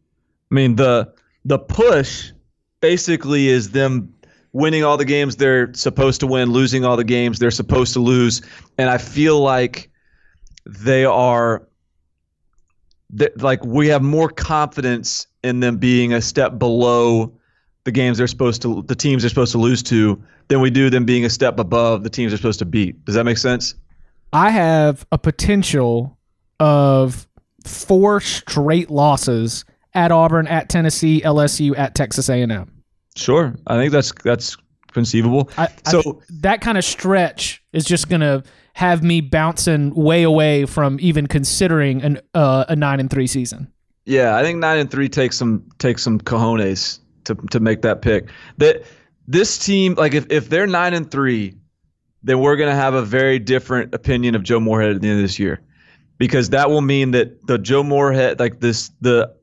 I 0.51 0.55
mean 0.55 0.77
the 0.77 1.13
the 1.45 1.59
push 1.59 2.33
basically 2.81 3.49
is 3.49 3.71
them 3.71 4.15
winning 4.53 4.85
all 4.85 4.97
the 4.97 5.05
games 5.05 5.37
they're 5.37 5.73
supposed 5.75 6.21
to 6.21 6.27
win, 6.27 6.51
losing 6.51 6.85
all 6.85 6.97
the 6.97 7.05
games 7.05 7.39
they're 7.39 7.51
supposed 7.51 7.95
to 7.95 8.01
lose, 8.01 8.43
and 8.79 8.89
I 8.89 8.99
feel 8.99 9.41
like 9.41 9.91
they 10.65 11.05
are 11.05 11.67
like 13.37 13.65
we 13.65 13.89
have 13.89 14.03
more 14.03 14.29
confidence 14.29 15.27
in 15.43 15.61
them 15.61 15.79
being 15.79 16.13
a 16.13 16.21
step 16.21 16.59
below 16.59 17.33
the 17.85 17.93
games 17.93 18.19
they're 18.19 18.27
supposed 18.27 18.63
to 18.63 18.83
the 18.83 18.97
teams 18.97 19.23
they're 19.23 19.31
supposed 19.31 19.53
to 19.53 19.59
lose 19.59 19.83
to 19.85 20.23
than 20.49 20.61
we 20.61 20.71
do 20.71 20.91
them 20.91 21.05
being 21.05 21.25
a 21.25 21.31
step 21.31 21.59
above 21.59 22.03
the 22.03 22.11
teams 22.11 22.33
they're 22.33 22.37
supposed 22.37 22.59
to 22.59 22.65
beat. 22.65 23.03
Does 23.05 23.15
that 23.15 23.25
make 23.25 23.39
sense? 23.39 23.75
I 24.33 24.51
have 24.51 25.07
a 25.13 25.19
potential 25.19 26.16
of 26.61 27.27
four 27.65 28.21
straight 28.21 28.91
losses 28.91 29.65
at 29.95 30.13
Auburn, 30.13 30.47
at 30.47 30.69
Tennessee, 30.69 31.21
LSU, 31.25 31.77
at 31.79 31.95
Texas 31.95 32.29
A&M. 32.29 32.71
Sure. 33.17 33.55
I 33.67 33.77
think 33.77 33.93
that's 33.93 34.13
that's 34.25 34.57
conceivable. 34.93 35.51
I, 35.57 35.69
I- 35.87 35.91
so 35.91 36.21
that 36.41 36.61
kind 36.61 36.77
of 36.79 36.85
stretch 36.85 37.63
is 37.73 37.85
just 37.85 38.09
going 38.09 38.21
to 38.21 38.43
have 38.75 39.03
me 39.03 39.23
bouncing 39.23 39.95
way 39.95 40.23
away 40.23 40.67
from 40.67 40.99
even 41.01 41.27
considering 41.27 42.03
an 42.03 42.21
uh, 42.35 42.67
a 42.69 42.77
nine 42.77 43.01
and 43.01 43.11
three 43.11 43.27
season. 43.27 43.73
Yeah, 44.05 44.37
I 44.37 44.43
think 44.43 44.59
nine 44.59 44.79
and 44.79 44.91
three 44.91 45.09
takes 45.09 45.37
some 45.37 45.67
takes 45.79 46.03
some 46.03 46.21
cojones 46.21 47.01
to 47.25 47.35
to 47.51 47.59
make 47.59 47.83
that 47.83 48.03
pick. 48.03 48.29
That 48.59 48.83
this 49.27 49.59
team, 49.59 49.95
like 49.95 50.13
if, 50.15 50.27
if 50.31 50.49
they're 50.51 50.67
nine 50.67 50.93
and 50.95 51.11
three, 51.11 51.57
then 52.23 52.39
we're 52.41 52.57
gonna 52.57 52.75
have 52.75 52.93
a 52.95 53.03
very 53.03 53.39
different 53.39 53.95
opinion 53.95 54.35
of 54.35 54.43
Joe 54.43 54.61
Moorhead 54.61 54.91
at 54.97 55.01
the 55.01 55.09
end 55.09 55.19
of 55.19 55.25
this 55.25 55.39
year, 55.39 55.61
because 56.19 56.51
that 56.51 56.71
will 56.71 56.81
mean 56.81 57.11
that 57.13 57.47
the 57.47 57.59
Joe 57.59 57.83
Moorhead, 57.83 58.39
like 58.41 58.61
this, 58.61 58.91
the 59.01 59.35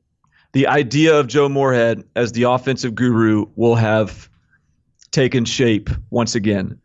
the 0.52 0.66
idea 0.66 1.18
of 1.18 1.26
Joe 1.26 1.48
Moorhead 1.48 2.04
as 2.14 2.32
the 2.32 2.44
offensive 2.44 2.94
guru 2.94 3.46
will 3.56 3.74
have 3.74 4.28
taken 5.10 5.44
shape 5.44 5.90
once 6.10 6.34
again, 6.34 6.80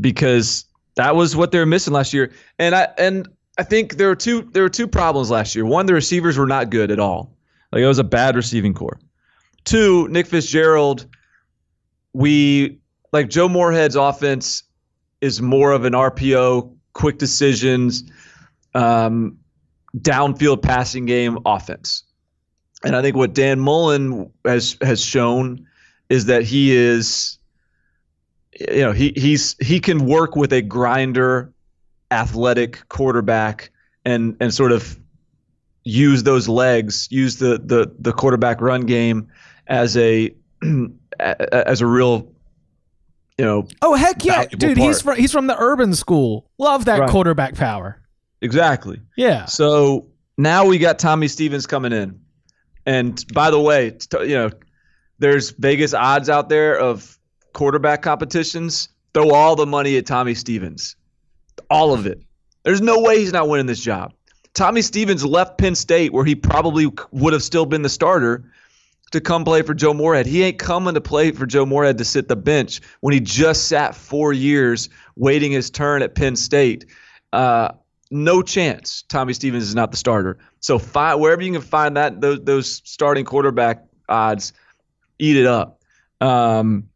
because 0.00 0.64
that 0.96 1.14
was 1.16 1.36
what 1.36 1.52
they 1.52 1.58
were 1.58 1.66
missing 1.66 1.92
last 1.92 2.12
year. 2.12 2.32
And 2.58 2.74
I 2.74 2.88
and 2.98 3.28
I 3.58 3.62
think 3.62 3.96
there 3.96 4.08
were 4.08 4.16
two 4.16 4.42
there 4.52 4.62
were 4.62 4.68
two 4.68 4.86
problems 4.86 5.30
last 5.30 5.54
year. 5.54 5.64
One, 5.64 5.86
the 5.86 5.94
receivers 5.94 6.38
were 6.38 6.46
not 6.46 6.70
good 6.70 6.90
at 6.90 6.98
all. 6.98 7.36
Like 7.72 7.82
it 7.82 7.86
was 7.86 7.98
a 7.98 8.04
bad 8.04 8.36
receiving 8.36 8.74
corps. 8.74 9.00
Two, 9.64 10.08
Nick 10.08 10.26
Fitzgerald, 10.26 11.06
we 12.12 12.78
like 13.12 13.30
Joe 13.30 13.48
Moorhead's 13.48 13.96
offense 13.96 14.64
is 15.20 15.40
more 15.40 15.72
of 15.72 15.84
an 15.84 15.92
RPO 15.92 16.74
quick 16.94 17.18
decisions, 17.18 18.04
um, 18.74 19.38
downfield 19.96 20.62
passing 20.62 21.04
game 21.06 21.38
offense. 21.44 22.04
And 22.84 22.96
I 22.96 23.02
think 23.02 23.16
what 23.16 23.32
Dan 23.34 23.60
Mullen 23.60 24.30
has 24.44 24.76
has 24.82 25.04
shown 25.04 25.66
is 26.08 26.26
that 26.26 26.42
he 26.42 26.74
is, 26.74 27.38
you 28.58 28.80
know, 28.80 28.92
he 28.92 29.12
he's 29.16 29.54
he 29.60 29.78
can 29.78 30.04
work 30.06 30.34
with 30.34 30.52
a 30.52 30.62
grinder, 30.62 31.52
athletic 32.10 32.88
quarterback, 32.88 33.70
and 34.04 34.36
and 34.40 34.52
sort 34.52 34.72
of 34.72 34.98
use 35.84 36.24
those 36.24 36.48
legs, 36.48 37.06
use 37.10 37.36
the 37.36 37.60
the 37.64 37.94
the 38.00 38.12
quarterback 38.12 38.60
run 38.60 38.80
game 38.80 39.28
as 39.68 39.96
a 39.96 40.34
as 41.20 41.80
a 41.80 41.86
real, 41.86 42.32
you 43.38 43.44
know, 43.44 43.68
Oh 43.80 43.94
heck 43.94 44.24
yeah, 44.24 44.46
dude! 44.46 44.76
He's 44.76 45.02
from 45.02 45.16
he's 45.16 45.30
from 45.30 45.46
the 45.46 45.56
urban 45.56 45.94
school. 45.94 46.50
Love 46.58 46.86
that 46.86 46.98
Right. 46.98 47.08
quarterback 47.10 47.54
power. 47.54 48.01
Exactly. 48.42 49.00
Yeah. 49.16 49.46
So 49.46 50.06
now 50.36 50.66
we 50.66 50.78
got 50.78 50.98
Tommy 50.98 51.28
Stevens 51.28 51.66
coming 51.66 51.92
in, 51.92 52.20
and 52.84 53.24
by 53.32 53.50
the 53.50 53.60
way, 53.60 53.92
t- 53.92 54.18
you 54.22 54.34
know, 54.34 54.50
there's 55.18 55.50
Vegas 55.50 55.94
odds 55.94 56.28
out 56.28 56.48
there 56.48 56.78
of 56.78 57.18
quarterback 57.54 58.02
competitions. 58.02 58.88
Throw 59.14 59.30
all 59.30 59.56
the 59.56 59.66
money 59.66 59.96
at 59.96 60.06
Tommy 60.06 60.34
Stevens, 60.34 60.96
all 61.70 61.94
of 61.94 62.06
it. 62.06 62.22
There's 62.64 62.80
no 62.80 63.00
way 63.00 63.18
he's 63.18 63.32
not 63.32 63.48
winning 63.48 63.66
this 63.66 63.80
job. 63.80 64.12
Tommy 64.54 64.82
Stevens 64.82 65.24
left 65.24 65.58
Penn 65.58 65.74
State, 65.74 66.12
where 66.12 66.24
he 66.24 66.34
probably 66.34 66.90
would 67.10 67.32
have 67.32 67.42
still 67.42 67.66
been 67.66 67.82
the 67.82 67.88
starter, 67.88 68.44
to 69.12 69.20
come 69.20 69.44
play 69.44 69.62
for 69.62 69.74
Joe 69.74 69.94
Moorhead. 69.94 70.26
He 70.26 70.42
ain't 70.42 70.58
coming 70.58 70.94
to 70.94 71.00
play 71.00 71.30
for 71.30 71.46
Joe 71.46 71.66
Moorhead 71.66 71.98
to 71.98 72.04
sit 72.04 72.28
the 72.28 72.36
bench 72.36 72.80
when 73.00 73.12
he 73.12 73.20
just 73.20 73.68
sat 73.68 73.94
four 73.94 74.32
years 74.32 74.88
waiting 75.16 75.52
his 75.52 75.70
turn 75.70 76.02
at 76.02 76.14
Penn 76.14 76.34
State. 76.34 76.86
Uh, 77.32 77.72
no 78.12 78.42
chance. 78.42 79.02
Tommy 79.08 79.32
Stevens 79.32 79.64
is 79.64 79.74
not 79.74 79.90
the 79.90 79.96
starter. 79.96 80.38
So 80.60 80.78
fi- 80.78 81.14
wherever 81.14 81.42
you 81.42 81.52
can 81.52 81.60
find 81.62 81.96
that 81.96 82.20
those 82.20 82.40
those 82.44 82.82
starting 82.84 83.24
quarterback 83.24 83.84
odds, 84.08 84.52
eat 85.18 85.36
it 85.36 85.46
up. 85.46 85.80
Um, 86.20 86.88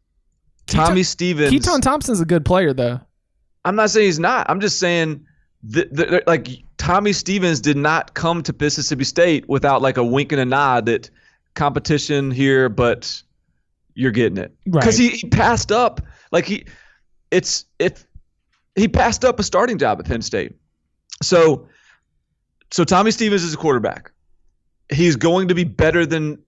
Tommy 0.67 1.03
Stevens. 1.03 1.51
Keytaon 1.51 1.81
Thompson's 1.81 2.21
a 2.21 2.25
good 2.25 2.45
player 2.45 2.73
though. 2.73 2.99
I'm 3.65 3.75
not 3.75 3.89
saying 3.89 4.05
he's 4.05 4.19
not. 4.19 4.49
I'm 4.49 4.59
just 4.61 4.79
saying 4.79 5.25
that 5.63 6.23
like 6.27 6.47
Tommy 6.77 7.11
Stevens 7.13 7.59
did 7.59 7.75
not 7.77 8.13
come 8.13 8.43
to 8.43 8.55
Mississippi 8.57 9.03
State 9.03 9.49
without 9.49 9.81
like 9.81 9.97
a 9.97 10.03
wink 10.03 10.31
and 10.31 10.39
a 10.39 10.45
nod 10.45 10.85
that 10.85 11.09
competition 11.55 12.31
here, 12.31 12.69
but 12.69 13.21
you're 13.95 14.11
getting 14.11 14.37
it 14.37 14.53
Right. 14.67 14.81
because 14.81 14.95
he, 14.97 15.09
he 15.09 15.27
passed 15.27 15.71
up 15.71 15.99
like 16.31 16.45
he 16.45 16.65
it's 17.31 17.65
if 17.79 18.05
he 18.75 18.87
passed 18.87 19.25
up 19.25 19.39
a 19.39 19.43
starting 19.43 19.77
job 19.79 19.99
at 19.99 20.05
Penn 20.05 20.21
State. 20.21 20.53
So 21.21 21.67
so 22.71 22.83
Tommy 22.83 23.11
Stevens 23.11 23.43
is 23.43 23.53
a 23.53 23.57
quarterback. 23.57 24.11
He's 24.91 25.15
going 25.15 25.47
to 25.49 25.55
be 25.55 25.63
better 25.63 26.05
than 26.05 26.39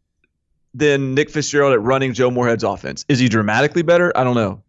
than 0.73 1.15
Nick 1.15 1.29
Fitzgerald 1.29 1.73
at 1.73 1.81
running 1.81 2.13
Joe 2.13 2.29
Moorhead's 2.29 2.63
offense. 2.63 3.05
Is 3.09 3.19
he 3.19 3.27
dramatically 3.27 3.81
better? 3.81 4.15
I 4.15 4.23
don't 4.23 4.35
know. 4.35 4.63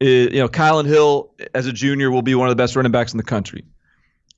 Is- 0.00 0.32
you 0.32 0.38
know, 0.38 0.48
Kylin 0.48 0.86
Hill 0.86 1.32
as 1.54 1.66
a 1.66 1.72
junior 1.72 2.10
will 2.10 2.22
be 2.22 2.34
one 2.34 2.48
of 2.48 2.52
the 2.52 2.62
best 2.62 2.76
running 2.76 2.92
backs 2.92 3.12
in 3.12 3.16
the 3.16 3.24
country. 3.24 3.64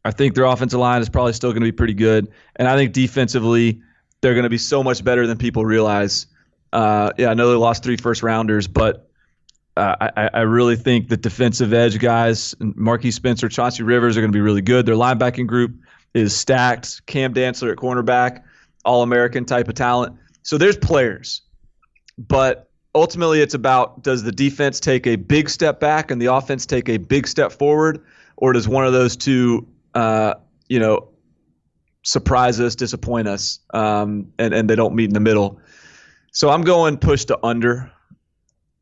I 0.04 0.10
think 0.12 0.34
their 0.34 0.44
offensive 0.44 0.80
line 0.80 1.02
is 1.02 1.08
probably 1.08 1.32
still 1.34 1.50
going 1.50 1.60
to 1.60 1.66
be 1.66 1.72
pretty 1.72 1.94
good, 1.94 2.28
and 2.56 2.68
I 2.68 2.76
think 2.76 2.92
defensively 2.92 3.82
they're 4.20 4.34
going 4.34 4.44
to 4.44 4.50
be 4.50 4.58
so 4.58 4.82
much 4.82 5.04
better 5.04 5.26
than 5.26 5.36
people 5.36 5.64
realize. 5.64 6.26
Uh, 6.72 7.10
yeah, 7.18 7.28
I 7.30 7.34
know 7.34 7.50
they 7.50 7.56
lost 7.56 7.82
three 7.82 7.96
first 7.96 8.22
rounders, 8.22 8.68
but 8.68 9.07
uh, 9.78 10.10
I, 10.16 10.30
I 10.34 10.40
really 10.40 10.76
think 10.76 11.08
the 11.08 11.16
defensive 11.16 11.72
edge 11.72 11.98
guys, 11.98 12.54
Marquiss 12.60 13.14
Spencer, 13.14 13.48
Chauncey 13.48 13.82
Rivers, 13.82 14.16
are 14.16 14.20
going 14.20 14.32
to 14.32 14.36
be 14.36 14.40
really 14.40 14.62
good. 14.62 14.84
Their 14.86 14.96
linebacking 14.96 15.46
group 15.46 15.74
is 16.14 16.36
stacked. 16.36 17.06
Cam 17.06 17.32
Dantzler 17.32 17.72
at 17.72 17.78
cornerback, 17.78 18.42
All 18.84 19.02
American 19.02 19.44
type 19.44 19.68
of 19.68 19.74
talent. 19.74 20.16
So 20.42 20.58
there's 20.58 20.76
players, 20.76 21.42
but 22.16 22.70
ultimately 22.94 23.40
it's 23.40 23.54
about 23.54 24.02
does 24.02 24.22
the 24.22 24.32
defense 24.32 24.80
take 24.80 25.06
a 25.06 25.16
big 25.16 25.48
step 25.48 25.78
back 25.78 26.10
and 26.10 26.20
the 26.20 26.26
offense 26.26 26.66
take 26.66 26.88
a 26.88 26.96
big 26.96 27.26
step 27.26 27.52
forward, 27.52 28.02
or 28.36 28.52
does 28.52 28.66
one 28.66 28.86
of 28.86 28.92
those 28.92 29.16
two, 29.16 29.66
uh, 29.94 30.34
you 30.68 30.80
know, 30.80 31.08
surprise 32.02 32.58
us, 32.60 32.74
disappoint 32.74 33.28
us, 33.28 33.60
um, 33.74 34.26
and 34.38 34.54
and 34.54 34.68
they 34.70 34.76
don't 34.76 34.94
meet 34.94 35.04
in 35.04 35.14
the 35.14 35.20
middle. 35.20 35.60
So 36.32 36.50
I'm 36.50 36.62
going 36.62 36.96
push 36.96 37.24
to 37.26 37.38
under, 37.44 37.90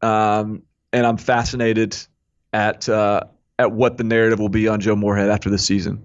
um, 0.02 0.62
and 0.96 1.06
I'm 1.06 1.18
fascinated 1.18 1.94
at 2.54 2.88
uh, 2.88 3.20
at 3.58 3.70
what 3.70 3.98
the 3.98 4.04
narrative 4.04 4.38
will 4.38 4.48
be 4.48 4.66
on 4.66 4.80
Joe 4.80 4.96
Moorhead 4.96 5.28
after 5.28 5.50
this 5.50 5.64
season. 5.64 6.02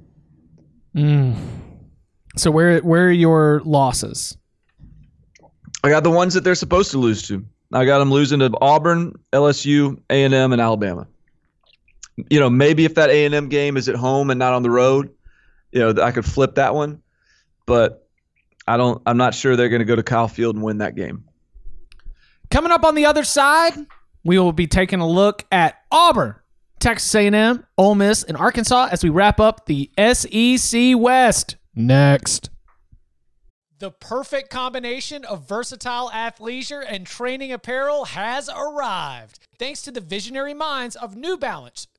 Mm. 0.93 1.38
So 2.36 2.51
where 2.51 2.80
where 2.80 3.08
are 3.08 3.12
your 3.12 3.62
losses? 3.63 4.38
I 5.86 5.89
got 5.89 6.04
the 6.04 6.12
ones 6.12 6.34
that 6.34 6.43
they're 6.43 6.56
supposed 6.56 6.91
to 6.91 6.97
lose 6.97 7.25
to. 7.30 7.45
I 7.73 7.86
got 7.86 7.99
them 7.99 8.12
losing 8.12 8.39
to 8.39 8.51
Auburn, 8.60 9.17
LSU, 9.32 9.97
A 10.10 10.23
and 10.25 10.34
M, 10.34 10.51
and 10.51 10.62
Alabama. 10.62 11.08
You 12.30 12.41
know, 12.41 12.49
maybe 12.49 12.84
if 12.84 12.95
that 12.95 13.10
A 13.10 13.25
and 13.25 13.34
M 13.34 13.47
game 13.47 13.77
is 13.77 13.88
at 13.88 13.95
home 13.95 14.30
and 14.30 14.38
not 14.38 14.54
on 14.54 14.62
the 14.62 14.69
road, 14.69 15.10
you 15.71 15.80
know, 15.80 16.04
I 16.04 16.12
could 16.12 16.25
flip 16.25 16.56
that 16.56 16.75
one. 16.75 17.01
But 17.65 18.06
I 18.67 18.75
don't. 18.75 19.01
I'm 19.06 19.15
not 19.15 19.34
sure 19.34 19.56
they're 19.56 19.69
going 19.69 19.80
to 19.80 19.86
go 19.86 19.95
to 19.95 20.04
Kyle 20.04 20.27
Field 20.27 20.56
and 20.58 20.65
win 20.65 20.80
that 20.80 20.95
game. 20.95 21.23
Coming 22.49 22.73
up 22.73 22.84
on 22.84 22.95
the 22.95 23.06
other 23.06 23.23
side, 23.23 23.73
we 24.23 24.38
will 24.38 24.53
be 24.53 24.67
taking 24.67 24.99
a 24.99 25.07
look 25.07 25.45
at 25.51 25.77
Auburn, 25.91 26.36
Texas 26.79 27.13
A&M, 27.15 27.65
Ole 27.77 27.95
Miss, 27.95 28.23
and 28.23 28.38
Arkansas 28.38 28.89
as 28.91 29.03
we 29.03 29.10
wrap 29.10 29.39
up 29.39 29.65
the 29.65 29.91
SEC 29.97 30.93
West. 30.95 31.55
Next. 31.75 32.49
The 33.79 33.91
perfect 33.91 34.51
combination 34.51 35.25
of 35.25 35.47
versatile 35.47 36.12
athleisure 36.12 36.86
and 36.88 37.07
training 37.07 37.51
apparel 37.51 38.05
has 38.05 38.47
arrived. 38.47 39.39
Thanks 39.57 39.81
to 39.81 39.91
the 39.91 40.01
visionary 40.01 40.53
minds 40.53 40.95
of 40.95 41.15
New 41.15 41.36
Balance, 41.36 41.88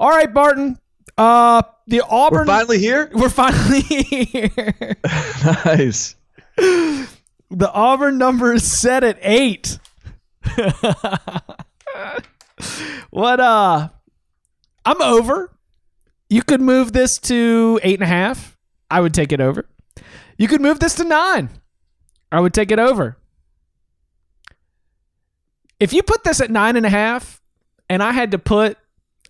All 0.00 0.08
right, 0.08 0.32
Barton. 0.32 0.78
Uh, 1.18 1.60
the 1.86 2.00
Auburn. 2.00 2.46
We're 2.46 2.46
finally 2.46 2.78
here. 2.78 3.10
We're 3.14 3.28
finally 3.28 3.80
here. 3.82 4.96
nice. 5.66 6.16
The 6.56 7.70
Auburn 7.70 8.16
number 8.16 8.54
is 8.54 8.64
set 8.64 9.04
at 9.04 9.18
eight. 9.20 9.78
what 13.10 13.40
uh 13.40 13.90
I'm 14.86 15.02
over. 15.02 15.54
You 16.30 16.42
could 16.44 16.62
move 16.62 16.92
this 16.94 17.18
to 17.18 17.78
eight 17.82 18.00
and 18.00 18.02
a 18.02 18.06
half. 18.06 18.56
I 18.90 19.02
would 19.02 19.12
take 19.12 19.32
it 19.32 19.40
over. 19.42 19.68
You 20.38 20.48
could 20.48 20.62
move 20.62 20.80
this 20.80 20.94
to 20.94 21.04
nine. 21.04 21.50
I 22.32 22.40
would 22.40 22.54
take 22.54 22.70
it 22.70 22.78
over. 22.78 23.18
If 25.78 25.92
you 25.92 26.02
put 26.02 26.24
this 26.24 26.40
at 26.40 26.50
nine 26.50 26.76
and 26.76 26.86
a 26.86 26.90
half 26.90 27.42
and 27.90 28.02
I 28.02 28.12
had 28.12 28.30
to 28.30 28.38
put 28.38 28.78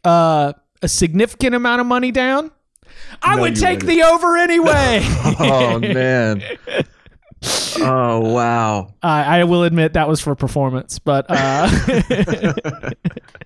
uh 0.05 0.53
a 0.83 0.89
significant 0.89 1.55
amount 1.55 1.81
of 1.81 1.87
money 1.87 2.11
down, 2.11 2.51
I 3.23 3.37
No, 3.37 3.43
would 3.43 3.57
take 3.57 3.81
wouldn't. 3.83 3.99
the 3.99 4.03
over 4.03 4.37
anyway. 4.37 5.01
Oh 5.41 5.79
man. 5.79 6.43
Oh 7.79 8.19
wow. 8.35 8.93
I 9.03 9.41
I 9.41 9.45
will 9.45 9.63
admit 9.65 9.95
that 9.95 10.07
was 10.09 10.21
for 10.21 10.35
performance, 10.35 10.99
but 10.99 11.25
uh, 11.31 11.71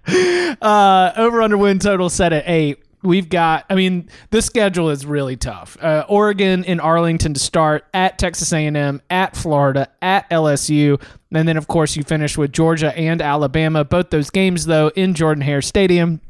uh, 0.62 1.12
over 1.16 1.42
under 1.42 1.56
win 1.56 1.78
total 1.78 2.10
set 2.10 2.32
at 2.32 2.44
eight. 2.48 2.78
we've 3.04 3.28
got. 3.28 3.64
I 3.70 3.74
mean, 3.74 4.08
the 4.30 4.42
schedule 4.42 4.90
is 4.90 5.06
really 5.06 5.36
tough. 5.36 5.76
Uh, 5.80 6.04
Oregon 6.08 6.64
in 6.64 6.80
Arlington 6.80 7.34
to 7.34 7.40
start, 7.40 7.84
at 7.94 8.18
Texas 8.18 8.52
A&M, 8.52 9.00
at 9.10 9.36
Florida, 9.36 9.88
at 10.02 10.28
LSU, 10.30 11.00
and 11.32 11.46
then 11.46 11.56
of 11.56 11.68
course 11.68 11.96
you 11.96 12.02
finish 12.02 12.36
with 12.36 12.52
Georgia 12.52 12.96
and 12.98 13.22
Alabama. 13.22 13.84
Both 13.84 14.10
those 14.10 14.30
games 14.30 14.66
though 14.66 14.88
in 14.96 15.14
Jordan 15.14 15.42
Hare 15.42 15.62
Stadium. 15.62 16.20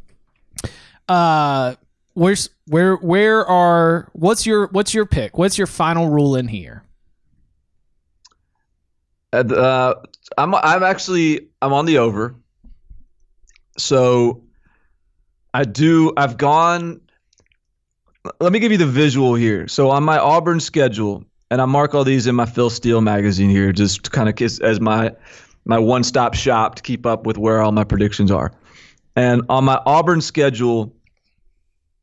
Uh, 1.09 1.75
where's 2.15 2.51
where 2.67 2.97
where 2.97 3.47
are 3.47 4.09
what's 4.13 4.47
your 4.47 4.69
what's 4.69 4.95
your 4.95 5.07
pick? 5.07 5.37
What's 5.37 5.59
your 5.59 5.67
final 5.67 6.09
rule 6.09 6.37
in 6.37 6.49
here? 6.49 6.85
Uh, 9.33 9.95
I'm 10.39 10.55
I'm 10.55 10.83
actually 10.83 11.49
I'm 11.61 11.73
on 11.73 11.87
the 11.87 11.99
over. 11.99 12.35
So 13.77 14.45
I 15.53 15.65
do 15.65 16.13
I've 16.17 16.37
gone 16.37 17.01
let 18.41 18.53
me 18.53 18.59
give 18.59 18.73
you 18.73 18.79
the 18.79 18.87
visual 18.87 19.35
here. 19.35 19.69
So 19.69 19.91
on 19.91 20.03
my 20.03 20.19
Auburn 20.19 20.61
schedule, 20.61 21.25
and 21.51 21.61
I 21.61 21.67
mark 21.67 21.95
all 21.95 22.05
these 22.05 22.27
in 22.27 22.35
my 22.35 22.47
Phil 22.47 22.71
Steele 22.71 23.01
magazine 23.01 23.51
here, 23.51 23.73
just 23.73 24.11
kind 24.13 24.29
of 24.29 24.61
as 24.63 24.81
my 24.81 25.15
my 25.67 25.79
one 25.79 26.05
stop 26.05 26.35
shop 26.35 26.75
to 26.77 26.83
keep 26.83 27.07
up 27.07 27.27
with 27.27 27.39
where 27.39 27.63
all 27.63 27.73
my 27.73 27.85
predictions 27.85 28.31
are. 28.31 28.53
And 29.17 29.43
on 29.49 29.65
my 29.65 29.81
Auburn 29.87 30.21
schedule, 30.21 30.95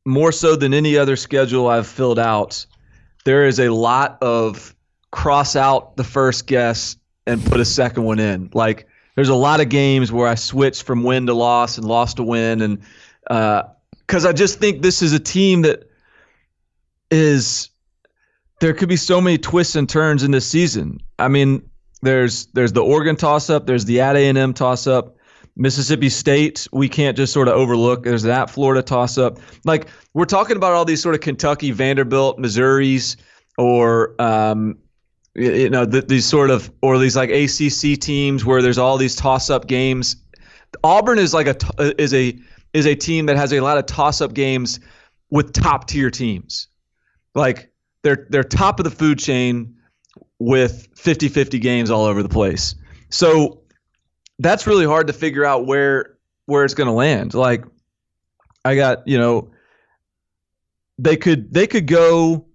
more 0.06 0.32
so 0.32 0.56
than 0.56 0.74
any 0.74 0.98
other 0.98 1.16
schedule 1.16 1.68
I've 1.68 1.88
filled 1.88 2.20
out, 2.20 2.66
there 3.26 3.46
is 3.46 3.60
a 3.60 3.70
lot 3.70 4.18
of 4.22 4.76
cross 5.12 5.56
out 5.56 5.98
the 5.98 6.04
first 6.04 6.48
guess 6.48 6.96
and 7.28 7.44
put 7.46 7.60
a 7.60 7.66
second 7.66 8.04
one 8.04 8.20
in. 8.20 8.50
Like 8.54 8.88
there's 9.16 9.30
a 9.30 9.36
lot 9.36 9.60
of 9.60 9.70
games 9.70 10.12
where 10.12 10.28
I 10.28 10.36
switched 10.36 10.84
from 10.84 11.04
win 11.04 11.28
to 11.28 11.34
loss 11.34 11.78
and 11.78 11.86
loss 11.86 12.14
to 12.16 12.24
win, 12.24 12.62
and 12.62 12.82
because 13.24 14.26
uh, 14.26 14.30
I 14.30 14.34
just 14.34 14.60
think 14.60 14.82
this 14.82 15.02
is 15.02 15.14
a 15.14 15.20
team 15.20 15.62
that 15.64 15.90
is 17.12 17.70
there 18.60 18.74
could 18.74 18.90
be 18.90 18.96
so 18.96 19.20
many 19.20 19.38
twists 19.38 19.76
and 19.76 19.88
turns 19.88 20.24
in 20.24 20.32
this 20.32 20.48
season. 20.48 21.00
I 21.20 21.28
mean, 21.28 21.70
there's 22.02 22.48
there's 22.48 22.74
the 22.74 22.84
Oregon 22.84 23.16
toss 23.16 23.50
up, 23.50 23.68
there's 23.68 23.86
the 23.86 24.02
at 24.02 24.16
A 24.16 24.28
and 24.28 24.38
M 24.38 24.54
toss 24.54 24.88
up. 24.88 25.18
Mississippi 25.56 26.10
State, 26.10 26.68
we 26.72 26.88
can't 26.88 27.18
just 27.18 27.34
sort 27.34 27.48
of 27.48 27.56
overlook. 27.56 28.04
There's 28.04 28.24
that 28.24 28.50
Florida 28.50 28.82
toss 28.82 29.18
up. 29.18 29.40
Like 29.66 29.88
we're 30.14 30.26
talking 30.26 30.56
about 30.56 30.74
all 30.74 30.86
these 30.86 31.02
sort 31.02 31.16
of 31.16 31.22
Kentucky, 31.22 31.72
Vanderbilt, 31.72 32.40
Missouris, 32.40 33.18
or 33.58 34.20
um, 34.22 34.78
you 35.36 35.70
know 35.70 35.86
the, 35.86 36.02
these 36.02 36.26
sort 36.26 36.50
of 36.50 36.72
or 36.82 36.98
these 36.98 37.16
like 37.16 37.30
ACC 37.30 38.00
teams 38.00 38.46
where 38.46 38.62
there's 38.62 38.78
all 38.78 38.98
these 38.98 39.16
toss 39.16 39.50
up 39.50 39.68
games. 39.68 40.16
Auburn 40.84 41.20
is 41.20 41.34
like 41.34 41.48
a 41.48 42.02
is 42.02 42.14
a 42.14 42.38
is 42.74 42.86
a 42.86 42.96
team 42.96 43.26
that 43.26 43.36
has 43.36 43.52
a 43.52 43.60
lot 43.60 43.78
of 43.78 43.86
toss 43.86 44.22
up 44.22 44.34
games 44.34 44.80
with 45.30 45.54
top 45.54 45.88
tier 45.88 46.10
teams. 46.10 46.68
Like 47.36 47.72
they're 48.04 48.28
they're 48.30 48.44
top 48.44 48.80
of 48.80 48.86
the 48.86 48.92
food 48.92 49.20
chain 49.20 49.76
with 50.40 50.88
50-50 50.96 51.62
games 51.62 51.92
all 51.92 52.06
over 52.06 52.24
the 52.24 52.30
place. 52.30 52.74
So 53.10 53.61
that's 54.42 54.68
really 54.68 54.86
hard 54.86 55.08
to 55.08 55.14
figure 55.14 55.46
out 55.46 55.66
where 55.66 56.18
where 56.46 56.66
it's 56.66 56.74
going 56.74 56.88
to 56.88 56.94
land. 56.94 57.34
Like 57.34 57.64
I 58.66 58.76
got, 58.76 59.08
you 59.08 59.18
know, 59.18 59.52
they 60.98 61.16
could 61.16 61.54
they 61.54 61.68
could 61.68 61.88
go 61.88 62.46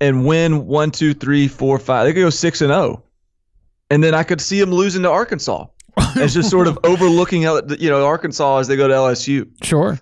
and 0.00 0.26
win 0.26 0.66
one, 0.66 0.90
two, 0.90 1.14
three, 1.14 1.48
four, 1.48 1.78
five. 1.78 2.06
They 2.06 2.12
could 2.12 2.20
go 2.20 2.30
six 2.30 2.60
and 2.60 2.70
zero, 2.70 2.80
oh. 2.80 3.02
and 3.90 4.02
then 4.02 4.14
I 4.14 4.22
could 4.22 4.40
see 4.40 4.58
them 4.58 4.70
losing 4.70 5.02
to 5.02 5.10
Arkansas. 5.10 5.66
it's 6.16 6.34
just 6.34 6.50
sort 6.50 6.66
of 6.66 6.78
overlooking, 6.84 7.42
you 7.42 7.90
know, 7.90 8.06
Arkansas 8.06 8.58
as 8.58 8.68
they 8.68 8.76
go 8.76 8.88
to 8.88 8.94
LSU. 8.94 9.48
Sure. 9.62 9.98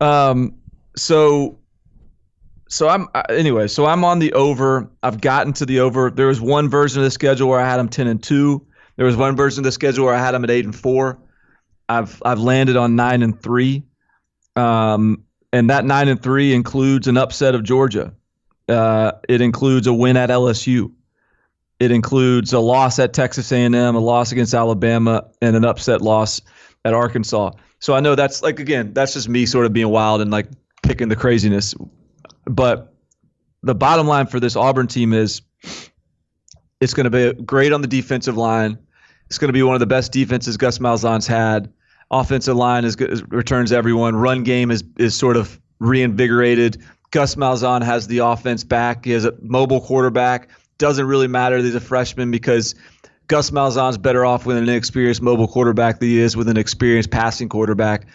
Um. 0.00 0.54
So. 0.96 1.56
So 2.68 2.88
I'm 2.88 3.08
anyway. 3.28 3.66
So 3.66 3.86
I'm 3.86 4.04
on 4.04 4.20
the 4.20 4.32
over. 4.34 4.88
I've 5.02 5.20
gotten 5.20 5.52
to 5.54 5.66
the 5.66 5.80
over. 5.80 6.08
There 6.08 6.28
was 6.28 6.40
one 6.40 6.68
version 6.68 7.00
of 7.00 7.04
the 7.04 7.10
schedule 7.10 7.48
where 7.48 7.58
I 7.58 7.68
had 7.68 7.78
them 7.78 7.88
ten 7.88 8.06
and 8.06 8.22
two. 8.22 8.64
There 8.96 9.06
was 9.06 9.16
one 9.16 9.36
version 9.36 9.60
of 9.60 9.64
the 9.64 9.72
schedule 9.72 10.06
where 10.06 10.14
I 10.14 10.18
had 10.18 10.32
them 10.32 10.44
at 10.44 10.50
eight 10.50 10.64
and 10.64 10.74
four. 10.74 11.18
I've 11.88 12.22
I've 12.24 12.40
landed 12.40 12.76
on 12.76 12.96
nine 12.96 13.22
and 13.22 13.40
three. 13.40 13.84
Um, 14.56 15.24
and 15.52 15.70
that 15.70 15.84
nine 15.84 16.08
and 16.08 16.22
three 16.22 16.54
includes 16.54 17.08
an 17.08 17.16
upset 17.16 17.54
of 17.54 17.62
Georgia. 17.62 18.12
Uh, 18.68 19.12
it 19.28 19.40
includes 19.40 19.86
a 19.86 19.92
win 19.92 20.16
at 20.16 20.30
LSU. 20.30 20.92
It 21.80 21.90
includes 21.90 22.52
a 22.52 22.60
loss 22.60 22.98
at 22.98 23.12
Texas 23.12 23.50
A&M, 23.50 23.74
a 23.74 23.98
loss 23.98 24.32
against 24.32 24.52
Alabama, 24.52 25.28
and 25.40 25.56
an 25.56 25.64
upset 25.64 26.02
loss 26.02 26.42
at 26.84 26.92
Arkansas. 26.92 27.52
So 27.78 27.94
I 27.94 28.00
know 28.00 28.14
that's 28.14 28.42
like 28.42 28.60
again, 28.60 28.92
that's 28.92 29.14
just 29.14 29.28
me 29.28 29.46
sort 29.46 29.66
of 29.66 29.72
being 29.72 29.88
wild 29.88 30.20
and 30.20 30.30
like 30.30 30.46
picking 30.82 31.08
the 31.08 31.16
craziness. 31.16 31.74
But 32.44 32.94
the 33.62 33.74
bottom 33.74 34.06
line 34.06 34.26
for 34.26 34.38
this 34.38 34.56
Auburn 34.56 34.86
team 34.86 35.12
is 35.12 35.42
it's 36.80 36.94
going 36.94 37.10
to 37.10 37.10
be 37.10 37.42
great 37.42 37.72
on 37.72 37.82
the 37.82 37.86
defensive 37.86 38.36
line. 38.36 38.78
It's 39.26 39.38
going 39.38 39.48
to 39.48 39.52
be 39.52 39.62
one 39.62 39.74
of 39.74 39.80
the 39.80 39.86
best 39.86 40.12
defenses 40.12 40.56
Gus 40.56 40.78
Malzahn's 40.78 41.26
had. 41.26 41.72
Offensive 42.10 42.56
line 42.56 42.84
is, 42.84 42.96
is 42.96 43.22
returns 43.28 43.70
everyone. 43.70 44.16
Run 44.16 44.42
game 44.42 44.70
is 44.70 44.82
is 44.98 45.14
sort 45.14 45.36
of 45.36 45.60
reinvigorated. 45.78 46.82
Gus 47.10 47.34
Malzahn 47.34 47.82
has 47.82 48.06
the 48.06 48.18
offense 48.18 48.64
back. 48.64 49.04
He 49.04 49.12
has 49.12 49.24
a 49.24 49.34
mobile 49.42 49.80
quarterback. 49.80 50.48
Doesn't 50.78 51.06
really 51.06 51.28
matter 51.28 51.60
that 51.60 51.64
he's 51.66 51.74
a 51.74 51.80
freshman 51.80 52.30
because 52.30 52.74
Gus 53.26 53.50
Malzahn's 53.50 53.98
better 53.98 54.24
off 54.24 54.46
with 54.46 54.56
an 54.56 54.68
inexperienced 54.68 55.22
mobile 55.22 55.48
quarterback 55.48 56.00
than 56.00 56.08
he 56.08 56.18
is 56.18 56.36
with 56.36 56.48
an 56.48 56.56
experienced 56.56 57.10
passing 57.10 57.48
quarterback. 57.48 58.06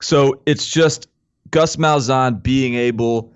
So 0.00 0.40
it's 0.46 0.68
just 0.68 1.08
Gus 1.50 1.76
Malzahn 1.76 2.42
being 2.42 2.74
able 2.74 3.32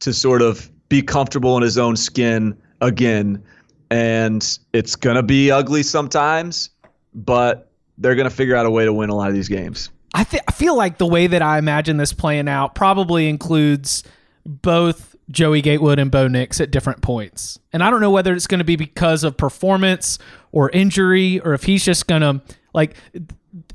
to 0.00 0.12
sort 0.12 0.42
of 0.42 0.70
be 0.88 1.02
comfortable 1.02 1.56
in 1.56 1.62
his 1.62 1.78
own 1.78 1.96
skin 1.96 2.56
again. 2.80 3.42
And 3.90 4.58
it's 4.72 4.96
going 4.96 5.16
to 5.16 5.22
be 5.22 5.50
ugly 5.50 5.82
sometimes, 5.82 6.70
but 7.14 7.70
they're 7.96 8.14
going 8.14 8.28
to 8.28 8.34
figure 8.34 8.54
out 8.54 8.66
a 8.66 8.70
way 8.70 8.84
to 8.84 8.92
win 8.92 9.10
a 9.10 9.14
lot 9.14 9.28
of 9.28 9.34
these 9.34 9.48
games. 9.48 9.90
I, 10.14 10.24
th- 10.24 10.42
I 10.48 10.52
feel 10.52 10.76
like 10.76 10.98
the 10.98 11.06
way 11.06 11.26
that 11.26 11.42
I 11.42 11.58
imagine 11.58 11.96
this 11.96 12.12
playing 12.12 12.48
out 12.48 12.74
probably 12.74 13.28
includes– 13.28 14.04
both 14.48 15.14
Joey 15.30 15.60
Gatewood 15.60 15.98
and 15.98 16.10
Bo 16.10 16.26
Nix 16.26 16.60
at 16.60 16.70
different 16.70 17.02
points. 17.02 17.58
And 17.72 17.82
I 17.82 17.90
don't 17.90 18.00
know 18.00 18.10
whether 18.10 18.32
it's 18.32 18.46
going 18.46 18.58
to 18.58 18.64
be 18.64 18.76
because 18.76 19.24
of 19.24 19.36
performance 19.36 20.18
or 20.52 20.70
injury 20.70 21.38
or 21.40 21.52
if 21.52 21.64
he's 21.64 21.84
just 21.84 22.06
going 22.06 22.22
to 22.22 22.40
like 22.72 22.96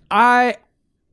I 0.10 0.58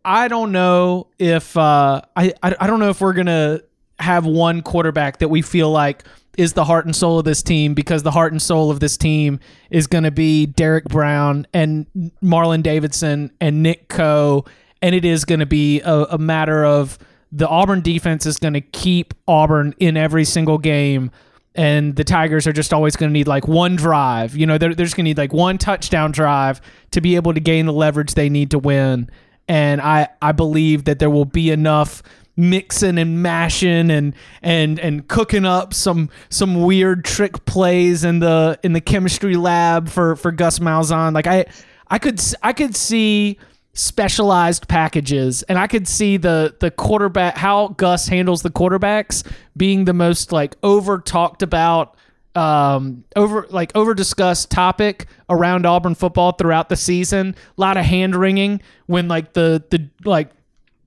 I 0.03 0.29
don't 0.29 0.51
know 0.53 1.09
if 1.19 1.57
uh 1.59 2.01
I 2.17 2.33
I 2.43 2.67
don't 2.67 2.81
know 2.81 2.89
if 2.89 3.03
we're 3.03 3.13
going 3.13 3.27
to 3.27 3.63
have 3.99 4.25
one 4.25 4.63
quarterback 4.63 5.19
that 5.19 5.29
we 5.29 5.43
feel 5.43 5.71
like 5.71 6.05
is 6.38 6.53
the 6.53 6.64
heart 6.64 6.85
and 6.87 6.95
soul 6.95 7.19
of 7.19 7.25
this 7.25 7.43
team 7.43 7.75
because 7.75 8.03
the 8.03 8.11
heart 8.11 8.33
and 8.33 8.40
soul 8.40 8.71
of 8.71 8.81
this 8.81 8.97
team 8.97 9.40
is 9.71 9.87
going 9.87 10.05
to 10.05 10.11
be 10.11 10.47
Derrick 10.47 10.85
Brown 10.85 11.47
and 11.53 11.87
Marlon 12.23 12.62
Davidson 12.62 13.31
and 13.40 13.62
Nick 13.62 13.88
Coe 13.88 14.45
and 14.83 14.95
it 14.95 15.05
is 15.05 15.25
going 15.25 15.40
to 15.40 15.47
be 15.47 15.81
a, 15.81 16.05
a 16.11 16.19
matter 16.19 16.64
of 16.64 16.99
the 17.33 17.49
Auburn 17.49 17.81
defense 17.81 18.27
is 18.27 18.38
going 18.38 18.55
to 18.55 18.61
keep 18.61 19.14
Auburn 19.29 19.75
in 19.79 19.97
every 19.97 20.25
single 20.25 20.59
game. 20.59 21.11
And 21.55 21.97
the 21.97 22.05
Tigers 22.05 22.47
are 22.47 22.53
just 22.53 22.73
always 22.73 22.97
going 22.97 23.11
to 23.11 23.12
need 23.12 23.29
like 23.29 23.47
one 23.47 23.77
drive. 23.77 24.37
You 24.37 24.47
know, 24.47 24.57
they're, 24.57 24.75
they're 24.75 24.87
just 24.87 24.97
going 24.97 25.05
to 25.05 25.11
need 25.11 25.19
like 25.19 25.33
one 25.33 25.59
touchdown 25.59 26.12
drive 26.12 26.61
to 26.93 27.01
be 27.01 27.16
able 27.16 27.35
to 27.35 27.40
gain 27.40 27.66
the 27.66 27.73
leverage 27.73 28.14
they 28.14 28.29
need 28.29 28.53
to 28.53 28.59
win. 28.59 29.11
And 29.49 29.81
I, 29.81 30.09
I 30.23 30.33
believe 30.33 30.85
that 30.85 31.01
there 31.01 31.11
will 31.11 31.25
be 31.25 31.51
enough 31.51 32.03
mixing 32.40 32.98
and 32.98 33.22
mashing 33.22 33.90
and 33.90 34.14
and 34.42 34.81
and 34.81 35.07
cooking 35.09 35.44
up 35.44 35.74
some 35.74 36.09
some 36.31 36.62
weird 36.62 37.05
trick 37.05 37.44
plays 37.44 38.03
in 38.03 38.20
the 38.20 38.59
in 38.62 38.72
the 38.72 38.81
chemistry 38.81 39.37
lab 39.37 39.88
for 39.88 40.16
for 40.16 40.33
Gus 40.33 40.59
Malzahn. 40.59 41.14
Like 41.14 41.26
I 41.26 41.46
I 41.88 41.98
could 41.98 42.20
I 42.42 42.53
could 42.53 42.74
see 42.74 43.38
specialized 43.72 44.66
packages 44.66 45.44
and 45.44 45.57
i 45.57 45.68
could 45.68 45.87
see 45.87 46.16
the 46.16 46.55
the 46.59 46.72
quarterback 46.72 47.37
how 47.37 47.68
gus 47.68 48.09
handles 48.09 48.42
the 48.42 48.50
quarterbacks 48.50 49.25
being 49.56 49.85
the 49.85 49.92
most 49.92 50.33
like 50.33 50.56
over 50.65 50.98
talked 50.98 51.40
about 51.40 51.96
um 52.35 53.04
over 53.15 53.46
like 53.50 53.71
over 53.77 53.94
discussed 53.94 54.50
topic 54.50 55.06
around 55.29 55.67
auburn 55.67 55.94
football 55.94 56.33
throughout 56.33 56.69
the 56.69 56.75
season 56.75 57.35
a 57.56 57.60
lot 57.60 57.77
of 57.77 57.85
hand 57.85 58.17
wringing 58.17 58.60
when 58.87 59.06
like 59.06 59.35
the 59.35 59.62
the 59.71 59.88
like 60.04 60.31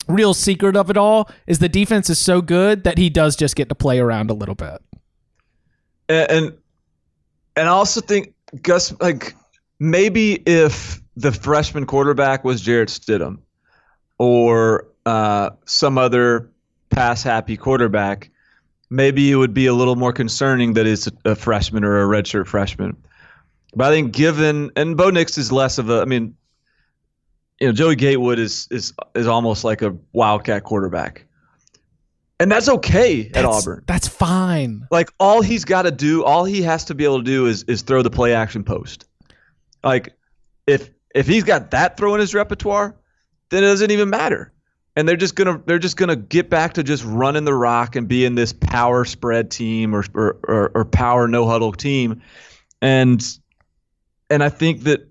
real 0.07 0.33
secret 0.33 0.75
of 0.75 0.89
it 0.89 0.97
all 0.97 1.29
is 1.47 1.59
the 1.59 1.69
defense 1.69 2.09
is 2.09 2.19
so 2.19 2.41
good 2.41 2.83
that 2.83 2.97
he 2.97 3.09
does 3.09 3.35
just 3.35 3.55
get 3.55 3.69
to 3.69 3.75
play 3.75 3.99
around 3.99 4.29
a 4.29 4.33
little 4.33 4.55
bit 4.55 4.81
and 6.09 6.31
and, 6.31 6.53
and 7.55 7.69
i 7.69 7.71
also 7.71 8.01
think 8.01 8.33
gus 8.61 8.93
like 8.99 9.35
maybe 9.79 10.41
if 10.45 11.01
the 11.15 11.31
freshman 11.31 11.85
quarterback 11.85 12.43
was 12.43 12.61
Jarrett 12.61 12.89
Stidham 12.89 13.39
or 14.17 14.87
uh, 15.05 15.51
some 15.65 15.97
other 15.97 16.49
pass 16.89 17.23
happy 17.23 17.57
quarterback, 17.57 18.29
maybe 18.89 19.31
it 19.31 19.35
would 19.35 19.53
be 19.53 19.65
a 19.65 19.73
little 19.73 19.95
more 19.95 20.13
concerning 20.13 20.73
that 20.73 20.87
it's 20.87 21.09
a 21.25 21.35
freshman 21.35 21.83
or 21.83 22.01
a 22.01 22.05
redshirt 22.05 22.47
freshman. 22.47 22.95
But 23.75 23.87
I 23.87 23.91
think 23.91 24.13
given 24.13 24.71
and 24.75 24.95
Bo 24.95 25.09
Nix 25.09 25.37
is 25.37 25.51
less 25.51 25.77
of 25.77 25.89
a 25.89 26.01
I 26.01 26.05
mean, 26.05 26.35
you 27.63 27.69
know, 27.69 27.73
Joey 27.73 27.95
Gatewood 27.95 28.39
is 28.39 28.67
is 28.71 28.91
is 29.15 29.25
almost 29.25 29.63
like 29.63 29.81
a 29.81 29.95
wildcat 30.11 30.65
quarterback. 30.65 31.25
and 32.37 32.51
that's 32.51 32.67
okay 32.67 33.31
at 33.33 33.45
Auburn. 33.45 33.85
That's 33.87 34.05
fine. 34.05 34.85
Like 34.91 35.09
all 35.17 35.41
he's 35.41 35.63
got 35.63 35.83
to 35.83 35.91
do, 35.91 36.25
all 36.25 36.43
he 36.43 36.61
has 36.63 36.83
to 36.85 36.93
be 36.93 37.05
able 37.05 37.19
to 37.19 37.23
do 37.23 37.45
is 37.45 37.63
is 37.63 37.81
throw 37.81 38.01
the 38.01 38.09
play 38.09 38.33
action 38.33 38.65
post. 38.65 39.05
Like 39.81 40.09
if 40.67 40.89
if 41.15 41.25
he's 41.25 41.45
got 41.45 41.71
that 41.71 41.95
throw 41.95 42.13
in 42.15 42.19
his 42.19 42.33
repertoire, 42.33 42.97
then 43.49 43.63
it 43.63 43.67
doesn't 43.67 43.91
even 43.91 44.09
matter. 44.09 44.51
And 44.97 45.07
they're 45.07 45.15
just 45.15 45.35
gonna 45.35 45.61
they're 45.65 45.79
just 45.79 45.95
gonna 45.95 46.17
get 46.17 46.49
back 46.49 46.73
to 46.73 46.83
just 46.83 47.05
running 47.05 47.45
the 47.45 47.53
rock 47.53 47.95
and 47.95 48.09
being 48.09 48.35
this 48.35 48.51
power 48.51 49.05
spread 49.05 49.49
team 49.49 49.95
or 49.95 50.03
or, 50.13 50.37
or, 50.49 50.71
or 50.75 50.83
power 50.83 51.29
no 51.29 51.47
huddle 51.47 51.71
team, 51.71 52.21
and 52.81 53.25
and 54.29 54.43
I 54.43 54.49
think 54.49 54.81
that 54.81 55.07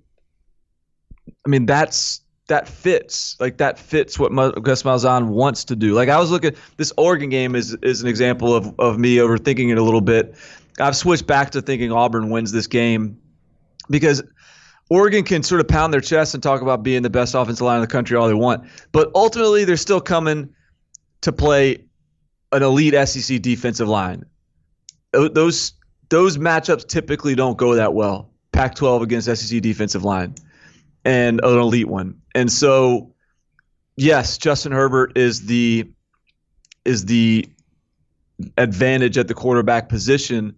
I 1.46 1.48
mean 1.48 1.64
that's 1.64 2.20
that 2.48 2.68
fits 2.68 3.36
like 3.38 3.58
that 3.58 3.78
fits 3.78 4.18
what 4.18 4.30
Gus 4.62 4.82
Malzahn 4.82 5.28
wants 5.28 5.64
to 5.64 5.76
do. 5.76 5.94
Like 5.94 6.08
I 6.08 6.18
was 6.18 6.30
looking, 6.30 6.54
this 6.76 6.92
Oregon 6.96 7.28
game 7.30 7.54
is 7.54 7.74
is 7.82 8.02
an 8.02 8.08
example 8.08 8.54
of 8.54 8.74
of 8.78 8.98
me 8.98 9.16
overthinking 9.16 9.70
it 9.70 9.78
a 9.78 9.82
little 9.82 10.00
bit. 10.00 10.34
I've 10.80 10.96
switched 10.96 11.26
back 11.26 11.50
to 11.50 11.62
thinking 11.62 11.92
Auburn 11.92 12.30
wins 12.30 12.50
this 12.50 12.66
game 12.66 13.18
because 13.90 14.22
Oregon 14.90 15.22
can 15.22 15.42
sort 15.42 15.60
of 15.60 15.68
pound 15.68 15.92
their 15.92 16.00
chest 16.00 16.34
and 16.34 16.42
talk 16.42 16.62
about 16.62 16.82
being 16.82 17.02
the 17.02 17.10
best 17.10 17.34
offensive 17.34 17.64
line 17.64 17.76
in 17.76 17.82
the 17.82 17.86
country 17.86 18.16
all 18.16 18.26
they 18.26 18.34
want, 18.34 18.64
but 18.90 19.10
ultimately 19.14 19.64
they're 19.64 19.76
still 19.76 20.00
coming 20.00 20.52
to 21.20 21.32
play 21.32 21.84
an 22.50 22.62
elite 22.62 22.94
SEC 23.08 23.40
defensive 23.40 23.88
line. 23.88 24.24
Those 25.12 25.74
those 26.08 26.38
matchups 26.38 26.88
typically 26.88 27.34
don't 27.34 27.56
go 27.56 27.74
that 27.76 27.94
well. 27.94 28.30
Pac-12 28.52 29.02
against 29.02 29.34
SEC 29.34 29.62
defensive 29.62 30.04
line 30.04 30.34
and 31.04 31.40
an 31.42 31.58
elite 31.58 31.88
one. 31.88 32.20
And 32.34 32.50
so, 32.50 33.14
yes, 33.96 34.38
Justin 34.38 34.72
Herbert 34.72 35.16
is 35.16 35.46
the 35.46 35.90
is 36.84 37.04
the 37.04 37.48
advantage 38.58 39.18
at 39.18 39.28
the 39.28 39.34
quarterback 39.34 39.88
position, 39.88 40.56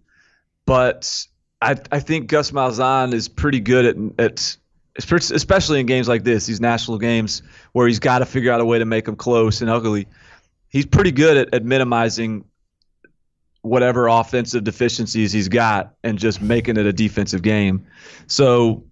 but 0.65 1.27
I 1.61 1.75
I 1.91 1.99
think 1.99 2.27
Gus 2.27 2.51
Malzahn 2.51 3.13
is 3.13 3.27
pretty 3.27 3.59
good 3.59 3.85
at 3.85 3.95
at 4.19 4.57
especially 4.97 5.79
in 5.79 5.85
games 5.85 6.07
like 6.07 6.23
this, 6.23 6.45
these 6.45 6.61
national 6.61 6.97
games 6.97 7.41
where 7.73 7.87
he's 7.87 7.99
got 7.99 8.19
to 8.19 8.25
figure 8.25 8.51
out 8.51 8.61
a 8.61 8.65
way 8.65 8.79
to 8.79 8.85
make 8.85 9.05
them 9.05 9.15
close 9.15 9.61
and 9.61 9.69
ugly. 9.69 10.07
He's 10.69 10.85
pretty 10.85 11.11
good 11.11 11.37
at, 11.37 11.53
at 11.53 11.65
minimizing 11.65 12.45
whatever 13.61 14.07
offensive 14.07 14.63
deficiencies 14.63 15.31
he's 15.31 15.49
got 15.49 15.95
and 16.03 16.17
just 16.17 16.41
making 16.41 16.77
it 16.77 16.85
a 16.85 16.93
defensive 16.93 17.41
game. 17.41 17.85
So 18.27 18.85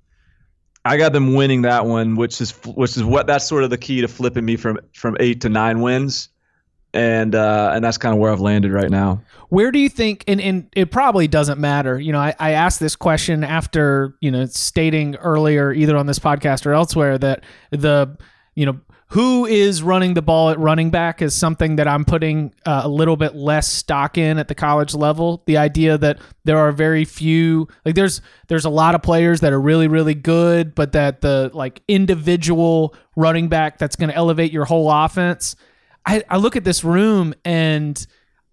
I 0.85 0.97
got 0.97 1.13
them 1.13 1.33
winning 1.33 1.61
that 1.61 1.85
one, 1.85 2.15
which 2.15 2.41
is 2.41 2.51
which 2.65 2.97
is 2.97 3.03
what 3.03 3.27
that's 3.27 3.47
sort 3.47 3.63
of 3.63 3.69
the 3.69 3.77
key 3.77 4.01
to 4.01 4.07
flipping 4.07 4.45
me 4.45 4.57
from 4.57 4.79
from 4.93 5.15
eight 5.19 5.39
to 5.41 5.49
nine 5.49 5.81
wins, 5.81 6.29
and 6.93 7.35
uh, 7.35 7.71
and 7.73 7.83
that's 7.83 7.97
kind 7.97 8.13
of 8.13 8.19
where 8.19 8.31
I've 8.31 8.41
landed 8.41 8.71
right 8.71 8.89
now. 8.89 9.21
Where 9.49 9.71
do 9.71 9.79
you 9.79 9.87
think, 9.87 10.23
and, 10.27 10.41
and 10.41 10.67
it 10.75 10.89
probably 10.89 11.27
doesn't 11.27 11.59
matter. 11.59 11.99
You 11.99 12.11
know, 12.11 12.19
I, 12.19 12.33
I 12.39 12.51
asked 12.51 12.79
this 12.79 12.95
question 12.95 13.43
after, 13.43 14.15
you 14.19 14.31
know, 14.31 14.45
stating 14.47 15.15
earlier, 15.17 15.71
either 15.71 15.95
on 15.95 16.07
this 16.07 16.17
podcast 16.17 16.65
or 16.65 16.73
elsewhere, 16.73 17.19
that 17.19 17.43
the, 17.69 18.17
you 18.55 18.65
know, 18.65 18.79
who 19.13 19.45
is 19.45 19.83
running 19.83 20.15
the 20.15 20.23
ball 20.23 20.49
at 20.49 20.57
running 20.57 20.89
back 20.89 21.21
is 21.21 21.35
something 21.35 21.75
that 21.75 21.87
I'm 21.87 22.03
putting 22.03 22.51
uh, 22.65 22.81
a 22.83 22.89
little 22.89 23.15
bit 23.15 23.35
less 23.35 23.71
stock 23.71 24.17
in 24.17 24.39
at 24.39 24.47
the 24.47 24.55
college 24.55 24.95
level. 24.95 25.43
The 25.45 25.57
idea 25.57 25.99
that 25.99 26.17
there 26.45 26.57
are 26.57 26.71
very 26.71 27.05
few, 27.05 27.67
like 27.85 27.93
there's 27.93 28.21
there's 28.47 28.65
a 28.65 28.71
lot 28.71 28.95
of 28.95 29.03
players 29.03 29.41
that 29.41 29.53
are 29.53 29.61
really 29.61 29.87
really 29.87 30.15
good, 30.15 30.73
but 30.73 30.93
that 30.93 31.21
the 31.21 31.51
like 31.53 31.83
individual 31.87 32.95
running 33.15 33.49
back 33.49 33.77
that's 33.77 33.95
going 33.95 34.09
to 34.09 34.15
elevate 34.15 34.51
your 34.51 34.65
whole 34.65 34.89
offense. 34.89 35.55
I, 36.07 36.23
I 36.27 36.37
look 36.37 36.55
at 36.55 36.63
this 36.63 36.83
room 36.83 37.35
and 37.45 38.03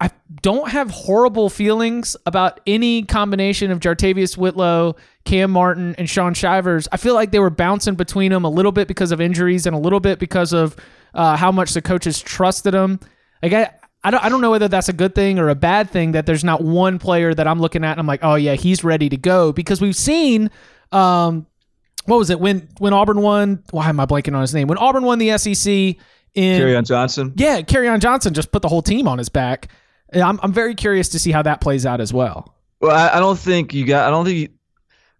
I 0.01 0.09
don't 0.41 0.67
have 0.69 0.89
horrible 0.89 1.47
feelings 1.51 2.17
about 2.25 2.59
any 2.65 3.03
combination 3.03 3.69
of 3.69 3.79
JaTarvious 3.79 4.35
Whitlow, 4.35 4.95
Cam 5.25 5.51
Martin, 5.51 5.93
and 5.99 6.09
Shaun 6.09 6.33
Shivers. 6.33 6.87
I 6.91 6.97
feel 6.97 7.13
like 7.13 7.29
they 7.29 7.37
were 7.37 7.51
bouncing 7.51 7.93
between 7.93 8.31
them 8.31 8.43
a 8.43 8.49
little 8.49 8.71
bit 8.71 8.87
because 8.87 9.11
of 9.11 9.21
injuries 9.21 9.67
and 9.67 9.75
a 9.75 9.79
little 9.79 9.99
bit 9.99 10.17
because 10.17 10.53
of 10.53 10.75
uh, 11.13 11.37
how 11.37 11.51
much 11.51 11.73
the 11.75 11.83
coaches 11.83 12.19
trusted 12.19 12.73
them. 12.73 12.99
Like 13.43 13.53
I, 13.53 13.71
I 14.03 14.09
don't, 14.09 14.23
I 14.23 14.29
don't 14.29 14.41
know 14.41 14.49
whether 14.49 14.67
that's 14.67 14.89
a 14.89 14.93
good 14.93 15.13
thing 15.13 15.37
or 15.37 15.49
a 15.49 15.55
bad 15.55 15.91
thing 15.91 16.13
that 16.13 16.25
there's 16.25 16.43
not 16.43 16.63
one 16.63 16.97
player 16.97 17.31
that 17.35 17.47
I'm 17.47 17.59
looking 17.59 17.83
at 17.83 17.91
and 17.91 17.99
I'm 17.99 18.07
like, 18.07 18.23
oh 18.23 18.35
yeah, 18.35 18.55
he's 18.55 18.83
ready 18.83 19.07
to 19.09 19.17
go 19.17 19.51
because 19.51 19.81
we've 19.81 19.95
seen. 19.95 20.49
Um, 20.91 21.45
what 22.05 22.17
was 22.17 22.31
it 22.31 22.39
when 22.39 22.67
when 22.79 22.93
Auburn 22.93 23.21
won? 23.21 23.63
Why 23.69 23.87
am 23.87 23.99
I 23.99 24.07
blanking 24.07 24.33
on 24.33 24.41
his 24.41 24.55
name? 24.55 24.67
When 24.67 24.79
Auburn 24.79 25.03
won 25.03 25.19
the 25.19 25.37
SEC 25.37 25.71
in 26.33 26.61
Kerryon 26.61 26.87
Johnson. 26.87 27.33
yeah, 27.35 27.61
Kerryon 27.61 27.99
Johnson 27.99 28.33
just 28.33 28.51
put 28.51 28.63
the 28.63 28.67
whole 28.67 28.81
team 28.81 29.07
on 29.07 29.19
his 29.19 29.29
back. 29.29 29.67
I'm 30.13 30.39
I'm 30.43 30.53
very 30.53 30.75
curious 30.75 31.09
to 31.09 31.19
see 31.19 31.31
how 31.31 31.41
that 31.43 31.61
plays 31.61 31.85
out 31.85 32.01
as 32.01 32.13
well. 32.13 32.55
Well, 32.79 32.95
I, 32.95 33.17
I 33.17 33.19
don't 33.19 33.39
think 33.39 33.73
you 33.73 33.85
got. 33.85 34.07
I 34.07 34.11
don't 34.11 34.25
think. 34.25 34.37
You, 34.37 34.49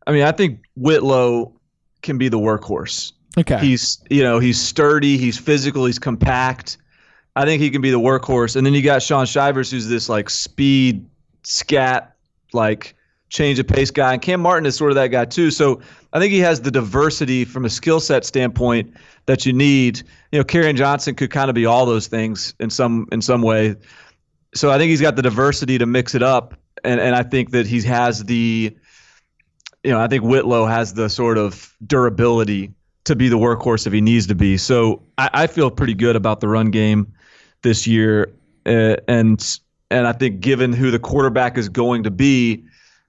I 0.07 0.11
mean, 0.11 0.23
I 0.23 0.31
think 0.31 0.61
Whitlow 0.75 1.53
can 2.01 2.17
be 2.17 2.29
the 2.29 2.39
workhorse. 2.39 3.13
Okay. 3.37 3.59
He's 3.59 4.03
you 4.09 4.23
know 4.23 4.39
he's 4.39 4.59
sturdy, 4.61 5.17
he's 5.17 5.37
physical, 5.37 5.85
he's 5.85 5.99
compact. 5.99 6.77
I 7.35 7.45
think 7.45 7.61
he 7.61 7.69
can 7.69 7.81
be 7.81 7.91
the 7.91 7.99
workhorse. 7.99 8.55
And 8.55 8.65
then 8.65 8.73
you 8.73 8.81
got 8.81 9.01
Shaun 9.01 9.25
Shivers, 9.25 9.71
who's 9.71 9.87
this 9.87 10.09
like 10.09 10.29
speed 10.29 11.05
scat, 11.43 12.15
like 12.51 12.95
change 13.29 13.57
of 13.59 13.67
pace 13.67 13.89
guy. 13.89 14.13
And 14.13 14.21
Cam 14.21 14.41
Martin 14.41 14.65
is 14.65 14.75
sort 14.75 14.91
of 14.91 14.95
that 14.95 15.07
guy 15.07 15.23
too. 15.23 15.49
So 15.49 15.81
I 16.11 16.19
think 16.19 16.33
he 16.33 16.39
has 16.39 16.61
the 16.61 16.71
diversity 16.71 17.45
from 17.45 17.63
a 17.63 17.69
skill 17.69 18.01
set 18.01 18.25
standpoint 18.25 18.93
that 19.27 19.45
you 19.45 19.53
need. 19.53 19.99
You 20.33 20.39
know, 20.39 20.43
Kerryon 20.43 20.75
Johnson 20.75 21.15
could 21.15 21.31
kind 21.31 21.49
of 21.49 21.55
be 21.55 21.65
all 21.65 21.85
those 21.85 22.07
things 22.07 22.53
in 22.59 22.69
some 22.69 23.07
in 23.11 23.21
some 23.21 23.41
way. 23.41 23.75
So 24.53 24.71
I 24.71 24.77
think 24.77 24.89
he's 24.89 25.01
got 25.01 25.15
the 25.15 25.21
diversity 25.21 25.77
to 25.77 25.85
mix 25.85 26.15
it 26.15 26.23
up. 26.23 26.55
And 26.83 26.99
and 26.99 27.15
I 27.15 27.23
think 27.23 27.51
that 27.51 27.67
he 27.67 27.81
has 27.83 28.23
the 28.23 28.75
you 29.83 29.91
know, 29.91 29.99
I 29.99 30.07
think 30.07 30.23
Whitlow 30.23 30.65
has 30.67 30.93
the 30.93 31.09
sort 31.09 31.37
of 31.37 31.75
durability 31.85 32.71
to 33.05 33.15
be 33.15 33.29
the 33.29 33.37
workhorse 33.37 33.87
if 33.87 33.93
he 33.93 34.01
needs 34.01 34.27
to 34.27 34.35
be. 34.35 34.57
So 34.57 35.01
I, 35.17 35.29
I 35.33 35.47
feel 35.47 35.71
pretty 35.71 35.95
good 35.95 36.15
about 36.15 36.39
the 36.39 36.47
run 36.47 36.69
game 36.71 37.11
this 37.63 37.87
year, 37.87 38.31
uh, 38.65 38.97
and 39.07 39.59
and 39.89 40.07
I 40.07 40.13
think 40.13 40.39
given 40.39 40.73
who 40.73 40.91
the 40.91 40.99
quarterback 40.99 41.57
is 41.57 41.67
going 41.67 42.03
to 42.03 42.11
be, 42.11 42.63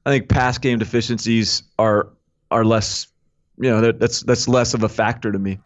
I 0.06 0.10
think 0.10 0.28
pass 0.28 0.58
game 0.58 0.78
deficiencies 0.78 1.62
are 1.78 2.08
are 2.50 2.64
less. 2.64 3.06
You 3.58 3.68
know, 3.68 3.92
that's 3.92 4.22
that's 4.22 4.48
less 4.48 4.72
of 4.74 4.82
a 4.82 4.88
factor 4.88 5.30
to 5.30 5.38
me. 5.38 5.58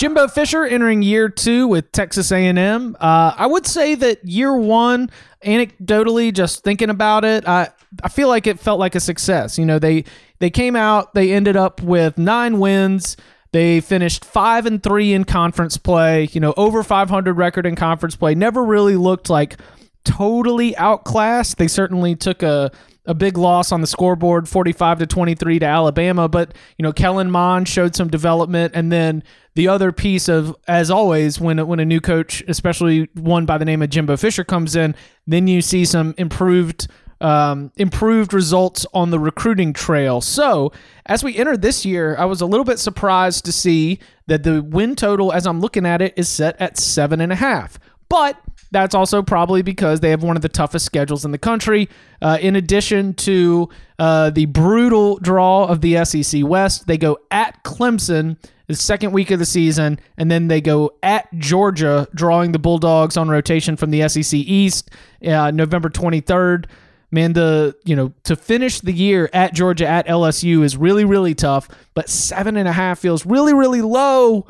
Jimbo 0.00 0.28
Fisher 0.28 0.64
entering 0.64 1.02
year 1.02 1.28
two 1.28 1.66
with 1.66 1.92
Texas 1.92 2.32
A&M. 2.32 2.96
Uh, 2.98 3.34
I 3.36 3.44
would 3.44 3.66
say 3.66 3.94
that 3.96 4.24
year 4.24 4.56
one, 4.56 5.10
anecdotally, 5.44 6.32
just 6.32 6.64
thinking 6.64 6.88
about 6.88 7.22
it, 7.26 7.46
I 7.46 7.68
I 8.02 8.08
feel 8.08 8.28
like 8.28 8.46
it 8.46 8.58
felt 8.58 8.80
like 8.80 8.94
a 8.94 9.00
success. 9.00 9.58
You 9.58 9.66
know, 9.66 9.78
they 9.78 10.06
they 10.38 10.48
came 10.48 10.74
out, 10.74 11.12
they 11.12 11.34
ended 11.34 11.54
up 11.54 11.82
with 11.82 12.16
nine 12.16 12.60
wins. 12.60 13.18
They 13.52 13.82
finished 13.82 14.24
five 14.24 14.64
and 14.64 14.82
three 14.82 15.12
in 15.12 15.24
conference 15.24 15.76
play. 15.76 16.30
You 16.32 16.40
know, 16.40 16.54
over 16.56 16.82
500 16.82 17.36
record 17.36 17.66
in 17.66 17.76
conference 17.76 18.16
play. 18.16 18.34
Never 18.34 18.64
really 18.64 18.96
looked 18.96 19.28
like 19.28 19.58
totally 20.04 20.74
outclassed. 20.78 21.58
They 21.58 21.68
certainly 21.68 22.16
took 22.16 22.42
a 22.42 22.70
a 23.06 23.14
big 23.14 23.36
loss 23.36 23.72
on 23.72 23.80
the 23.80 23.86
scoreboard, 23.86 24.48
45 24.48 25.00
to 25.00 25.06
23 25.06 25.58
to 25.58 25.66
Alabama, 25.66 26.28
but 26.28 26.54
you 26.78 26.82
know, 26.82 26.92
Kellen 26.92 27.30
Mond 27.30 27.66
showed 27.66 27.96
some 27.96 28.08
development 28.08 28.72
and 28.74 28.92
then 28.92 29.24
the 29.60 29.68
other 29.68 29.92
piece 29.92 30.26
of 30.26 30.56
as 30.66 30.90
always 30.90 31.38
when 31.38 31.66
when 31.66 31.80
a 31.80 31.84
new 31.84 32.00
coach, 32.00 32.42
especially 32.48 33.10
one 33.12 33.44
by 33.44 33.58
the 33.58 33.64
name 33.66 33.82
of 33.82 33.90
Jimbo 33.90 34.16
Fisher 34.16 34.42
comes 34.42 34.74
in, 34.74 34.94
then 35.26 35.46
you 35.48 35.60
see 35.60 35.84
some 35.84 36.14
improved 36.16 36.88
um, 37.20 37.70
improved 37.76 38.32
results 38.32 38.86
on 38.94 39.10
the 39.10 39.18
recruiting 39.18 39.74
trail. 39.74 40.22
So, 40.22 40.72
as 41.04 41.22
we 41.22 41.36
enter 41.36 41.58
this 41.58 41.84
year, 41.84 42.16
I 42.18 42.24
was 42.24 42.40
a 42.40 42.46
little 42.46 42.64
bit 42.64 42.78
surprised 42.78 43.44
to 43.44 43.52
see 43.52 43.98
that 44.28 44.44
the 44.44 44.62
win 44.62 44.96
total, 44.96 45.30
as 45.30 45.46
I'm 45.46 45.60
looking 45.60 45.84
at 45.84 46.00
it, 46.00 46.14
is 46.16 46.30
set 46.30 46.58
at 46.58 46.78
seven 46.78 47.20
and 47.20 47.30
a 47.30 47.36
half. 47.36 47.78
But 48.08 48.40
that's 48.70 48.94
also 48.94 49.22
probably 49.22 49.60
because 49.60 50.00
they 50.00 50.08
have 50.08 50.22
one 50.22 50.36
of 50.36 50.42
the 50.42 50.48
toughest 50.48 50.86
schedules 50.86 51.26
in 51.26 51.32
the 51.32 51.38
country. 51.38 51.90
Uh, 52.22 52.38
in 52.40 52.56
addition 52.56 53.12
to 53.14 53.68
uh, 53.98 54.30
the 54.30 54.46
brutal 54.46 55.18
draw 55.18 55.66
of 55.66 55.82
the 55.82 56.02
SEC 56.06 56.44
West, 56.46 56.86
they 56.86 56.96
go 56.96 57.18
at 57.30 57.62
Clemson 57.62 58.38
the 58.70 58.76
second 58.76 59.10
week 59.10 59.32
of 59.32 59.40
the 59.40 59.44
season, 59.46 59.98
and 60.16 60.30
then 60.30 60.46
they 60.46 60.60
go 60.60 60.92
at 61.02 61.28
Georgia, 61.36 62.06
drawing 62.14 62.52
the 62.52 62.58
Bulldogs 62.60 63.16
on 63.16 63.28
rotation 63.28 63.76
from 63.76 63.90
the 63.90 64.08
SEC 64.08 64.32
East, 64.32 64.90
uh, 65.26 65.50
November 65.50 65.88
23rd. 65.88 66.66
Man, 67.10 67.32
the 67.32 67.74
you 67.84 67.96
know 67.96 68.12
to 68.22 68.36
finish 68.36 68.78
the 68.78 68.92
year 68.92 69.28
at 69.32 69.52
Georgia 69.54 69.88
at 69.88 70.06
LSU 70.06 70.62
is 70.62 70.76
really 70.76 71.04
really 71.04 71.34
tough, 71.34 71.68
but 71.94 72.08
seven 72.08 72.56
and 72.56 72.68
a 72.68 72.72
half 72.72 73.00
feels 73.00 73.26
really 73.26 73.52
really 73.52 73.82
low. 73.82 74.46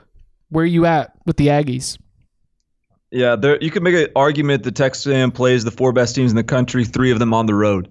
Where 0.50 0.64
are 0.64 0.66
you 0.66 0.84
at 0.84 1.14
with 1.24 1.38
the 1.38 1.46
Aggies? 1.46 1.96
Yeah, 3.10 3.36
there 3.36 3.58
you 3.62 3.70
could 3.70 3.82
make 3.82 3.94
an 3.94 4.12
argument 4.14 4.64
that 4.64 4.74
Texas 4.74 5.06
A&M 5.06 5.32
plays 5.32 5.64
the 5.64 5.70
four 5.70 5.94
best 5.94 6.14
teams 6.14 6.30
in 6.30 6.36
the 6.36 6.44
country, 6.44 6.84
three 6.84 7.10
of 7.10 7.18
them 7.18 7.32
on 7.32 7.46
the 7.46 7.54
road. 7.54 7.90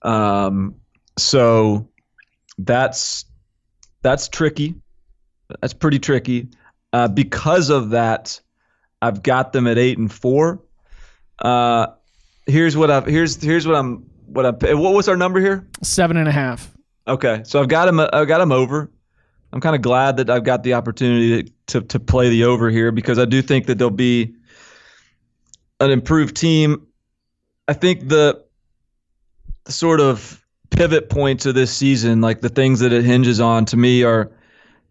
Um, 0.00 0.76
so 1.18 1.86
that's 2.56 3.26
that's 4.00 4.28
tricky. 4.28 4.76
That's 5.60 5.74
pretty 5.74 5.98
tricky. 5.98 6.48
Uh, 6.92 7.08
because 7.08 7.70
of 7.70 7.90
that, 7.90 8.40
I've 9.00 9.22
got 9.22 9.52
them 9.52 9.66
at 9.66 9.78
eight 9.78 9.98
and 9.98 10.12
four. 10.12 10.62
Uh, 11.38 11.88
here's 12.46 12.76
what 12.76 12.90
I've 12.90 13.06
here's 13.06 13.42
here's 13.42 13.66
what 13.66 13.76
I'm 13.76 14.10
what 14.26 14.46
I'm. 14.46 14.78
What 14.78 14.94
was 14.94 15.08
our 15.08 15.16
number 15.16 15.40
here? 15.40 15.66
Seven 15.82 16.16
and 16.16 16.28
a 16.28 16.32
half. 16.32 16.70
Okay, 17.06 17.42
so 17.44 17.60
I've 17.60 17.68
got 17.68 17.88
him. 17.88 18.00
I've 18.00 18.28
got 18.28 18.40
him 18.40 18.52
over. 18.52 18.90
I'm 19.52 19.60
kind 19.60 19.76
of 19.76 19.82
glad 19.82 20.16
that 20.16 20.30
I've 20.30 20.44
got 20.44 20.62
the 20.62 20.74
opportunity 20.74 21.42
to, 21.42 21.52
to 21.66 21.80
to 21.82 22.00
play 22.00 22.28
the 22.30 22.44
over 22.44 22.70
here 22.70 22.92
because 22.92 23.18
I 23.18 23.24
do 23.24 23.42
think 23.42 23.66
that 23.66 23.78
there'll 23.78 23.90
be 23.90 24.34
an 25.80 25.90
improved 25.90 26.36
team. 26.36 26.86
I 27.68 27.72
think 27.72 28.08
the 28.08 28.44
the 29.64 29.72
sort 29.72 30.00
of 30.00 30.44
pivot 30.70 31.10
points 31.10 31.46
of 31.46 31.54
this 31.54 31.72
season, 31.72 32.20
like 32.20 32.40
the 32.40 32.48
things 32.48 32.80
that 32.80 32.92
it 32.92 33.04
hinges 33.04 33.40
on, 33.40 33.64
to 33.66 33.76
me 33.76 34.04
are 34.04 34.32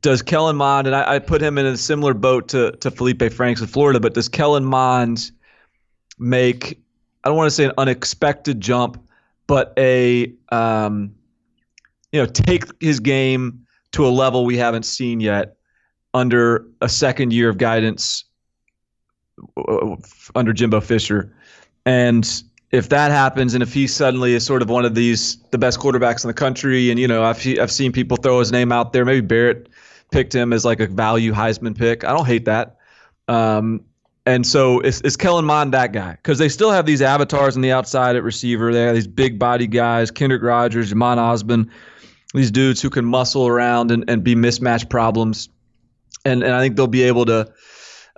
does 0.02 0.22
Kellen 0.22 0.56
Mond, 0.56 0.88
and 0.88 0.96
I, 0.96 1.16
I 1.16 1.20
put 1.20 1.42
him 1.42 1.58
in 1.58 1.66
a 1.66 1.78
similar 1.78 2.14
boat 2.14 2.50
to 2.50 2.72
to 2.72 2.92
Feleipe 2.92 3.32
Franks 3.32 3.62
in 3.62 3.68
Florida, 3.68 4.00
but 4.00 4.14
does 4.14 4.28
Kellen 4.28 4.66
Mond 4.66 5.32
make 6.20 6.80
I 7.24 7.30
don't 7.30 7.38
want 7.38 7.48
to 7.48 7.56
say 7.56 7.66
an 7.66 7.74
unexpected 7.78 8.60
jump, 8.60 9.02
but 9.48 9.74
a 9.78 10.34
um, 10.50 11.14
you 12.12 12.20
know 12.20 12.26
take 12.26 12.66
his 12.82 13.00
game 13.00 13.66
to 13.92 14.06
a 14.08 14.10
level 14.10 14.46
we 14.46 14.58
haven't 14.58 14.84
seen 14.84 15.20
yet 15.20 15.58
under 16.14 16.66
a 16.82 16.90
second 16.90 17.32
year 17.32 17.50
of 17.50 17.58
guidance 17.58 18.26
uh, 19.58 19.96
under 20.36 20.54
Jimbo 20.54 20.82
Fisher, 20.82 21.36
and 21.86 22.44
if 22.72 22.88
that 22.90 23.12
happens, 23.12 23.54
and 23.54 23.62
if 23.62 23.74
he 23.74 23.86
suddenly 23.86 24.34
is 24.34 24.46
sort 24.46 24.62
of 24.62 24.70
one 24.70 24.86
of 24.86 24.96
these 24.96 25.38
the 25.52 25.58
best 25.58 25.80
quarterbacks 25.80 26.24
in 26.24 26.28
the 26.30 26.34
country, 26.34 26.90
and 26.90 27.00
you 27.00 27.08
know 27.08 27.24
I've 27.24 27.46
I've 27.60 27.72
seen 27.72 27.92
people 27.92 28.18
throw 28.18 28.40
his 28.40 28.52
name 28.52 28.72
out 28.72 28.94
there, 28.94 29.06
maybe 29.06 29.22
Barrett 29.22 29.70
picked 30.12 30.34
him 30.34 30.54
as 30.54 30.64
like 30.64 30.80
a 30.80 30.88
value 30.88 31.34
Heisman 31.34 31.78
pick. 31.78 32.04
I 32.04 32.12
don't 32.14 32.28
hate 32.28 32.46
that. 32.46 32.78
Um, 33.28 33.84
and 34.26 34.46
so 34.46 34.80
is, 34.82 35.02
is 35.02 35.18
Kellen 35.18 35.46
Mond 35.46 35.74
that 35.74 35.94
guy? 35.94 36.12
Because 36.12 36.38
they 36.38 36.50
still 36.50 36.72
have 36.72 36.86
these 36.86 37.02
avatars 37.02 37.56
on 37.56 37.62
the 37.62 37.72
outside 37.72 38.16
at 38.16 38.24
receiver. 38.24 38.72
They 38.72 38.84
have 38.84 38.94
these 38.94 39.08
big 39.08 39.40
body 39.40 39.66
guys, 39.68 40.12
Kendrick 40.12 40.44
Rogers, 40.44 40.94
Jhamon 40.94 41.18
Ausbon, 41.18 41.70
these 42.34 42.52
dudes 42.52 42.82
who 42.82 42.90
can 42.90 43.06
muscle 43.06 43.48
around 43.48 43.90
and, 43.90 44.08
and 44.08 44.24
be 44.24 44.36
mismatch 44.36 44.90
problems. 44.90 45.50
And 46.24 46.44
and 46.44 46.54
I 46.54 46.60
think 46.60 46.76
they'll 46.76 46.86
be 46.86 47.04
able 47.04 47.26
to, 47.26 47.52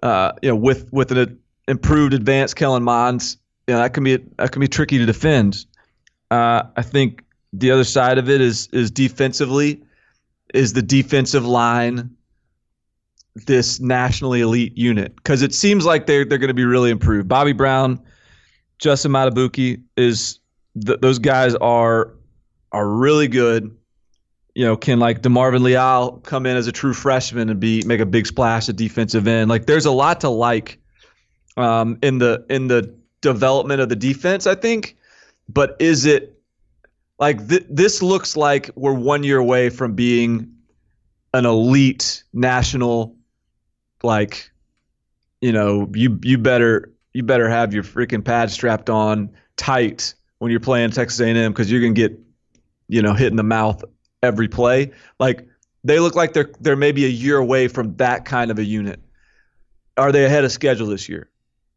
uh, 0.01 0.33
you 0.41 0.49
know, 0.49 0.57
with 0.57 0.91
with 0.91 1.11
an 1.11 1.39
improved 1.69 2.13
advanced 2.13 2.57
Kellen 2.57 2.83
Mond, 2.83 3.37
you 3.67 3.73
know, 3.73 3.79
that 3.79 3.93
can 3.93 4.03
be 4.03 4.17
that 4.37 4.51
can 4.51 4.59
be 4.59 4.67
tricky 4.67 4.97
to 4.97 5.05
defend. 5.05 5.65
Uh, 6.29 6.63
I 6.75 6.81
think 6.81 7.23
the 7.53 7.71
other 7.71 7.85
side 7.85 8.17
of 8.17 8.29
it 8.29 8.41
is 8.41 8.67
is 8.73 8.91
defensively, 8.91 9.81
is 10.53 10.73
the 10.73 10.81
defensive 10.81 11.45
line 11.45 12.15
this 13.35 13.79
nationally 13.79 14.41
elite 14.41 14.77
unit 14.77 15.15
because 15.15 15.41
it 15.41 15.53
seems 15.53 15.85
like 15.85 16.05
they're 16.05 16.23
they're 16.23 16.37
going 16.37 16.49
to 16.49 16.53
be 16.53 16.65
really 16.65 16.91
improved. 16.91 17.27
Bobby 17.27 17.53
Brown, 17.53 17.99
Justin 18.77 19.11
Madubuike 19.11 19.81
is 19.97 20.39
th- 20.85 20.99
those 21.01 21.19
guys 21.19 21.55
are 21.55 22.13
are 22.71 22.87
really 22.87 23.27
good. 23.27 23.75
You 24.55 24.65
know, 24.65 24.77
can 24.77 24.99
like 24.99 25.23
Demarvin 25.23 25.61
Leal 25.61 26.21
come 26.23 26.45
in 26.45 26.55
as 26.55 26.67
a 26.67 26.71
true 26.71 26.93
freshman 26.93 27.49
and 27.49 27.59
be 27.59 27.83
make 27.85 27.99
a 27.99 28.05
big 28.05 28.27
splash 28.27 28.69
at 28.69 28.75
defensive 28.75 29.27
end? 29.27 29.49
Like, 29.49 29.65
there's 29.65 29.87
a 29.87 29.91
lot 29.91 30.21
to 30.21 30.29
like 30.29 30.79
um, 31.57 31.97
in 32.03 32.19
the 32.19 32.45
in 32.49 32.67
the 32.67 32.93
development 33.21 33.81
of 33.81 33.89
the 33.89 33.95
defense. 33.95 34.45
I 34.45 34.53
think, 34.53 34.95
but 35.49 35.75
is 35.79 36.05
it 36.05 36.32
like 37.19 37.47
th- 37.47 37.65
this 37.69 38.01
looks 38.01 38.35
like 38.35 38.69
we're 38.75 38.93
one 38.93 39.23
year 39.23 39.37
away 39.37 39.69
from 39.69 39.95
being 39.95 40.51
an 41.33 41.45
elite 41.45 42.23
national 42.33 43.15
like 44.03 44.51
you 45.41 45.51
know 45.51 45.89
you 45.93 46.19
you 46.23 46.37
better 46.37 46.93
you 47.13 47.23
better 47.23 47.49
have 47.49 47.73
your 47.73 47.83
freaking 47.83 48.23
pad 48.23 48.51
strapped 48.51 48.89
on 48.89 49.31
tight 49.55 50.13
when 50.39 50.51
you're 50.51 50.59
playing 50.59 50.91
Texas 50.91 51.19
A&M 51.19 51.51
because 51.51 51.71
you're 51.71 51.81
gonna 51.81 51.93
get 51.93 52.19
you 52.87 53.01
know 53.01 53.13
hit 53.13 53.27
in 53.27 53.37
the 53.37 53.43
mouth 53.43 53.83
every 54.21 54.47
play. 54.47 54.91
Like 55.19 55.47
they 55.83 55.99
look 55.99 56.15
like 56.15 56.33
they're 56.33 56.51
they're 56.59 56.75
maybe 56.75 57.05
a 57.05 57.09
year 57.09 57.37
away 57.37 57.67
from 57.67 57.95
that 57.97 58.25
kind 58.25 58.51
of 58.51 58.59
a 58.59 58.63
unit. 58.63 58.99
Are 59.97 60.11
they 60.11 60.25
ahead 60.25 60.43
of 60.43 60.51
schedule 60.51 60.87
this 60.87 61.07
year? 61.07 61.29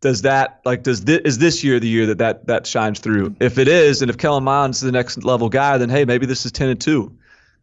Does 0.02 0.22
that 0.22 0.60
like 0.64 0.82
does 0.82 1.04
this 1.04 1.20
is 1.24 1.38
this 1.38 1.64
year 1.64 1.80
the 1.80 1.88
year 1.88 2.06
that 2.06 2.18
that 2.18 2.46
that 2.46 2.66
shines 2.66 3.00
through? 3.00 3.30
Mm-hmm. 3.30 3.42
If 3.42 3.58
it 3.58 3.66
is, 3.68 4.02
and 4.02 4.10
if 4.10 4.18
Kellen 4.18 4.44
Mond's 4.44 4.80
the 4.80 4.92
next 4.92 5.24
level 5.24 5.48
guy, 5.48 5.78
then 5.78 5.88
hey, 5.88 6.04
maybe 6.04 6.26
this 6.26 6.44
is 6.44 6.52
ten 6.52 6.68
and 6.68 6.80
two. 6.80 7.16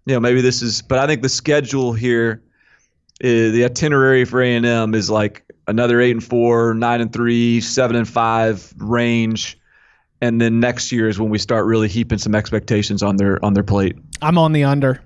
You 0.05 0.15
know, 0.15 0.19
maybe 0.19 0.41
this 0.41 0.61
is. 0.61 0.81
But 0.81 0.99
I 0.99 1.07
think 1.07 1.21
the 1.21 1.29
schedule 1.29 1.93
here 1.93 2.41
is, 3.21 3.53
the 3.53 3.63
itinerary 3.63 4.25
for 4.25 4.41
A 4.41 4.55
and 4.55 4.65
M 4.65 4.95
is 4.95 5.09
like 5.09 5.45
another 5.67 6.01
eight 6.01 6.11
and 6.11 6.23
four, 6.23 6.73
nine 6.73 7.01
and 7.01 7.13
three, 7.13 7.61
seven 7.61 7.95
and 7.95 8.09
five 8.09 8.73
range, 8.77 9.57
and 10.19 10.41
then 10.41 10.59
next 10.59 10.91
year 10.91 11.07
is 11.07 11.19
when 11.19 11.29
we 11.29 11.37
start 11.37 11.65
really 11.65 11.87
heaping 11.87 12.17
some 12.17 12.33
expectations 12.33 13.03
on 13.03 13.17
their 13.17 13.43
on 13.45 13.53
their 13.53 13.63
plate. 13.63 13.95
I'm 14.23 14.37
on 14.39 14.53
the 14.53 14.63
under. 14.63 15.03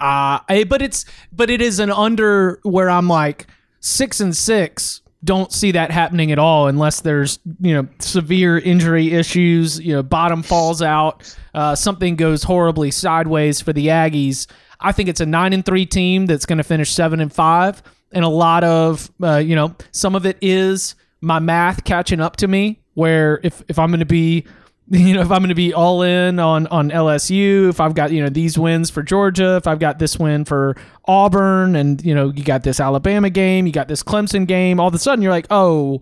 Uh 0.00 0.40
I- 0.48 0.66
but 0.68 0.82
it's 0.82 1.04
but 1.32 1.48
it 1.48 1.62
is 1.62 1.78
an 1.78 1.90
under 1.92 2.58
where 2.64 2.90
I'm 2.90 3.08
like 3.08 3.46
six 3.80 4.20
and 4.20 4.36
six. 4.36 5.00
Don't 5.26 5.52
see 5.52 5.72
that 5.72 5.90
happening 5.90 6.30
at 6.32 6.38
all 6.38 6.68
unless 6.68 7.00
there's 7.00 7.38
you 7.60 7.74
know 7.74 7.88
severe 7.98 8.58
injury 8.58 9.12
issues. 9.12 9.80
You 9.80 9.94
know, 9.94 10.02
bottom 10.02 10.42
falls 10.42 10.82
out, 10.82 11.36
uh, 11.52 11.74
something 11.74 12.16
goes 12.16 12.42
horribly 12.42 12.90
sideways 12.90 13.60
for 13.60 13.72
the 13.72 13.88
Aggies. 13.88 14.46
I 14.80 14.92
think 14.92 15.08
it's 15.08 15.20
a 15.20 15.26
nine 15.26 15.52
and 15.52 15.64
three 15.64 15.84
team 15.86 16.26
that's 16.26 16.46
going 16.46 16.58
to 16.58 16.64
finish 16.64 16.92
seven 16.92 17.20
and 17.20 17.32
five, 17.32 17.82
and 18.12 18.24
a 18.24 18.28
lot 18.28 18.62
of 18.62 19.10
uh, 19.22 19.38
you 19.38 19.56
know 19.56 19.74
some 19.90 20.14
of 20.14 20.26
it 20.26 20.38
is 20.40 20.94
my 21.20 21.40
math 21.40 21.84
catching 21.84 22.20
up 22.20 22.36
to 22.36 22.48
me. 22.48 22.80
Where 22.94 23.40
if 23.42 23.62
if 23.68 23.78
I'm 23.78 23.90
going 23.90 24.00
to 24.00 24.06
be 24.06 24.46
you 24.90 25.14
know, 25.14 25.20
if 25.20 25.30
I'm 25.32 25.40
going 25.40 25.48
to 25.48 25.54
be 25.54 25.74
all 25.74 26.02
in 26.02 26.38
on 26.38 26.68
on 26.68 26.90
LSU, 26.90 27.68
if 27.68 27.80
I've 27.80 27.94
got 27.94 28.12
you 28.12 28.22
know 28.22 28.28
these 28.28 28.56
wins 28.56 28.88
for 28.88 29.02
Georgia, 29.02 29.56
if 29.56 29.66
I've 29.66 29.80
got 29.80 29.98
this 29.98 30.16
win 30.16 30.44
for 30.44 30.76
Auburn, 31.06 31.74
and 31.74 32.04
you 32.04 32.14
know 32.14 32.32
you 32.32 32.44
got 32.44 32.62
this 32.62 32.78
Alabama 32.78 33.28
game, 33.28 33.66
you 33.66 33.72
got 33.72 33.88
this 33.88 34.04
Clemson 34.04 34.46
game, 34.46 34.78
all 34.78 34.86
of 34.86 34.94
a 34.94 34.98
sudden 34.98 35.22
you're 35.22 35.32
like, 35.32 35.48
oh 35.50 36.00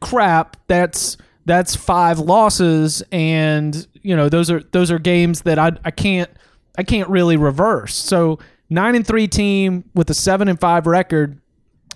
crap, 0.00 0.58
that's 0.66 1.16
that's 1.46 1.74
five 1.74 2.18
losses, 2.18 3.02
and 3.12 3.86
you 4.02 4.14
know 4.14 4.28
those 4.28 4.50
are 4.50 4.62
those 4.72 4.90
are 4.90 4.98
games 4.98 5.42
that 5.42 5.58
I 5.58 5.72
I 5.84 5.90
can't 5.90 6.30
I 6.76 6.82
can't 6.82 7.08
really 7.08 7.38
reverse. 7.38 7.94
So 7.94 8.40
nine 8.68 8.94
and 8.94 9.06
three 9.06 9.26
team 9.26 9.84
with 9.94 10.10
a 10.10 10.14
seven 10.14 10.48
and 10.48 10.60
five 10.60 10.86
record, 10.86 11.40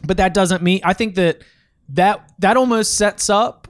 but 0.03 0.17
that 0.17 0.33
doesn't 0.33 0.63
mean 0.63 0.81
I 0.83 0.95
think 0.95 1.17
that 1.17 1.43
that 1.91 2.33
that 2.39 2.57
almost 2.57 2.97
sets 2.97 3.29
up 3.29 3.69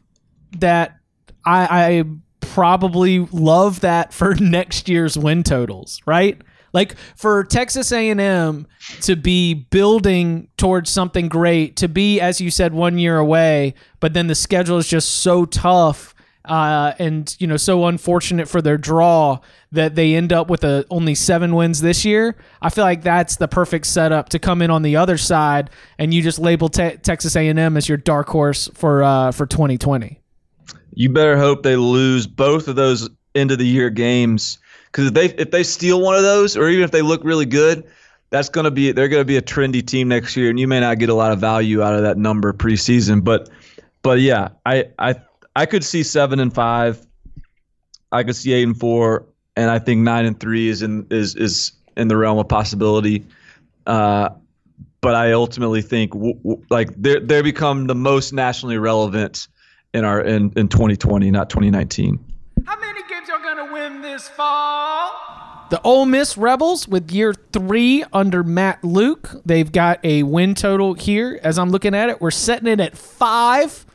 that 0.59 0.97
I, 1.45 1.67
I 1.67 2.05
probably 2.53 3.21
love 3.33 3.81
that 3.81 4.13
for 4.13 4.35
next 4.41 4.89
year's 4.89 5.17
win 5.17 5.43
totals, 5.43 6.01
right? 6.07 6.41
Like 6.73 6.97
for 7.17 7.45
Texas 7.45 7.93
A&M 7.93 8.67
to 9.03 9.17
be 9.17 9.55
building 9.55 10.49
towards 10.57 10.91
something 10.91 11.29
great, 11.29 11.77
to 11.77 11.89
be 11.89 12.21
as 12.21 12.41
you 12.41 12.51
said 12.51 12.73
one 12.73 12.99
year 12.99 13.19
away, 13.19 13.75
but 14.01 14.15
then 14.15 14.27
the 14.27 14.35
schedule 14.35 14.79
is 14.79 14.89
just 14.89 15.11
so 15.11 15.45
tough 15.45 16.15
uh, 16.45 16.93
and 16.99 17.37
you 17.39 17.47
know 17.47 17.57
so 17.57 17.87
unfortunate 17.87 18.49
for 18.49 18.61
their 18.61 18.77
draw 18.77 19.39
that 19.71 19.95
they 19.95 20.17
end 20.17 20.33
up 20.33 20.51
with 20.51 20.65
a 20.65 20.85
only 20.91 21.15
seven 21.15 21.55
wins 21.55 21.81
this 21.81 22.05
year. 22.05 22.37
I 22.61 22.69
feel 22.71 22.85
like 22.85 23.03
that's 23.03 23.37
the 23.37 23.47
perfect 23.47 23.87
setup 23.87 24.31
to 24.31 24.39
come 24.39 24.61
in 24.61 24.71
on 24.71 24.83
the 24.83 24.97
other 24.97 25.17
side, 25.19 25.71
and 25.99 26.13
you 26.13 26.21
just 26.21 26.41
label 26.41 26.69
te- 26.69 26.97
Texas 26.97 27.37
A&M 27.37 27.77
as 27.77 27.89
your 27.89 27.99
dark 27.99 28.29
horse 28.29 28.69
for 28.75 29.05
uh, 29.05 29.31
for 29.31 29.47
2020. 29.47 30.22
You 30.95 31.09
better 31.09 31.37
hope 31.37 31.63
they 31.63 31.77
lose 31.77 32.27
both 32.27 32.69
of 32.69 32.77
those 32.77 33.09
end 33.35 33.51
of 33.51 33.59
the 33.59 33.67
year 33.67 33.91
games 33.91 34.59
because 34.87 35.07
if 35.07 35.15
they 35.15 35.27
if 35.27 35.51
they 35.51 35.63
steal 35.63 36.01
one 36.01 36.15
of 36.15 36.23
those, 36.23 36.57
or 36.57 36.69
even 36.69 36.85
if 36.85 36.91
they 36.91 37.03
look 37.03 37.25
really 37.25 37.47
good, 37.47 37.85
that's 38.31 38.49
gonna 38.49 38.71
be 38.71 38.93
they're 38.93 39.09
gonna 39.09 39.25
be 39.25 39.37
a 39.37 39.43
trendy 39.43 39.85
team 39.85 40.09
next 40.09 40.37
year, 40.37 40.51
and 40.51 40.61
you 40.61 40.69
may 40.69 40.81
not 40.81 40.99
get 40.99 41.09
a 41.09 41.15
lot 41.15 41.33
of 41.33 41.39
value 41.39 41.83
out 41.83 41.95
of 41.95 42.03
that 42.03 42.19
number 42.19 42.53
preseason. 42.53 43.25
But 43.25 43.49
but 44.03 44.21
yeah, 44.21 44.51
I 44.67 44.87
I 44.99 45.15
I 45.57 45.67
could 45.67 45.85
see 45.85 46.03
seven 46.03 46.41
and 46.41 46.53
five, 46.55 47.05
I 48.11 48.23
could 48.23 48.37
see 48.37 48.53
eight 48.53 48.65
and 48.65 48.79
four, 48.79 49.27
and 49.57 49.71
I 49.71 49.79
think 49.79 50.03
nine 50.03 50.27
and 50.27 50.39
three 50.39 50.69
is 50.69 50.83
in 50.83 51.07
is 51.11 51.35
is 51.37 51.73
in 51.97 52.09
the 52.09 52.17
realm 52.17 52.39
of 52.39 52.49
possibility. 52.49 53.25
Uh, 53.87 54.29
but 55.01 55.15
I 55.15 55.33
ultimately 55.33 55.83
think 55.83 56.13
w- 56.13 56.35
w- 56.35 56.63
like 56.71 56.91
they 57.01 57.19
they 57.19 57.43
become 57.43 57.87
the 57.87 57.95
most 57.95 58.33
nationally 58.33 58.79
relevant 58.79 59.49
in 59.95 60.05
our 60.05 60.21
in, 60.21 60.53
in 60.57 60.69
2020, 60.69 61.31
not 61.31 61.51
2019. 61.51 62.19
How 62.67 62.79
many 62.79 63.01
games 63.09 63.29
are 63.31 63.41
going 63.41 63.67
to 63.67 63.73
win 63.73 64.03
this 64.03 64.29
fall? 64.29 65.13
The 65.71 65.81
Ole 65.83 66.05
Miss 66.05 66.37
Rebels 66.37 66.87
with 66.87 67.11
year 67.11 67.35
three 67.53 68.05
under 68.13 68.43
Matt 68.43 68.85
Luke. 68.85 69.31
They've 69.47 69.71
got 69.71 70.05
a 70.05 70.23
win 70.23 70.55
total 70.55 70.95
here. 70.95 71.41
As 71.43 71.59
I'm 71.59 71.71
looking 71.71 71.95
at 71.95 72.11
it, 72.11 72.21
we're 72.21 72.31
setting 72.31 72.69
it 72.69 72.81
at 72.81 72.97
five. 72.97 73.87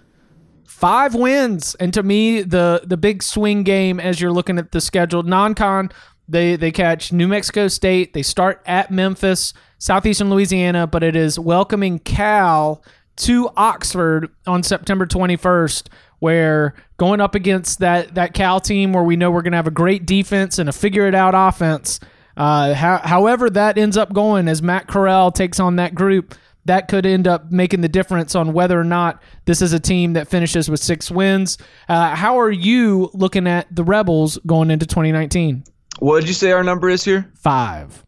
Five 0.66 1.16
wins. 1.16 1.76
And 1.76 1.94
to 1.94 2.04
me, 2.04 2.42
the 2.42 2.82
the 2.86 2.98
big 2.98 3.24
swing 3.24 3.64
game 3.64 4.00
as 4.00 4.22
you're 4.22 4.32
looking 4.32 4.60
at 4.60 4.72
the 4.72 4.82
schedule, 4.82 5.24
non-con, 5.24 5.92
they 6.28 6.56
they 6.56 6.72
catch 6.72 7.12
New 7.12 7.28
Mexico 7.28 7.68
State. 7.68 8.14
They 8.14 8.22
start 8.22 8.62
at 8.66 8.92
Memphis, 8.92 9.54
Southeastern 9.80 10.30
Louisiana, 10.30 10.86
but 10.86 11.04
it 11.04 11.16
is 11.16 11.40
welcoming 11.40 12.00
Cal 12.00 12.84
to 13.18 13.50
Oxford 13.58 14.30
on 14.46 14.64
September 14.64 15.06
21st, 15.06 15.88
where 16.20 16.74
going 16.98 17.22
up 17.22 17.36
against 17.36 17.80
that 17.80 18.16
that 18.16 18.34
Cal 18.34 18.60
team, 18.60 18.94
where 18.94 19.04
we 19.04 19.16
know 19.16 19.32
we're 19.32 19.42
going 19.42 19.52
to 19.52 19.58
have 19.58 19.68
a 19.68 19.72
great 19.72 20.06
defense 20.06 20.60
and 20.60 20.70
a 20.70 20.74
figure 20.74 21.08
it 21.08 21.16
out 21.16 21.34
offense. 21.36 22.00
Uh, 22.36 22.74
how, 22.76 22.98
however, 23.00 23.50
that 23.50 23.78
ends 23.78 23.98
up 23.98 24.14
going 24.14 24.48
as 24.48 24.62
Matt 24.62 24.88
Corral 24.88 25.32
takes 25.32 25.60
on 25.60 25.78
that 25.78 25.96
group, 25.96 26.36
that 26.66 26.88
could 26.88 27.06
end 27.06 27.28
up 27.28 27.52
making 27.52 27.82
the 27.82 27.90
difference 27.90 28.36
on 28.36 28.54
whether 28.54 28.80
or 28.80 28.84
not 28.84 29.22
this 29.46 29.62
is 29.62 29.74
a 29.74 29.80
team 29.80 30.14
that 30.14 30.28
finishes 30.28 30.70
with 30.70 30.80
six 30.80 31.10
wins. 31.10 31.58
Uh, 31.90 32.14
how 32.14 32.40
are 32.40 32.52
you 32.52 33.10
looking 33.14 33.48
at 33.48 33.74
the 33.76 33.84
Rebels 33.84 34.38
going 34.46 34.70
into 34.70 34.86
2019? 34.86 35.64
What 36.00 36.20
did 36.20 36.28
you 36.28 36.36
say 36.36 36.52
our 36.52 36.64
number 36.64 36.90
is 36.90 37.04
here? 37.04 37.32
Five. 37.36 38.06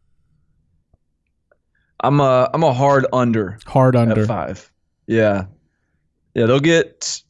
I'm 2.01 2.19
a 2.19 2.49
I'm 2.53 2.63
a 2.63 2.71
hard 2.73 3.05
under 3.11 3.57
Hard 3.65 3.95
under. 3.95 4.21
at 4.21 4.27
five. 4.27 4.71
Yeah, 5.09 5.45
yeah. 6.35 6.45
They'll 6.45 6.59
get 6.59 7.23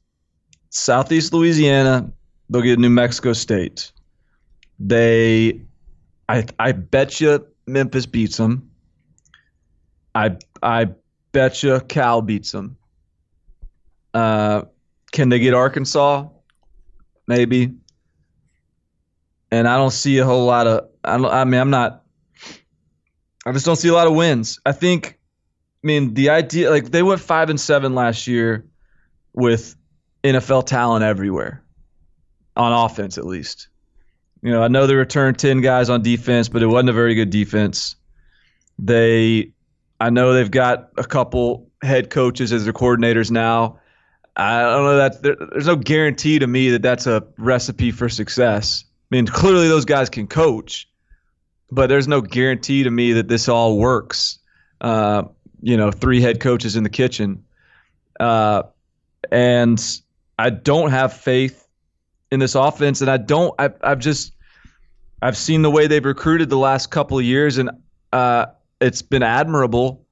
Southeast 0.69 1.31
Louisiana. 1.31 2.11
They'll 2.49 2.61
get 2.61 2.77
New 2.77 2.89
Mexico 2.89 3.31
State. 3.31 3.93
They, 4.79 5.61
I 6.27 6.45
I 6.59 6.73
bet 6.73 7.21
you 7.21 7.47
Memphis 7.67 8.05
beats 8.05 8.35
them. 8.35 8.69
I 10.13 10.35
I 10.61 10.89
bet 11.31 11.63
you 11.63 11.79
Cal 11.87 12.21
beats 12.21 12.51
them. 12.51 12.75
Uh, 14.13 14.63
can 15.13 15.29
they 15.29 15.39
get 15.39 15.53
Arkansas? 15.53 16.27
Maybe. 17.27 17.73
And 19.51 19.69
I 19.69 19.77
don't 19.77 19.91
see 19.91 20.17
a 20.17 20.25
whole 20.25 20.45
lot 20.45 20.67
of. 20.67 20.89
I. 21.05 21.15
I 21.15 21.45
mean, 21.45 21.61
I'm 21.61 21.69
not. 21.69 22.03
I 23.45 23.53
just 23.53 23.65
don't 23.65 23.77
see 23.77 23.87
a 23.87 23.93
lot 23.93 24.07
of 24.07 24.15
wins. 24.15 24.59
I 24.65 24.73
think. 24.73 25.18
I 25.83 25.87
mean, 25.87 26.13
the 26.13 26.29
idea 26.29 26.69
like 26.69 26.91
they 26.91 27.03
went 27.03 27.21
five 27.21 27.49
and 27.49 27.59
seven 27.59 27.95
last 27.95 28.27
year 28.27 28.65
with 29.33 29.75
NFL 30.23 30.65
talent 30.65 31.03
everywhere, 31.03 31.63
on 32.55 32.73
offense 32.73 33.17
at 33.17 33.25
least. 33.25 33.69
You 34.41 34.51
know, 34.51 34.63
I 34.63 34.67
know 34.67 34.87
they 34.87 34.95
returned 34.95 35.37
ten 35.39 35.61
guys 35.61 35.89
on 35.89 36.01
defense, 36.01 36.49
but 36.49 36.61
it 36.61 36.67
wasn't 36.67 36.89
a 36.89 36.93
very 36.93 37.15
good 37.15 37.29
defense. 37.29 37.95
They, 38.77 39.53
I 39.99 40.09
know 40.09 40.33
they've 40.33 40.51
got 40.51 40.91
a 40.97 41.03
couple 41.03 41.69
head 41.81 42.09
coaches 42.09 42.51
as 42.51 42.63
their 42.63 42.73
coordinators 42.73 43.31
now. 43.31 43.79
I 44.35 44.61
don't 44.61 44.83
know 44.83 44.97
that 44.97 45.21
there, 45.21 45.35
there's 45.51 45.67
no 45.67 45.75
guarantee 45.75 46.39
to 46.39 46.47
me 46.47 46.71
that 46.71 46.81
that's 46.81 47.07
a 47.07 47.25
recipe 47.37 47.91
for 47.91 48.07
success. 48.07 48.85
I 49.11 49.15
mean, 49.15 49.27
clearly 49.27 49.67
those 49.67 49.85
guys 49.85 50.09
can 50.09 50.27
coach, 50.27 50.89
but 51.71 51.87
there's 51.87 52.07
no 52.07 52.21
guarantee 52.21 52.83
to 52.83 52.91
me 52.91 53.13
that 53.13 53.27
this 53.27 53.49
all 53.49 53.77
works. 53.77 54.39
Uh, 54.79 55.23
you 55.61 55.77
know, 55.77 55.91
three 55.91 56.21
head 56.21 56.39
coaches 56.39 56.75
in 56.75 56.83
the 56.83 56.89
kitchen, 56.89 57.43
uh, 58.19 58.63
and 59.31 60.01
I 60.37 60.49
don't 60.49 60.91
have 60.91 61.13
faith 61.13 61.67
in 62.31 62.39
this 62.39 62.55
offense, 62.55 63.01
and 63.01 63.09
I 63.09 63.17
don't. 63.17 63.53
I, 63.59 63.69
I've 63.81 63.99
just 63.99 64.33
I've 65.21 65.37
seen 65.37 65.61
the 65.61 65.71
way 65.71 65.87
they've 65.87 66.03
recruited 66.03 66.49
the 66.49 66.57
last 66.57 66.87
couple 66.91 67.17
of 67.17 67.25
years, 67.25 67.57
and 67.57 67.69
uh, 68.13 68.47
it's 68.79 69.01
been 69.01 69.23
admirable, 69.23 70.05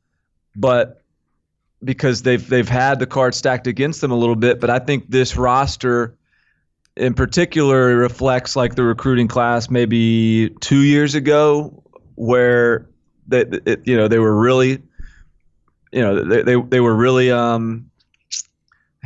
but 0.56 1.02
because 1.84 2.24
they've 2.24 2.48
they've 2.48 2.68
had 2.68 3.00
the 3.00 3.06
cards 3.06 3.38
stacked 3.38 3.68
against 3.68 4.02
them 4.02 4.12
a 4.12 4.16
little 4.16 4.36
bit. 4.36 4.60
But 4.60 4.70
I 4.70 4.80
think 4.80 5.10
this 5.10 5.38
roster, 5.38 6.18
in 6.96 7.14
particular, 7.14 7.96
reflects 7.96 8.56
like 8.56 8.76
the 8.76 8.84
recruiting 8.84 9.28
class 9.28 9.70
maybe 9.70 10.50
two 10.60 10.82
years 10.82 11.16
ago, 11.16 11.84
where 12.16 12.90
they 13.28 13.42
it, 13.66 13.88
you 13.88 13.96
know 13.96 14.08
they 14.08 14.20
were 14.20 14.36
really, 14.36 14.82
you 15.92 16.02
know 16.02 16.24
they 16.24 16.44
they, 16.44 16.62
they 16.62 16.80
were 16.80 16.96
really 16.96 17.32
um, 17.32 17.90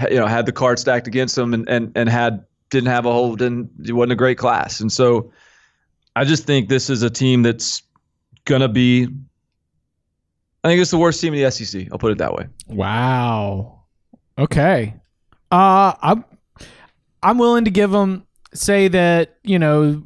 you 0.10 0.18
know 0.18 0.28
had 0.28 0.46
the 0.46 0.52
cards 0.52 0.82
stacked 0.82 1.08
against 1.08 1.36
them 1.36 1.54
and 1.54 1.68
and 1.70 1.92
and 1.96 2.10
had 2.10 2.46
didn't 2.70 2.90
have 2.90 3.06
a 3.06 3.12
whole 3.12 3.36
didn't 3.36 3.70
it 3.86 3.94
wasn't 3.94 4.14
a 4.14 4.16
great 4.16 4.38
class, 4.38 4.80
and 4.80 4.92
so 4.92 5.32
I 6.16 6.24
just 6.24 6.46
think 6.46 6.70
this 6.70 6.90
is 6.90 7.04
a 7.04 7.10
team 7.10 7.42
that's 7.44 7.84
gonna 8.46 8.70
be. 8.70 9.08
I 10.64 10.68
think 10.68 10.80
it's 10.80 10.92
the 10.92 10.98
worst 10.98 11.20
team 11.20 11.34
in 11.34 11.44
the 11.44 11.50
SEC. 11.50 11.88
I'll 11.92 11.98
put 11.98 12.12
it 12.12 12.20
that 12.20 12.34
way. 12.36 12.48
Wow. 12.68 13.82
Okay. 14.38 14.94
Uh 15.52 15.94
I'm 16.02 16.24
I'm 17.24 17.38
willing 17.38 17.66
to 17.66 17.72
give 17.72 17.92
them 17.92 18.26
say 18.54 18.88
that, 18.90 19.38
you 19.44 19.58
know, 19.60 20.04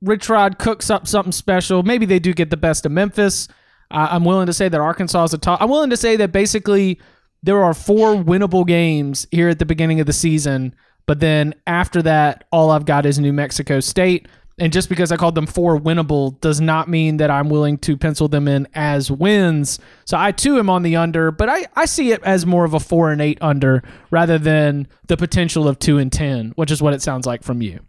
Rich 0.00 0.28
Rod 0.28 0.58
cooks 0.58 0.90
up 0.90 1.06
something 1.06 1.32
special. 1.32 1.82
Maybe 1.82 2.06
they 2.06 2.18
do 2.18 2.32
get 2.34 2.50
the 2.50 2.56
best 2.56 2.84
of 2.84 2.92
Memphis. 2.92 3.48
Uh, 3.92 4.08
I'm 4.10 4.24
willing 4.24 4.46
to 4.46 4.52
say 4.52 4.68
that 4.68 4.80
Arkansas 4.80 5.24
is 5.24 5.34
a 5.34 5.38
top. 5.38 5.60
I'm 5.60 5.68
willing 5.68 5.90
to 5.90 5.96
say 5.96 6.16
that 6.16 6.32
basically 6.32 6.98
there 7.42 7.62
are 7.62 7.74
four 7.74 8.14
winnable 8.14 8.66
games 8.66 9.26
here 9.30 9.48
at 9.48 9.58
the 9.58 9.66
beginning 9.66 10.00
of 10.00 10.06
the 10.06 10.12
season, 10.12 10.74
but 11.06 11.20
then 11.20 11.54
after 11.66 12.02
that, 12.02 12.44
all 12.50 12.70
I've 12.70 12.86
got 12.86 13.06
is 13.06 13.18
New 13.18 13.32
Mexico 13.32 13.80
State. 13.80 14.28
And 14.58 14.72
just 14.72 14.88
because 14.88 15.10
I 15.10 15.16
called 15.16 15.34
them 15.34 15.46
four 15.46 15.78
winnable 15.78 16.38
does 16.40 16.60
not 16.60 16.86
mean 16.88 17.16
that 17.16 17.30
I'm 17.30 17.48
willing 17.48 17.78
to 17.78 17.96
pencil 17.96 18.28
them 18.28 18.46
in 18.46 18.68
as 18.74 19.10
wins. 19.10 19.78
So 20.04 20.16
I 20.16 20.30
too 20.30 20.58
am 20.58 20.68
on 20.70 20.82
the 20.82 20.94
under, 20.96 21.30
but 21.30 21.48
I, 21.48 21.66
I 21.74 21.86
see 21.86 22.12
it 22.12 22.22
as 22.22 22.44
more 22.46 22.64
of 22.64 22.74
a 22.74 22.80
four 22.80 23.10
and 23.10 23.20
eight 23.20 23.38
under 23.40 23.82
rather 24.10 24.38
than 24.38 24.86
the 25.08 25.16
potential 25.16 25.66
of 25.66 25.78
two 25.78 25.98
and 25.98 26.12
ten, 26.12 26.52
which 26.54 26.70
is 26.70 26.82
what 26.82 26.92
it 26.92 27.02
sounds 27.02 27.26
like 27.26 27.42
from 27.42 27.62
you. 27.62 27.80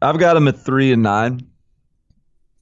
I've 0.00 0.18
got 0.18 0.34
them 0.34 0.48
at 0.48 0.56
three 0.56 0.92
and 0.92 1.02
nine. 1.02 1.48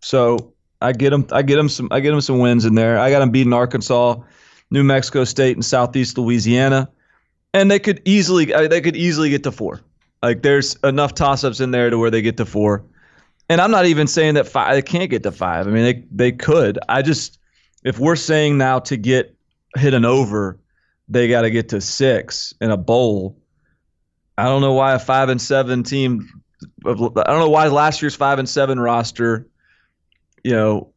So 0.00 0.51
I 0.82 0.92
get 0.92 1.10
them. 1.10 1.26
I 1.32 1.42
get 1.42 1.56
them 1.56 1.68
some. 1.68 1.88
I 1.90 2.00
get 2.00 2.10
them 2.10 2.20
some 2.20 2.38
wins 2.38 2.64
in 2.64 2.74
there. 2.74 2.98
I 2.98 3.10
got 3.10 3.20
them 3.20 3.30
beating 3.30 3.52
Arkansas, 3.52 4.16
New 4.70 4.84
Mexico 4.84 5.24
State, 5.24 5.56
and 5.56 5.64
Southeast 5.64 6.18
Louisiana, 6.18 6.88
and 7.54 7.70
they 7.70 7.78
could 7.78 8.02
easily. 8.04 8.46
They 8.46 8.80
could 8.80 8.96
easily 8.96 9.30
get 9.30 9.44
to 9.44 9.52
four. 9.52 9.80
Like 10.22 10.42
there's 10.42 10.76
enough 10.84 11.14
toss-ups 11.14 11.60
in 11.60 11.70
there 11.72 11.90
to 11.90 11.98
where 11.98 12.10
they 12.10 12.22
get 12.22 12.36
to 12.36 12.46
four. 12.46 12.84
And 13.48 13.60
I'm 13.60 13.70
not 13.70 13.86
even 13.86 14.06
saying 14.06 14.34
that 14.34 14.46
five. 14.46 14.74
They 14.74 14.82
can't 14.82 15.10
get 15.10 15.22
to 15.24 15.32
five. 15.32 15.66
I 15.66 15.70
mean, 15.70 15.84
they 15.84 16.04
they 16.10 16.32
could. 16.32 16.78
I 16.88 17.02
just 17.02 17.38
if 17.84 17.98
we're 17.98 18.16
saying 18.16 18.58
now 18.58 18.78
to 18.80 18.96
get 18.96 19.36
hit 19.76 19.94
an 19.94 20.04
over, 20.04 20.58
they 21.08 21.28
got 21.28 21.42
to 21.42 21.50
get 21.50 21.68
to 21.70 21.80
six 21.80 22.54
in 22.60 22.70
a 22.70 22.76
bowl. 22.76 23.38
I 24.38 24.44
don't 24.44 24.62
know 24.62 24.72
why 24.72 24.94
a 24.94 24.98
five 24.98 25.28
and 25.28 25.40
seven 25.40 25.82
team. 25.82 26.28
I 26.86 26.94
don't 26.94 27.14
know 27.16 27.50
why 27.50 27.66
last 27.68 28.00
year's 28.00 28.14
five 28.14 28.38
and 28.38 28.48
seven 28.48 28.78
roster. 28.78 29.46
You 30.44 30.52
know, 30.52 30.92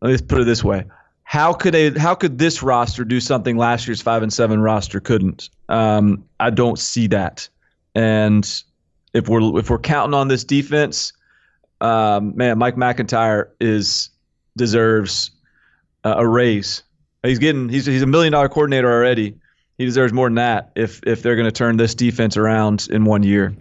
let 0.00 0.10
me 0.10 0.26
put 0.26 0.40
it 0.40 0.44
this 0.44 0.64
way: 0.64 0.84
how 1.28 1.52
could 1.52 1.74
a 1.74 1.98
how 1.98 2.14
could 2.14 2.38
this 2.38 2.62
roster 2.62 3.04
do 3.04 3.20
something 3.20 3.58
last 3.58 3.86
year's 3.86 4.00
five 4.00 4.22
and 4.22 4.32
seven 4.32 4.60
roster 4.60 4.98
couldn't? 4.98 5.50
Um, 5.68 6.24
I 6.40 6.48
don't 6.48 6.78
see 6.78 7.06
that. 7.08 7.48
And 7.94 8.50
if 9.12 9.28
we're 9.28 9.58
if 9.58 9.68
we're 9.68 9.78
counting 9.78 10.14
on 10.14 10.28
this 10.28 10.42
defense, 10.42 11.12
um, 11.82 12.34
man, 12.34 12.56
Mike 12.56 12.78
MacIntyre 12.78 13.52
is 13.60 14.08
deserves 14.56 15.30
uh, 16.04 16.14
a 16.16 16.26
raise. 16.26 16.82
He's 17.22 17.38
getting 17.38 17.68
he's 17.68 17.84
he's 17.84 18.00
a 18.00 18.06
million 18.06 18.32
dollar 18.32 18.48
coordinator 18.48 18.90
already. 18.90 19.36
He 19.76 19.84
deserves 19.84 20.14
more 20.14 20.28
than 20.28 20.36
that 20.36 20.72
if 20.76 21.02
if 21.06 21.22
they're 21.22 21.36
going 21.36 21.44
to 21.44 21.52
turn 21.52 21.76
this 21.76 21.94
defense 21.94 22.38
around 22.38 22.88
in 22.90 23.04
one 23.04 23.22
year. 23.22 23.54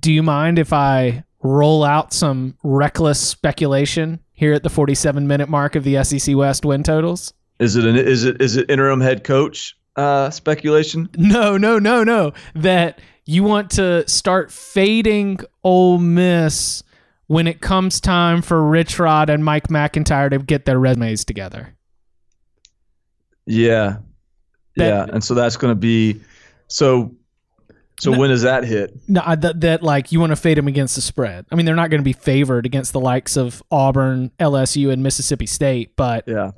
Do 0.00 0.12
you 0.12 0.24
mind 0.24 0.58
if 0.58 0.72
I 0.72 1.22
roll 1.46 1.84
out 1.84 2.12
some 2.12 2.56
reckless 2.62 3.20
speculation 3.20 4.20
here 4.32 4.52
at 4.52 4.62
the 4.62 4.68
47 4.70 5.26
minute 5.26 5.48
mark 5.48 5.74
of 5.76 5.84
the 5.84 6.02
SEC 6.04 6.36
West 6.36 6.64
win 6.64 6.82
totals? 6.82 7.32
Is 7.58 7.76
it 7.76 7.84
an 7.86 7.96
is 7.96 8.24
it 8.24 8.42
is 8.42 8.56
it 8.56 8.70
interim 8.70 9.00
head 9.00 9.24
coach 9.24 9.76
uh, 9.96 10.28
speculation? 10.30 11.08
No, 11.16 11.56
no, 11.56 11.78
no, 11.78 12.04
no. 12.04 12.32
That 12.54 13.00
you 13.24 13.42
want 13.42 13.70
to 13.72 14.06
start 14.08 14.52
fading 14.52 15.38
Ole 15.64 15.98
Miss 15.98 16.82
when 17.28 17.46
it 17.48 17.60
comes 17.60 17.98
time 18.00 18.42
for 18.42 18.62
Rich 18.62 18.98
Rod 18.98 19.30
and 19.30 19.44
Mike 19.44 19.70
MacIntyre 19.70 20.28
to 20.30 20.38
get 20.38 20.64
their 20.66 20.78
resumes 20.78 21.24
together. 21.24 21.74
Yeah, 23.46 23.98
That- 24.76 24.86
yeah, 24.88 25.06
and 25.12 25.24
so 25.24 25.34
that's 25.34 25.56
going 25.56 25.70
to 25.70 25.78
be 25.80 26.20
so. 26.68 27.15
So 27.98 28.16
when 28.16 28.28
does 28.30 28.42
that 28.42 28.64
hit? 28.64 28.94
No, 29.08 29.22
that, 29.34 29.60
that 29.62 29.82
like 29.82 30.12
you 30.12 30.20
want 30.20 30.30
to 30.30 30.36
fade 30.36 30.58
them 30.58 30.68
against 30.68 30.96
the 30.96 31.00
spread. 31.00 31.46
I 31.50 31.54
mean, 31.54 31.64
they're 31.64 31.74
not 31.74 31.90
going 31.90 32.00
to 32.00 32.04
be 32.04 32.12
favored 32.12 32.66
against 32.66 32.92
the 32.92 33.00
likes 33.00 33.36
of 33.36 33.62
Auburn, 33.70 34.30
LSU, 34.38 34.92
and 34.92 35.02
Mississippi 35.02 35.46
State, 35.46 35.96
but 35.96 36.24
Yeah, 36.26 36.50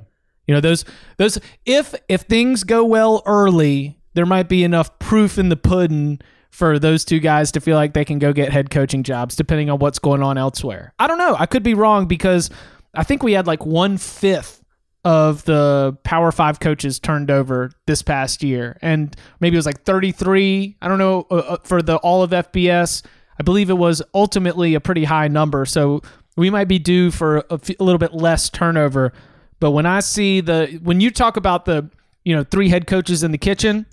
You 0.47 0.55
know, 0.55 0.61
those 0.61 0.83
those 1.17 1.39
if 1.65 1.95
if 2.09 2.21
things 2.21 2.63
go 2.63 2.83
well 2.83 3.23
early, 3.25 3.97
there 4.15 4.25
might 4.25 4.49
be 4.49 4.63
enough 4.63 4.99
proof 4.99 5.37
in 5.37 5.49
the 5.49 5.55
pudding 5.55 6.19
for 6.49 6.77
those 6.79 7.05
two 7.05 7.19
guys 7.19 7.51
to 7.53 7.61
feel 7.61 7.75
like 7.75 7.93
they 7.93 8.03
can 8.03 8.19
go 8.19 8.33
get 8.33 8.51
head 8.51 8.69
coaching 8.69 9.03
jobs 9.03 9.35
depending 9.35 9.69
on 9.69 9.79
what's 9.79 9.99
going 9.99 10.21
on 10.23 10.37
elsewhere. 10.37 10.93
I 10.99 11.07
don't 11.07 11.19
know. 11.19 11.35
I 11.39 11.45
could 11.45 11.63
be 11.63 11.73
wrong 11.73 12.05
because 12.07 12.49
I 12.93 13.03
think 13.03 13.23
we 13.23 13.33
had 13.33 13.47
like 13.47 13.65
one 13.65 13.97
fifth 13.97 14.58
of 15.05 15.45
the 15.45 15.97
Power 16.03 16.31
Five 16.31 16.59
coaches 16.59 16.99
turned 16.99 17.31
over 17.31 17.71
this 17.87 18.01
past 18.01 18.43
year, 18.43 18.77
and 18.81 19.15
maybe 19.39 19.55
it 19.55 19.59
was 19.59 19.65
like 19.65 19.83
33. 19.83 20.77
I 20.81 20.87
don't 20.87 20.99
know 20.99 21.25
uh, 21.31 21.35
uh, 21.35 21.57
for 21.63 21.81
the 21.81 21.97
all 21.97 22.23
of 22.23 22.31
FBS. 22.31 23.03
I 23.39 23.43
believe 23.43 23.69
it 23.69 23.77
was 23.77 24.01
ultimately 24.13 24.75
a 24.75 24.79
pretty 24.79 25.05
high 25.05 25.29
number, 25.29 25.65
so 25.65 26.01
we 26.35 26.49
might 26.49 26.67
be 26.67 26.79
due 26.79 27.11
for 27.11 27.37
a, 27.37 27.53
f- 27.53 27.69
a 27.79 27.83
little 27.83 27.99
bit 27.99 28.13
less 28.13 28.49
turnover. 28.49 29.13
But 29.59 29.71
when 29.71 29.85
I 29.85 30.01
see 30.01 30.41
the 30.41 30.79
when 30.83 31.01
you 31.01 31.11
talk 31.11 31.37
about 31.37 31.65
the 31.65 31.89
you 32.23 32.35
know, 32.35 32.43
three 32.43 32.69
head 32.69 32.87
coaches 32.87 33.23
in 33.23 33.31
the 33.31 33.37
kitchen. 33.37 33.85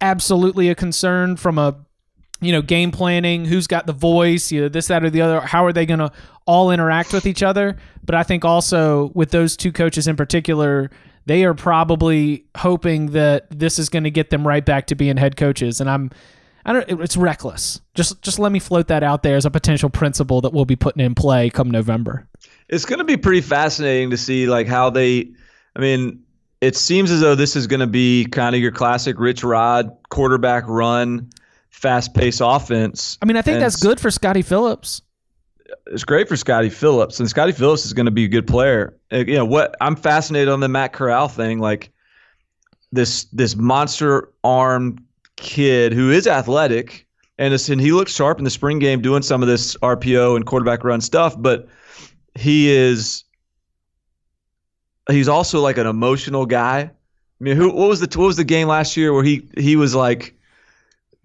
Absolutely 0.00 0.68
a 0.68 0.74
concern 0.74 1.36
from 1.36 1.58
a 1.58 1.76
you 2.40 2.52
know, 2.52 2.62
game 2.62 2.90
planning, 2.90 3.44
who's 3.44 3.66
got 3.66 3.86
the 3.86 3.92
voice, 3.92 4.50
you 4.50 4.62
know, 4.62 4.68
this, 4.68 4.88
that, 4.88 5.04
or 5.04 5.10
the 5.10 5.20
other. 5.20 5.40
How 5.40 5.64
are 5.64 5.72
they 5.72 5.86
going 5.86 6.00
to 6.00 6.10
all 6.46 6.70
interact 6.70 7.12
with 7.12 7.26
each 7.26 7.42
other? 7.42 7.76
But 8.04 8.14
I 8.14 8.22
think 8.22 8.44
also 8.44 9.10
with 9.14 9.30
those 9.30 9.56
two 9.56 9.72
coaches 9.72 10.08
in 10.08 10.16
particular, 10.16 10.90
they 11.26 11.44
are 11.44 11.54
probably 11.54 12.46
hoping 12.56 13.12
that 13.12 13.46
this 13.50 13.78
is 13.78 13.88
going 13.88 14.04
to 14.04 14.10
get 14.10 14.30
them 14.30 14.46
right 14.46 14.64
back 14.64 14.86
to 14.86 14.94
being 14.94 15.16
head 15.16 15.36
coaches. 15.36 15.80
And 15.80 15.90
I'm, 15.90 16.10
I 16.64 16.72
don't. 16.72 17.00
It's 17.00 17.16
reckless. 17.16 17.80
Just, 17.94 18.22
just 18.22 18.38
let 18.38 18.52
me 18.52 18.58
float 18.58 18.88
that 18.88 19.02
out 19.02 19.22
there 19.22 19.36
as 19.36 19.44
a 19.44 19.50
potential 19.50 19.90
principle 19.90 20.40
that 20.40 20.52
we'll 20.52 20.64
be 20.64 20.76
putting 20.76 21.04
in 21.04 21.14
play 21.14 21.50
come 21.50 21.70
November. 21.70 22.26
It's 22.68 22.84
going 22.84 22.98
to 22.98 23.04
be 23.04 23.16
pretty 23.16 23.40
fascinating 23.40 24.10
to 24.10 24.16
see 24.16 24.46
like 24.46 24.66
how 24.66 24.90
they. 24.90 25.30
I 25.76 25.80
mean, 25.80 26.22
it 26.60 26.76
seems 26.76 27.10
as 27.10 27.20
though 27.20 27.34
this 27.34 27.56
is 27.56 27.66
going 27.66 27.80
to 27.80 27.86
be 27.86 28.26
kind 28.26 28.54
of 28.54 28.60
your 28.60 28.72
classic 28.72 29.18
Rich 29.18 29.44
Rod 29.44 29.90
quarterback 30.10 30.64
run 30.66 31.30
fast 31.70 32.14
paced 32.14 32.40
offense. 32.44 33.18
I 33.22 33.26
mean, 33.26 33.36
I 33.36 33.42
think 33.42 33.54
And 33.54 33.62
that's 33.62 33.76
good 33.76 33.98
for 33.98 34.10
Scottie 34.10 34.42
Phillips. 34.42 35.02
It's 35.86 36.04
great 36.04 36.28
for 36.28 36.36
Scottie 36.36 36.68
Phillips, 36.70 37.20
and 37.20 37.28
Scottie 37.28 37.52
Phillips 37.52 37.86
is 37.86 37.92
going 37.92 38.06
to 38.06 38.12
be 38.12 38.24
a 38.24 38.28
good 38.28 38.46
player. 38.46 38.96
Uh, 39.12 39.18
You 39.18 39.36
know 39.36 39.44
what? 39.44 39.76
I'm 39.80 39.96
fascinated 39.96 40.48
on 40.48 40.60
the 40.60 40.68
Matt 40.68 40.92
Corral 40.92 41.28
thing. 41.28 41.58
Like 41.60 41.90
this 42.92 43.24
this 43.26 43.56
monster 43.56 44.30
arm 44.42 44.98
kid 45.36 45.92
who 45.92 46.10
is 46.10 46.26
athletic, 46.26 47.06
and, 47.38 47.54
and 47.54 47.80
he 47.80 47.92
looks 47.92 48.12
sharp 48.14 48.38
in 48.38 48.44
the 48.44 48.50
spring 48.50 48.78
game 48.80 49.00
doing 49.00 49.22
some 49.22 49.42
of 49.42 49.48
this 49.48 49.76
RPO 49.76 50.36
and 50.36 50.44
quarterback 50.44 50.82
run 50.84 51.00
stuff. 51.00 51.40
But 51.40 51.68
he 52.34 52.68
is 52.70 53.24
he's 55.08 55.28
also 55.28 55.60
like 55.60 55.78
an 55.78 55.86
emotional 55.86 56.46
guy. 56.46 56.80
I 56.80 56.90
mean, 57.44 57.56
who 57.56 57.68
what 57.72 57.88
was 57.88 58.00
the 58.00 58.18
what 58.18 58.26
was 58.26 58.36
the 58.36 58.44
game 58.44 58.68
last 58.68 58.96
year 58.96 59.12
where 59.12 59.24
he 59.24 59.48
he 59.56 59.76
was 59.76 59.94
like 59.94 60.34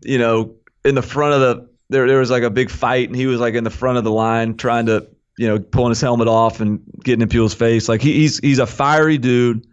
you 0.02 0.18
know, 0.18 0.56
in 0.84 0.96
the 0.96 1.02
front 1.02 1.34
of 1.34 1.41
the 1.41 1.70
there 1.89 2.08
there 2.08 2.20
was 2.20 2.32
like 2.32 2.43
a 2.43 2.50
big 2.50 2.70
fight 2.70 3.08
and 3.08 3.16
he 3.16 3.28
was 3.28 3.39
like 3.39 3.54
in 3.54 3.64
the 3.64 3.70
front 3.70 3.98
of 3.98 4.04
the 4.04 4.12
line 4.12 4.58
trying 4.58 4.88
to, 4.88 5.08
you 5.38 5.48
know, 5.48 5.60
pulling 5.60 5.89
his 5.91 6.02
helmet 6.02 6.28
off 6.28 6.60
and 6.60 6.82
getting 7.04 7.22
in 7.22 7.30
people's 7.30 7.54
face. 7.54 7.88
Like 7.88 8.02
he, 8.02 8.14
he's 8.14 8.39
he's 8.39 8.60
a 8.60 8.68
fiery 8.68 9.18
dude 9.18 9.68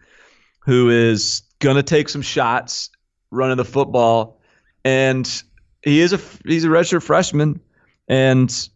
who 0.61 0.91
is 0.91 1.43
gonna 1.59 1.83
take 1.83 2.09
some 2.09 2.23
shots 2.23 2.91
running 3.31 3.57
the 3.57 3.65
football 3.65 4.41
and 4.85 5.43
he 5.83 6.01
is 6.01 6.13
a 6.13 6.21
he's 6.47 6.65
a 6.65 6.69
redshirt 6.69 7.03
freshman 7.03 7.61
and 8.09 8.69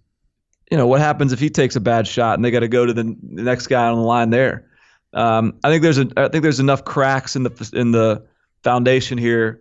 you 0.70 0.76
know 0.76 0.86
what 0.86 1.01
happens 1.01 1.32
if 1.32 1.38
he 1.38 1.51
takes 1.51 1.76
a 1.76 1.80
bad 1.80 2.07
shot 2.07 2.36
and 2.36 2.44
they 2.44 2.51
got 2.51 2.61
to 2.61 2.68
go 2.68 2.86
to 2.86 2.92
the, 2.92 3.03
the 3.03 3.42
next 3.42 3.66
guy 3.68 3.86
on 3.86 3.97
the 3.97 4.05
line 4.05 4.30
there. 4.30 4.68
Um, 5.12 5.59
I 5.62 5.70
think 5.70 5.82
there's 5.82 5.99
a 5.99 6.09
I 6.16 6.28
think 6.28 6.42
there's 6.42 6.61
enough 6.61 6.84
cracks 6.84 7.36
in 7.36 7.42
the 7.42 7.70
in 7.72 7.92
the 7.92 8.26
foundation 8.62 9.18
here 9.18 9.61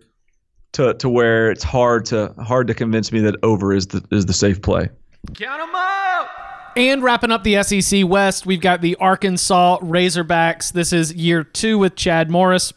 to 0.76 0.94
to 0.94 1.08
where 1.08 1.50
it's 1.50 1.64
hard 1.64 2.04
to 2.06 2.32
hard 2.38 2.66
to 2.68 2.74
convince 2.74 3.10
me 3.10 3.20
that 3.20 3.34
over 3.42 3.72
is 3.72 3.88
the 3.88 4.04
is 4.10 4.26
the 4.26 4.32
safe 4.32 4.62
play. 4.62 4.88
Count 5.34 5.60
them 5.60 5.74
up. 5.74 6.30
And 6.76 7.02
wrapping 7.02 7.32
up 7.32 7.42
the 7.42 7.62
SEC 7.62 8.06
West, 8.06 8.44
we've 8.44 8.60
got 8.60 8.82
the 8.82 8.96
Arkansas 8.96 9.78
Razorbacks. 9.80 10.72
This 10.72 10.92
is 10.92 11.14
year 11.14 11.42
two 11.42 11.78
with 11.78 11.96
Chad 11.96 12.30
Morris. 12.30 12.74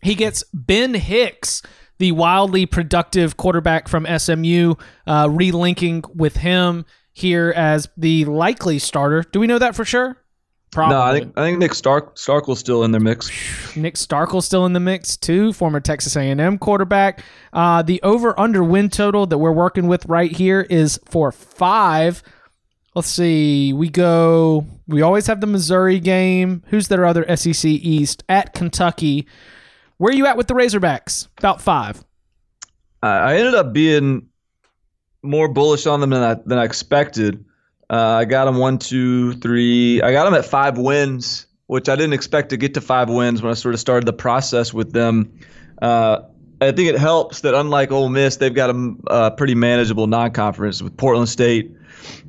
He 0.00 0.14
gets 0.14 0.42
Ben 0.54 0.94
Hicks, 0.94 1.60
the 1.98 2.12
wildly 2.12 2.64
productive 2.64 3.36
quarterback 3.36 3.88
from 3.88 4.06
SMU, 4.06 4.74
uh, 5.06 5.26
relinking 5.26 6.14
with 6.14 6.38
him 6.38 6.86
here 7.12 7.52
as 7.54 7.88
the 7.96 8.24
likely 8.24 8.78
starter. 8.78 9.22
Do 9.30 9.40
we 9.40 9.46
know 9.46 9.58
that 9.58 9.74
for 9.74 9.84
sure? 9.84 10.16
Probably. 10.76 10.94
No, 10.94 11.00
I 11.00 11.12
think 11.14 11.38
I 11.38 11.42
think 11.42 11.58
Nick 11.58 11.72
Stark 11.72 12.16
Starkel's 12.16 12.58
still 12.58 12.84
in 12.84 12.90
their 12.90 13.00
mix. 13.00 13.30
Nick 13.78 13.94
Starkel 13.94 14.42
still 14.42 14.66
in 14.66 14.74
the 14.74 14.80
mix 14.80 15.16
too, 15.16 15.54
former 15.54 15.80
Texas 15.80 16.14
A&M 16.16 16.58
quarterback. 16.58 17.24
Uh, 17.54 17.80
the 17.80 17.98
over/under 18.02 18.62
win 18.62 18.90
total 18.90 19.24
that 19.24 19.38
we're 19.38 19.52
working 19.52 19.86
with 19.86 20.04
right 20.04 20.30
here 20.30 20.66
is 20.68 21.00
for 21.06 21.32
five. 21.32 22.22
Let's 22.94 23.08
see. 23.08 23.72
We 23.72 23.88
go. 23.88 24.66
We 24.86 25.00
always 25.00 25.26
have 25.28 25.40
the 25.40 25.46
Missouri 25.46 25.98
game. 25.98 26.62
Who's 26.66 26.88
their 26.88 27.06
other 27.06 27.24
SEC 27.34 27.64
East 27.64 28.22
at 28.28 28.52
Kentucky? 28.52 29.26
Where 29.96 30.12
are 30.12 30.14
you 30.14 30.26
at 30.26 30.36
with 30.36 30.46
the 30.46 30.52
Razorbacks? 30.52 31.28
About 31.38 31.62
five. 31.62 32.04
I 33.02 33.08
I 33.08 33.36
ended 33.38 33.54
up 33.54 33.72
being 33.72 34.28
more 35.22 35.48
bullish 35.48 35.86
on 35.86 36.00
them 36.00 36.10
than 36.10 36.22
I 36.22 36.34
than 36.44 36.58
I 36.58 36.64
expected. 36.64 37.46
Uh, 37.88 38.18
I 38.20 38.24
got 38.24 38.46
them 38.46 38.56
one, 38.56 38.78
two, 38.78 39.34
three. 39.34 40.02
I 40.02 40.12
got 40.12 40.24
them 40.24 40.34
at 40.34 40.44
five 40.44 40.76
wins, 40.76 41.46
which 41.66 41.88
I 41.88 41.96
didn't 41.96 42.14
expect 42.14 42.50
to 42.50 42.56
get 42.56 42.74
to 42.74 42.80
five 42.80 43.08
wins 43.08 43.42
when 43.42 43.50
I 43.50 43.54
sort 43.54 43.74
of 43.74 43.80
started 43.80 44.06
the 44.06 44.12
process 44.12 44.74
with 44.74 44.92
them. 44.92 45.38
Uh, 45.80 46.20
I 46.60 46.72
think 46.72 46.88
it 46.88 46.98
helps 46.98 47.42
that 47.42 47.54
unlike 47.54 47.92
Ole 47.92 48.08
Miss, 48.08 48.36
they've 48.36 48.54
got 48.54 48.70
a 48.70 48.94
uh, 49.08 49.30
pretty 49.30 49.54
manageable 49.54 50.06
non-conference 50.06 50.82
with 50.82 50.96
Portland 50.96 51.28
State, 51.28 51.70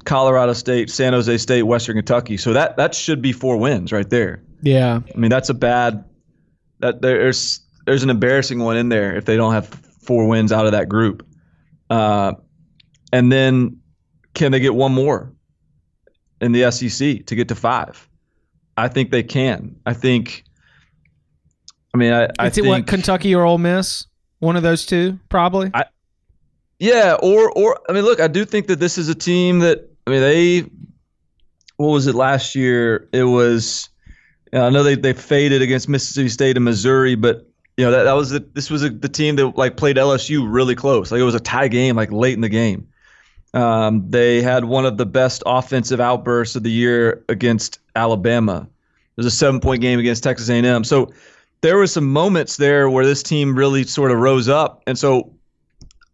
Colorado 0.03 0.53
State, 0.53 0.89
San 0.89 1.13
Jose 1.13 1.37
State, 1.37 1.63
Western 1.63 1.95
Kentucky. 1.95 2.37
So 2.37 2.53
that 2.53 2.77
that 2.77 2.93
should 2.93 3.21
be 3.21 3.31
four 3.31 3.57
wins 3.57 3.91
right 3.91 4.09
there. 4.09 4.43
Yeah. 4.61 4.99
I 5.13 5.17
mean, 5.17 5.29
that's 5.29 5.49
a 5.49 5.53
bad. 5.53 6.03
That 6.79 7.01
there's 7.01 7.61
there's 7.85 8.03
an 8.03 8.09
embarrassing 8.09 8.59
one 8.59 8.77
in 8.77 8.89
there 8.89 9.15
if 9.15 9.25
they 9.25 9.37
don't 9.37 9.53
have 9.53 9.67
four 10.01 10.27
wins 10.27 10.51
out 10.51 10.65
of 10.65 10.73
that 10.73 10.89
group. 10.89 11.25
Uh, 11.89 12.33
and 13.13 13.31
then 13.31 13.79
can 14.33 14.51
they 14.51 14.59
get 14.59 14.75
one 14.75 14.93
more 14.93 15.33
in 16.41 16.51
the 16.51 16.69
SEC 16.71 17.25
to 17.25 17.35
get 17.35 17.47
to 17.49 17.55
five? 17.55 18.07
I 18.77 18.87
think 18.87 19.11
they 19.11 19.23
can. 19.23 19.75
I 19.85 19.93
think. 19.93 20.43
I 21.93 21.97
mean, 21.97 22.13
I, 22.13 22.27
I 22.37 22.49
think 22.49 22.67
what 22.67 22.85
Kentucky 22.87 23.33
or 23.33 23.43
Ole 23.43 23.57
Miss? 23.57 24.05
One 24.39 24.55
of 24.55 24.63
those 24.63 24.85
two, 24.85 25.19
probably. 25.29 25.71
I- 25.73 25.85
Yeah, 26.79 27.17
or 27.21 27.49
or 27.51 27.79
I 27.89 27.93
mean, 27.93 28.03
look, 28.03 28.19
I 28.19 28.27
do 28.27 28.45
think 28.45 28.67
that 28.67 28.79
this 28.79 28.97
is 28.99 29.09
a 29.09 29.15
team 29.15 29.59
that 29.59 29.89
I 30.05 30.11
mean 30.11 30.21
they. 30.21 30.65
What 31.77 31.87
was 31.89 32.07
it 32.07 32.15
last 32.15 32.55
year? 32.55 33.07
It 33.13 33.23
was. 33.23 33.89
you 34.51 34.59
know, 34.59 34.65
I 34.65 34.69
know 34.69 34.81
they, 34.83 34.95
they 34.95 35.13
faded 35.13 35.61
against 35.61 35.87
Mississippi 35.89 36.29
State 36.29 36.55
and 36.55 36.65
Missouri, 36.65 37.13
but 37.15 37.47
you 37.77 37.85
know 37.85 37.91
that, 37.91 38.03
that 38.03 38.13
was 38.13 38.31
the, 38.31 38.39
this 38.53 38.69
was 38.71 38.83
a, 38.83 38.89
the 38.89 39.09
team 39.09 39.35
that 39.37 39.57
like 39.57 39.77
played 39.77 39.95
LSU 39.97 40.45
really 40.47 40.75
close. 40.75 41.11
Like 41.11 41.19
it 41.19 41.23
was 41.23 41.35
a 41.35 41.39
tie 41.39 41.67
game, 41.67 41.95
like 41.95 42.11
late 42.11 42.33
in 42.33 42.41
the 42.41 42.49
game. 42.49 42.87
Um, 43.53 44.09
they 44.09 44.41
had 44.41 44.65
one 44.65 44.85
of 44.85 44.97
the 44.97 45.05
best 45.05 45.43
offensive 45.45 45.99
outbursts 45.99 46.55
of 46.55 46.63
the 46.63 46.71
year 46.71 47.23
against 47.29 47.79
Alabama. 47.95 48.67
It 48.69 49.17
was 49.17 49.25
a 49.25 49.31
seven 49.31 49.59
point 49.59 49.81
game 49.81 49.99
against 49.99 50.23
Texas 50.23 50.49
A&M. 50.49 50.83
So 50.83 51.11
there 51.61 51.77
were 51.77 51.87
some 51.87 52.11
moments 52.11 52.57
there 52.57 52.89
where 52.89 53.05
this 53.05 53.23
team 53.23 53.57
really 53.57 53.83
sort 53.83 54.11
of 54.11 54.19
rose 54.19 54.47
up, 54.47 54.83
and 54.85 54.97
so 54.97 55.33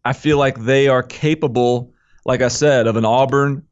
I 0.06 0.14
feel 0.14 0.38
like 0.38 0.60
they 0.60 0.88
are 0.88 1.04
capable, 1.04 1.92
like 2.26 2.42
I 2.42 2.48
said, 2.48 2.88
of 2.88 2.96
an 2.96 3.06
Auburn 3.06 3.66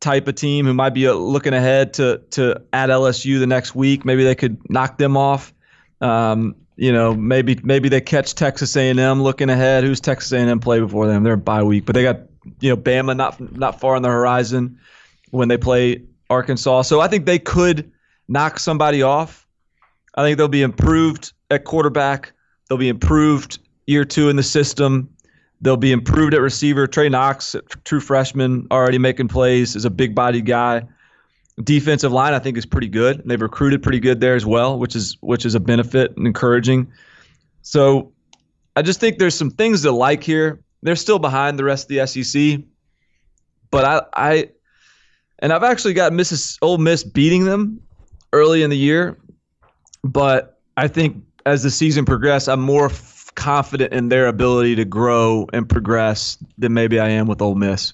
type 0.00 0.26
of 0.26 0.34
team 0.34 0.66
who 0.66 0.74
might 0.74 0.94
be 0.94 1.06
uh, 1.06 1.12
looking 1.12 1.54
ahead 1.54 1.94
to 1.94 2.20
to 2.30 2.60
at 2.72 2.90
LSU 2.90 3.38
the 3.38 3.46
next 3.46 3.74
week. 3.74 4.04
Maybe 4.04 4.24
they 4.24 4.34
could 4.34 4.58
knock 4.68 4.98
them 4.98 5.16
off. 5.16 5.54
Um, 6.00 6.56
you 6.76 6.92
know, 6.92 7.14
maybe 7.14 7.58
maybe 7.62 7.88
they 7.88 8.00
catch 8.00 8.34
Texas 8.34 8.74
A&M 8.76 9.22
looking 9.22 9.48
ahead. 9.48 9.84
Who's 9.84 10.00
Texas 10.00 10.32
A&M 10.32 10.58
play 10.58 10.80
before 10.80 11.06
them? 11.06 11.22
They're 11.22 11.36
bye 11.36 11.62
week, 11.62 11.84
but 11.86 11.94
they 11.94 12.02
got 12.02 12.20
you 12.60 12.70
know 12.70 12.76
Bama 12.76 13.16
not 13.16 13.56
not 13.56 13.80
far 13.80 13.96
on 13.96 14.02
the 14.02 14.08
horizon 14.08 14.78
when 15.30 15.48
they 15.48 15.56
play 15.56 16.02
Arkansas. 16.30 16.82
So 16.82 17.00
I 17.00 17.08
think 17.08 17.26
they 17.26 17.38
could 17.38 17.90
knock 18.28 18.58
somebody 18.58 19.02
off. 19.02 19.46
I 20.14 20.22
think 20.22 20.38
they'll 20.38 20.48
be 20.48 20.62
improved 20.62 21.32
at 21.50 21.64
quarterback. 21.64 22.32
They'll 22.68 22.78
be 22.78 22.88
improved 22.88 23.58
year 23.86 24.04
two 24.04 24.28
in 24.28 24.36
the 24.36 24.42
system. 24.42 25.08
They'll 25.60 25.76
be 25.76 25.92
improved 25.92 26.34
at 26.34 26.40
receiver. 26.40 26.86
Trey 26.86 27.08
Knox, 27.08 27.54
true 27.84 28.00
freshman, 28.00 28.66
already 28.70 28.98
making 28.98 29.28
plays, 29.28 29.76
is 29.76 29.84
a 29.84 29.90
big 29.90 30.14
bodied 30.14 30.44
guy. 30.44 30.82
Defensive 31.62 32.10
line, 32.10 32.34
I 32.34 32.40
think, 32.40 32.56
is 32.56 32.66
pretty 32.66 32.88
good. 32.88 33.22
They've 33.24 33.40
recruited 33.40 33.82
pretty 33.82 34.00
good 34.00 34.20
there 34.20 34.34
as 34.34 34.44
well, 34.44 34.78
which 34.78 34.96
is 34.96 35.16
which 35.20 35.46
is 35.46 35.54
a 35.54 35.60
benefit 35.60 36.16
and 36.16 36.26
encouraging. 36.26 36.90
So 37.62 38.12
I 38.74 38.82
just 38.82 39.00
think 39.00 39.18
there's 39.18 39.34
some 39.34 39.50
things 39.50 39.82
to 39.82 39.92
like 39.92 40.24
here. 40.24 40.61
They're 40.82 40.96
still 40.96 41.18
behind 41.18 41.58
the 41.58 41.64
rest 41.64 41.90
of 41.90 41.96
the 41.96 42.06
SEC, 42.06 42.60
but 43.70 43.84
I, 43.84 44.02
I 44.14 44.50
and 45.38 45.52
I've 45.52 45.64
actually 45.64 45.94
got 45.94 46.12
Mrs. 46.12 46.58
Ole 46.62 46.78
Miss 46.78 47.04
beating 47.04 47.44
them 47.44 47.80
early 48.32 48.62
in 48.62 48.70
the 48.70 48.76
year, 48.76 49.18
but 50.04 50.60
I 50.76 50.88
think 50.88 51.22
as 51.46 51.62
the 51.62 51.70
season 51.70 52.04
progresses, 52.04 52.48
I'm 52.48 52.60
more 52.60 52.86
f- 52.86 53.30
confident 53.34 53.92
in 53.92 54.08
their 54.08 54.26
ability 54.26 54.76
to 54.76 54.84
grow 54.84 55.46
and 55.52 55.68
progress 55.68 56.38
than 56.58 56.72
maybe 56.72 56.98
I 56.98 57.08
am 57.08 57.26
with 57.26 57.42
Ole 57.42 57.54
Miss. 57.54 57.92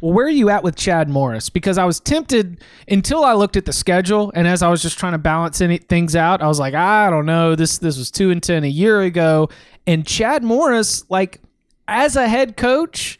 Well, 0.00 0.12
where 0.12 0.26
are 0.26 0.30
you 0.30 0.50
at 0.50 0.62
with 0.62 0.76
Chad 0.76 1.08
Morris? 1.08 1.48
Because 1.48 1.78
I 1.78 1.84
was 1.84 2.00
tempted 2.00 2.62
until 2.88 3.24
I 3.24 3.32
looked 3.32 3.56
at 3.56 3.64
the 3.64 3.72
schedule, 3.72 4.30
and 4.34 4.46
as 4.46 4.62
I 4.62 4.68
was 4.68 4.82
just 4.82 4.98
trying 4.98 5.12
to 5.12 5.18
balance 5.18 5.60
any, 5.60 5.78
things 5.78 6.14
out, 6.14 6.42
I 6.42 6.46
was 6.46 6.58
like, 6.58 6.74
I 6.74 7.10
don't 7.10 7.26
know. 7.26 7.54
This 7.54 7.78
this 7.78 7.96
was 7.96 8.10
two 8.10 8.30
and 8.30 8.42
ten 8.42 8.64
a 8.64 8.68
year 8.68 9.00
ago, 9.02 9.48
and 9.86 10.06
Chad 10.06 10.44
Morris, 10.44 11.08
like 11.08 11.40
as 11.88 12.16
a 12.16 12.28
head 12.28 12.56
coach, 12.56 13.18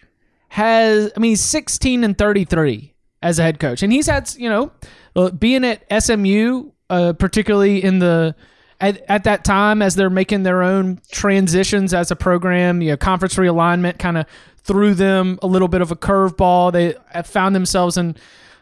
has 0.49 1.13
I 1.17 1.21
mean 1.21 1.33
he's 1.33 1.43
sixteen 1.43 2.05
and 2.05 2.17
thirty 2.17 2.45
three 2.45 2.95
as 3.23 3.39
a 3.39 3.43
head 3.43 3.61
coach, 3.61 3.83
and 3.83 3.93
he's 3.93 4.07
had 4.07 4.33
you 4.37 4.49
know 4.49 4.73
uh, 5.15 5.31
being 5.31 5.65
at 5.65 5.83
SMU, 6.03 6.71
uh, 6.91 7.13
particularly 7.15 7.83
in 7.83 7.99
the 7.99 8.35
at, 8.81 9.03
at 9.09 9.25
that 9.25 9.45
time 9.45 9.83
as 9.83 9.95
they're 9.95 10.11
making 10.11 10.43
their 10.43 10.63
own 10.63 11.01
transitions 11.11 11.95
as 11.95 12.11
a 12.11 12.17
program. 12.17 12.83
You 12.83 12.91
know, 12.91 12.97
conference 12.97 13.37
realignment 13.37 13.99
kind 13.99 14.19
of 14.19 14.27
threw 14.59 14.95
them 14.95 15.39
a 15.43 15.47
little 15.47 15.69
bit 15.69 15.81
of 15.81 15.91
a 15.91 15.97
curveball. 15.97 16.73
They 16.73 16.95
have 17.11 17.27
found 17.27 17.55
themselves 17.55 17.97
in, 17.97 18.17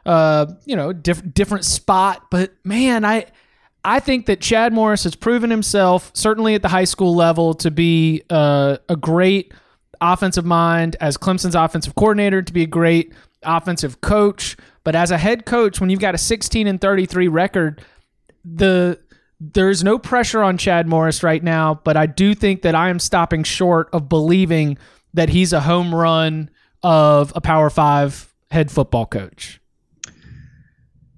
uh, 0.06 0.46
you 0.64 0.76
know, 0.76 0.92
diff- 0.92 1.32
different 1.32 1.64
spot. 1.64 2.26
But 2.30 2.52
man, 2.64 3.04
I 3.04 3.26
I 3.84 4.00
think 4.00 4.26
that 4.26 4.40
Chad 4.40 4.72
Morris 4.72 5.04
has 5.04 5.14
proven 5.14 5.50
himself, 5.50 6.10
certainly 6.14 6.54
at 6.54 6.62
the 6.62 6.68
high 6.68 6.84
school 6.84 7.14
level, 7.14 7.54
to 7.54 7.70
be 7.70 8.22
uh, 8.30 8.78
a 8.88 8.96
great 8.96 9.52
offensive 10.12 10.44
mind 10.44 10.96
as 11.00 11.16
Clemson's 11.16 11.54
offensive 11.54 11.94
coordinator, 11.94 12.42
to 12.42 12.52
be 12.52 12.62
a 12.62 12.66
great 12.66 13.12
offensive 13.42 14.00
coach. 14.00 14.56
But 14.84 14.94
as 14.94 15.10
a 15.10 15.18
head 15.18 15.46
coach, 15.46 15.80
when 15.80 15.90
you've 15.90 16.00
got 16.00 16.14
a 16.14 16.18
16 16.18 16.66
and 16.66 16.80
33 16.80 17.28
record, 17.28 17.82
the 18.44 18.98
there's 19.40 19.82
no 19.82 19.98
pressure 19.98 20.42
on 20.42 20.56
Chad 20.58 20.86
Morris 20.86 21.22
right 21.22 21.42
now, 21.42 21.80
but 21.84 21.96
I 21.96 22.06
do 22.06 22.34
think 22.34 22.62
that 22.62 22.74
I 22.74 22.88
am 22.88 22.98
stopping 22.98 23.42
short 23.42 23.88
of 23.92 24.08
believing 24.08 24.78
that 25.12 25.28
he's 25.28 25.52
a 25.52 25.60
home 25.60 25.94
run 25.94 26.50
of 26.82 27.32
a 27.34 27.40
Power 27.40 27.70
Five 27.70 28.32
head 28.50 28.70
football 28.70 29.06
coach. 29.06 29.60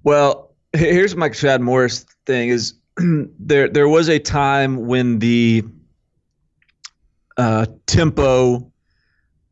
Well, 0.03 0.55
here's 0.73 1.15
my 1.15 1.29
Chad 1.29 1.61
Morris 1.61 2.05
thing: 2.25 2.49
is 2.49 2.73
there 3.39 3.67
there 3.67 3.87
was 3.87 4.09
a 4.09 4.19
time 4.19 4.87
when 4.87 5.19
the 5.19 5.63
uh, 7.37 7.67
tempo 7.85 8.71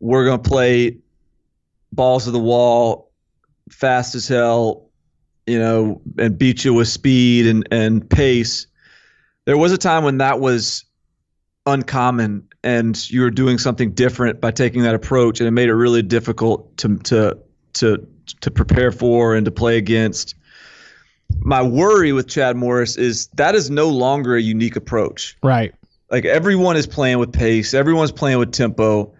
we're 0.00 0.24
gonna 0.24 0.38
play 0.38 0.98
balls 1.92 2.24
to 2.24 2.30
the 2.30 2.38
wall, 2.38 3.10
fast 3.70 4.14
as 4.14 4.28
hell, 4.28 4.88
you 5.46 5.58
know, 5.58 6.00
and 6.18 6.38
beat 6.38 6.64
you 6.64 6.74
with 6.74 6.88
speed 6.88 7.46
and 7.46 7.66
and 7.70 8.08
pace. 8.08 8.66
There 9.44 9.56
was 9.56 9.72
a 9.72 9.78
time 9.78 10.04
when 10.04 10.18
that 10.18 10.40
was 10.40 10.84
uncommon, 11.66 12.48
and 12.62 13.10
you 13.10 13.20
were 13.20 13.30
doing 13.30 13.58
something 13.58 13.92
different 13.92 14.40
by 14.40 14.50
taking 14.50 14.82
that 14.82 14.94
approach, 14.94 15.40
and 15.40 15.48
it 15.48 15.52
made 15.52 15.68
it 15.68 15.74
really 15.74 16.02
difficult 16.02 16.76
to 16.78 16.96
to 16.98 17.38
to 17.74 18.06
to 18.40 18.50
prepare 18.50 18.92
for 18.92 19.34
and 19.34 19.44
to 19.44 19.50
play 19.50 19.76
against. 19.76 20.34
My 21.40 21.62
worry 21.62 22.12
with 22.12 22.28
Chad 22.28 22.56
Morris 22.56 22.96
is 22.96 23.26
that 23.34 23.54
is 23.54 23.70
no 23.70 23.88
longer 23.88 24.36
a 24.36 24.42
unique 24.42 24.76
approach. 24.76 25.36
Right. 25.42 25.74
Like 26.10 26.24
everyone 26.24 26.76
is 26.76 26.86
playing 26.86 27.18
with 27.18 27.32
pace, 27.32 27.74
everyone's 27.74 28.12
playing 28.12 28.38
with 28.38 28.52
tempo. 28.52 29.12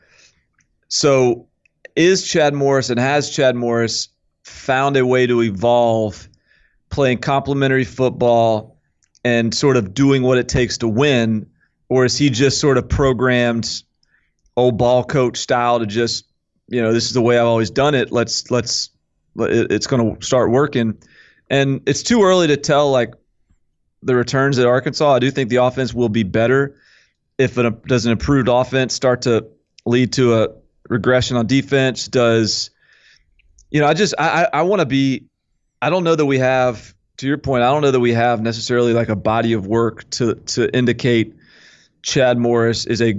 So, 0.88 1.48
is 1.94 2.26
Chad 2.26 2.54
Morris 2.54 2.90
and 2.90 3.00
has 3.00 3.30
Chad 3.30 3.56
Morris 3.56 4.08
found 4.44 4.96
a 4.96 5.06
way 5.06 5.26
to 5.26 5.42
evolve 5.42 6.28
playing 6.90 7.18
complementary 7.18 7.84
football 7.84 8.78
and 9.24 9.54
sort 9.54 9.76
of 9.76 9.94
doing 9.94 10.22
what 10.22 10.38
it 10.38 10.48
takes 10.48 10.78
to 10.78 10.88
win? 10.88 11.46
Or 11.88 12.04
is 12.04 12.16
he 12.16 12.30
just 12.30 12.60
sort 12.60 12.78
of 12.78 12.88
programmed 12.88 13.82
old 14.56 14.78
ball 14.78 15.04
coach 15.04 15.38
style 15.38 15.78
to 15.78 15.86
just, 15.86 16.26
you 16.68 16.80
know, 16.80 16.92
this 16.92 17.06
is 17.06 17.12
the 17.12 17.22
way 17.22 17.38
I've 17.38 17.46
always 17.46 17.70
done 17.70 17.94
it. 17.94 18.12
Let's, 18.12 18.50
let's, 18.50 18.90
it's 19.36 19.86
going 19.86 20.16
to 20.16 20.24
start 20.24 20.50
working. 20.50 20.96
And 21.50 21.80
it's 21.86 22.02
too 22.02 22.22
early 22.22 22.46
to 22.48 22.56
tell, 22.56 22.90
like, 22.90 23.14
the 24.02 24.14
returns 24.14 24.58
at 24.58 24.66
Arkansas. 24.66 25.14
I 25.14 25.18
do 25.18 25.30
think 25.30 25.50
the 25.50 25.56
offense 25.56 25.92
will 25.94 26.08
be 26.08 26.22
better 26.22 26.76
if 27.38 27.58
it 27.58 27.86
does 27.86 28.06
an 28.06 28.12
improved 28.12 28.48
offense 28.48 28.94
start 28.94 29.22
to 29.22 29.46
lead 29.84 30.12
to 30.14 30.34
a 30.34 30.48
regression 30.88 31.36
on 31.36 31.46
defense. 31.46 32.08
Does 32.08 32.70
you 33.70 33.80
know? 33.80 33.86
I 33.86 33.94
just 33.94 34.14
I 34.18 34.44
I, 34.44 34.60
I 34.60 34.62
want 34.62 34.80
to 34.80 34.86
be. 34.86 35.24
I 35.82 35.90
don't 35.90 36.04
know 36.04 36.14
that 36.14 36.26
we 36.26 36.38
have. 36.38 36.94
To 37.18 37.26
your 37.26 37.38
point, 37.38 37.62
I 37.62 37.68
don't 37.70 37.80
know 37.80 37.90
that 37.92 38.00
we 38.00 38.12
have 38.12 38.42
necessarily 38.42 38.92
like 38.92 39.08
a 39.08 39.16
body 39.16 39.54
of 39.54 39.66
work 39.66 40.08
to 40.10 40.34
to 40.34 40.74
indicate 40.76 41.34
Chad 42.02 42.36
Morris 42.38 42.86
is 42.86 43.00
a. 43.00 43.14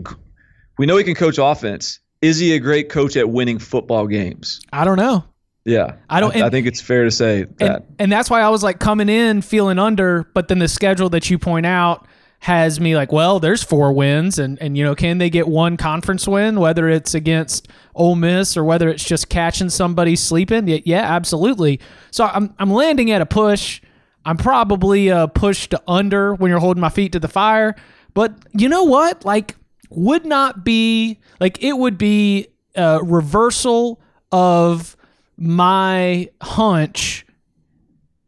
We 0.78 0.86
know 0.86 0.97
he 0.97 1.03
can 1.03 1.15
coach 1.15 1.39
offense. 1.39 1.99
Is 2.22 2.38
he 2.38 2.53
a 2.53 2.59
great 2.59 2.89
coach 2.89 3.15
at 3.18 3.30
winning 3.30 3.57
football 3.59 4.05
games? 4.07 4.61
I 4.72 4.86
don't 4.86 4.97
know. 4.97 5.24
Yeah, 5.65 5.95
I 6.09 6.20
don't- 6.22 6.36
I, 6.36 6.39
and- 6.41 6.51
think 6.51 6.65
it's 6.65 6.80
fair 6.80 7.03
to 7.03 7.11
say 7.11 7.43
that. 7.57 7.76
and, 7.76 7.86
and 7.99 8.11
that's 8.11 8.30
why 8.30 8.39
I 8.41 8.47
was 8.49 8.63
like 8.63 8.80
coming 8.80 9.09
in 9.09 9.41
feeling 9.41 9.78
under, 9.80 10.24
but 10.34 10.47
then 10.47 10.59
the 10.59 10.68
schedule 10.70 11.09
that 11.09 11.30
you 11.30 11.38
point 11.38 11.65
out 11.65 12.07
has 12.40 12.80
me 12.80 12.96
like, 12.96 13.12
well, 13.12 13.40
there's 13.40 13.64
four 13.64 13.92
wins, 13.94 14.40
and 14.40 14.62
and 14.62 14.78
you 14.78 14.84
know, 14.84 14.96
can 14.96 15.18
they 15.18 15.30
get 15.30 15.48
one 15.48 15.78
conference 15.78 16.28
win, 16.28 16.60
whether 16.60 16.88
it's 16.88 17.14
against 17.14 17.68
Ole 17.96 18.16
Miss 18.16 18.56
or 18.56 18.64
whether 18.64 18.90
it's 18.90 19.04
just 19.04 19.30
catching 19.30 19.70
somebody 19.70 20.16
sleeping? 20.16 20.68
Yeah, 20.86 21.02
absolutely. 21.02 21.80
So 22.12 22.26
I'm 22.26 22.54
I'm 22.60 22.72
landing 22.72 23.12
at 23.12 23.22
a 23.22 23.26
push. 23.26 23.82
I'm 24.26 24.38
probably 24.38 25.10
uh, 25.10 25.28
pushed 25.28 25.72
to 25.72 25.82
under 25.88 26.36
when 26.36 26.50
you're 26.50 26.60
holding 26.60 26.82
my 26.82 26.90
feet 26.90 27.14
to 27.14 27.20
the 27.20 27.30
fire, 27.30 27.76
but 28.14 28.34
you 28.54 28.68
know 28.68 28.84
what? 28.84 29.24
Like, 29.24 29.56
would 29.90 30.26
not 30.26 30.64
be 30.64 31.20
like 31.40 31.64
it 31.64 31.74
would 31.74 31.98
be 31.98 32.48
a 32.76 33.00
reversal 33.04 34.02
of 34.32 34.96
my 35.38 36.30
hunch 36.42 37.26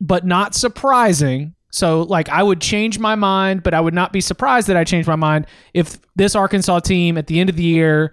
but 0.02 0.26
not 0.26 0.56
surprising. 0.56 1.54
So, 1.72 2.02
like, 2.04 2.30
I 2.30 2.42
would 2.42 2.62
change 2.62 2.98
my 2.98 3.16
mind, 3.16 3.64
but 3.64 3.74
I 3.74 3.80
would 3.80 3.94
not 3.94 4.12
be 4.12 4.22
surprised 4.22 4.68
that 4.68 4.78
I 4.78 4.84
changed 4.84 5.08
my 5.08 5.16
mind 5.16 5.46
if 5.74 6.00
this 6.16 6.36
Arkansas 6.36 6.80
team 6.80 7.18
at 7.18 7.28
the 7.28 7.40
end 7.40 7.50
of 7.50 7.56
the 7.56 7.64
year, 7.64 8.12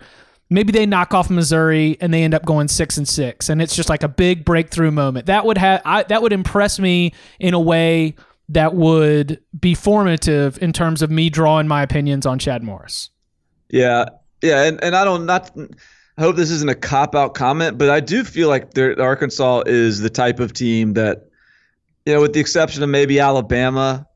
maybe 0.51 0.73
they 0.73 0.87
knock 0.87 1.15
off 1.15 1.31
Missouri 1.31 1.97
and 2.01 2.13
they 2.13 2.23
end 2.23 2.35
up 2.35 2.45
going 2.45 2.69
six 2.69 2.97
and 2.97 3.09
six, 3.09 3.49
and 3.49 3.63
it's 3.63 3.75
just 3.75 3.89
like 3.89 4.03
a 4.03 4.09
big 4.09 4.45
breakthrough 4.45 4.91
moment. 4.91 5.27
That 5.27 5.47
would 5.47 5.59
have 5.59 5.83
that 6.09 6.23
would 6.23 6.33
impress 6.33 6.79
me 6.79 7.13
in 7.41 7.55
a 7.55 7.61
way 7.61 8.15
that 8.49 8.75
would 8.75 9.41
be 9.59 9.75
formative 9.75 10.63
in 10.63 10.73
terms 10.73 11.03
of 11.03 11.11
me 11.11 11.31
drawing 11.31 11.67
my 11.67 11.83
opinions 11.83 12.27
on 12.27 12.39
Chad 12.39 12.63
Morris. 12.63 13.11
Yeah, 13.71 14.07
yeah, 14.43 14.65
and, 14.65 14.83
and 14.85 14.95
I 14.95 15.05
don't 15.05 15.27
not. 15.27 15.51
I 16.19 16.23
hope 16.23 16.37
this 16.37 16.51
isn't 16.51 16.71
a 16.71 16.75
cop 16.75 17.15
out 17.15 17.35
comment, 17.35 17.77
but 17.77 17.91
I 17.91 18.01
do 18.01 18.25
feel 18.25 18.49
like 18.49 18.77
Arkansas 18.79 19.65
is 19.67 20.01
the 20.01 20.09
type 20.09 20.41
of 20.41 20.55
team 20.55 20.95
that, 20.95 21.26
you 22.07 22.15
know, 22.15 22.21
with 22.23 22.33
the 22.33 22.41
exception 22.41 22.83
of 22.83 22.89
maybe 22.89 23.21
Alabama, 23.21 24.07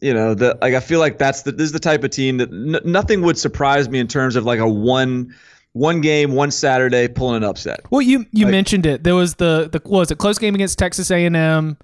you 0.00 0.14
know, 0.14 0.34
that 0.34 0.60
like 0.62 0.74
I 0.74 0.80
feel 0.80 1.00
like 1.00 1.18
that's 1.18 1.42
the 1.42 1.52
this 1.52 1.64
is 1.66 1.72
the 1.72 1.80
type 1.80 2.04
of 2.04 2.10
team 2.10 2.36
that 2.38 2.50
n- 2.50 2.78
nothing 2.84 3.22
would 3.22 3.36
surprise 3.38 3.88
me 3.88 3.98
in 3.98 4.06
terms 4.06 4.36
of 4.36 4.44
like 4.44 4.60
a 4.60 4.68
one 4.68 5.34
one 5.72 6.00
game 6.00 6.32
one 6.32 6.50
Saturday 6.52 7.08
pulling 7.08 7.36
an 7.38 7.44
upset. 7.44 7.80
Well, 7.90 8.02
you 8.02 8.24
you 8.32 8.44
Like- 8.46 8.52
mentioned 8.52 8.86
it. 8.86 9.02
There 9.02 9.14
was 9.16 9.34
the 9.36 9.68
the 9.72 9.80
was 9.88 10.10
it 10.10 10.18
close 10.18 10.38
game 10.38 10.54
against 10.54 10.78
Texas 10.78 11.10
A 11.10 11.24
and 11.26 11.34
M, 11.36 11.76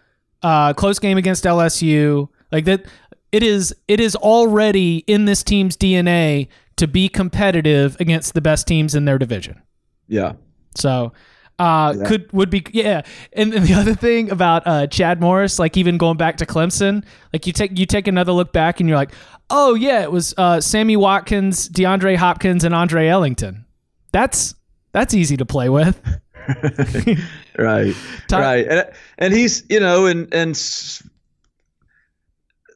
uh, 0.42 0.72
close 0.74 0.98
game 1.00 1.18
against 1.18 1.44
LSU. 1.44 2.28
Like 2.52 2.64
that, 2.66 2.84
it 3.32 3.42
is 3.42 3.74
it 3.88 3.98
is 4.00 4.14
already 4.16 4.98
in 5.06 5.24
this 5.24 5.42
team's 5.42 5.76
DNA 5.76 6.46
to 6.76 6.86
be 6.86 7.08
competitive 7.08 7.96
against 8.00 8.34
the 8.34 8.40
best 8.40 8.66
teams 8.66 8.94
in 8.94 9.04
their 9.04 9.18
division. 9.18 9.60
Yeah, 10.08 10.32
So, 10.76 11.12
uh, 11.60 12.04
could 12.06 12.32
would 12.32 12.50
be 12.50 12.64
yeah. 12.72 13.02
And, 13.32 13.52
and 13.54 13.66
the 13.66 13.74
other 13.80 13.94
thing 13.94 14.30
about 14.30 14.66
uh, 14.66 14.86
Chad 14.86 15.20
Morris, 15.20 15.58
like 15.58 15.76
even 15.76 15.98
going 15.98 16.16
back 16.16 16.38
to 16.38 16.46
Clemson, 16.46 17.04
like 17.32 17.46
you 17.46 17.52
take 17.52 17.78
you 17.78 17.86
take 17.86 18.08
another 18.08 18.32
look 18.32 18.52
back 18.52 18.80
and 18.80 18.88
you're 18.88 18.98
like, 18.98 19.12
oh 19.50 19.74
yeah, 19.74 20.02
it 20.02 20.10
was 20.10 20.34
uh, 20.38 20.60
Sammy 20.60 20.96
Watkins, 20.96 21.68
DeAndre 21.68 22.16
Hopkins, 22.16 22.64
and 22.64 22.74
Andre 22.74 23.06
Ellington. 23.08 23.64
That's 24.12 24.54
that's 24.92 25.14
easy 25.14 25.36
to 25.36 25.46
play 25.46 25.68
with. 25.68 26.00
right, 27.58 27.94
Ty- 28.28 28.40
right, 28.40 28.66
and 28.66 28.90
and 29.18 29.32
he's 29.34 29.64
you 29.68 29.80
know 29.80 30.06
and 30.06 30.32
and. 30.34 30.50
s- 30.52 31.02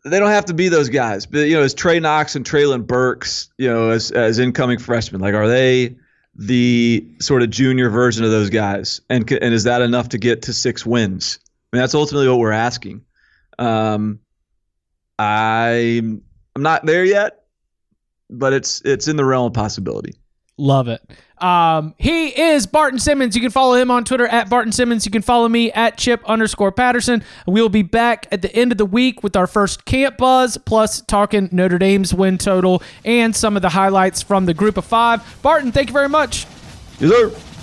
They 0.04 0.20
don't 0.20 0.28
have 0.30 0.44
to 0.46 0.54
be 0.54 0.68
those 0.68 0.90
guys, 0.90 1.24
but 1.24 1.48
you 1.48 1.54
know, 1.56 1.62
as 1.62 1.72
Trey 1.72 1.98
Knox 1.98 2.36
and 2.36 2.44
Treylon 2.44 2.86
Burks, 2.86 3.48
you 3.56 3.68
know, 3.68 3.88
as 3.88 4.10
as 4.10 4.38
incoming 4.38 4.78
freshmen, 4.78 5.22
like 5.22 5.32
are 5.34 5.48
they 5.48 5.96
the 6.36 7.06
sort 7.20 7.42
of 7.42 7.50
junior 7.50 7.90
version 7.90 8.24
of 8.24 8.30
those 8.30 8.50
guys? 8.50 9.00
And 9.08 9.30
and 9.32 9.54
is 9.54 9.64
that 9.64 9.82
enough 9.82 10.08
to 10.10 10.18
get 10.18 10.42
to 10.42 10.52
six 10.52 10.84
wins? 10.84 11.38
I 11.72 11.76
mean, 11.76 11.82
that's 11.82 11.94
ultimately 11.94 12.28
what 12.28 12.38
we're 12.38 12.52
asking. 12.52 13.04
Um, 13.58 14.20
I'm 15.18 16.22
I'm 16.56 16.62
not 16.62 16.86
there 16.86 17.04
yet, 17.04 17.44
but 18.30 18.52
it's 18.52 18.82
it's 18.84 19.08
in 19.08 19.16
the 19.16 19.24
realm 19.24 19.46
of 19.46 19.52
possibility. 19.54 20.14
Love 20.56 20.88
it. 20.88 21.02
Um, 21.38 21.94
he 21.98 22.28
is 22.28 22.66
Barton 22.66 23.00
Simmons. 23.00 23.34
You 23.34 23.42
can 23.42 23.50
follow 23.50 23.74
him 23.74 23.90
on 23.90 24.04
Twitter 24.04 24.26
at 24.26 24.48
Barton 24.48 24.70
Simmons. 24.72 25.04
You 25.04 25.10
can 25.10 25.20
follow 25.20 25.48
me 25.48 25.72
at 25.72 25.98
Chip 25.98 26.22
underscore 26.26 26.70
Patterson. 26.70 27.24
We 27.46 27.60
will 27.60 27.68
be 27.68 27.82
back 27.82 28.28
at 28.30 28.40
the 28.40 28.54
end 28.54 28.70
of 28.70 28.78
the 28.78 28.86
week 28.86 29.22
with 29.22 29.34
our 29.34 29.48
first 29.48 29.84
camp 29.84 30.16
buzz, 30.16 30.56
plus 30.58 31.00
talking 31.02 31.48
Notre 31.50 31.78
Dame's 31.78 32.14
win 32.14 32.38
total 32.38 32.82
and 33.04 33.34
some 33.34 33.56
of 33.56 33.62
the 33.62 33.70
highlights 33.70 34.22
from 34.22 34.46
the 34.46 34.54
group 34.54 34.76
of 34.76 34.84
five. 34.84 35.22
Barton, 35.42 35.72
thank 35.72 35.88
you 35.88 35.92
very 35.92 36.08
much. 36.08 36.46
Yes, 37.00 37.10
sir. 37.10 37.53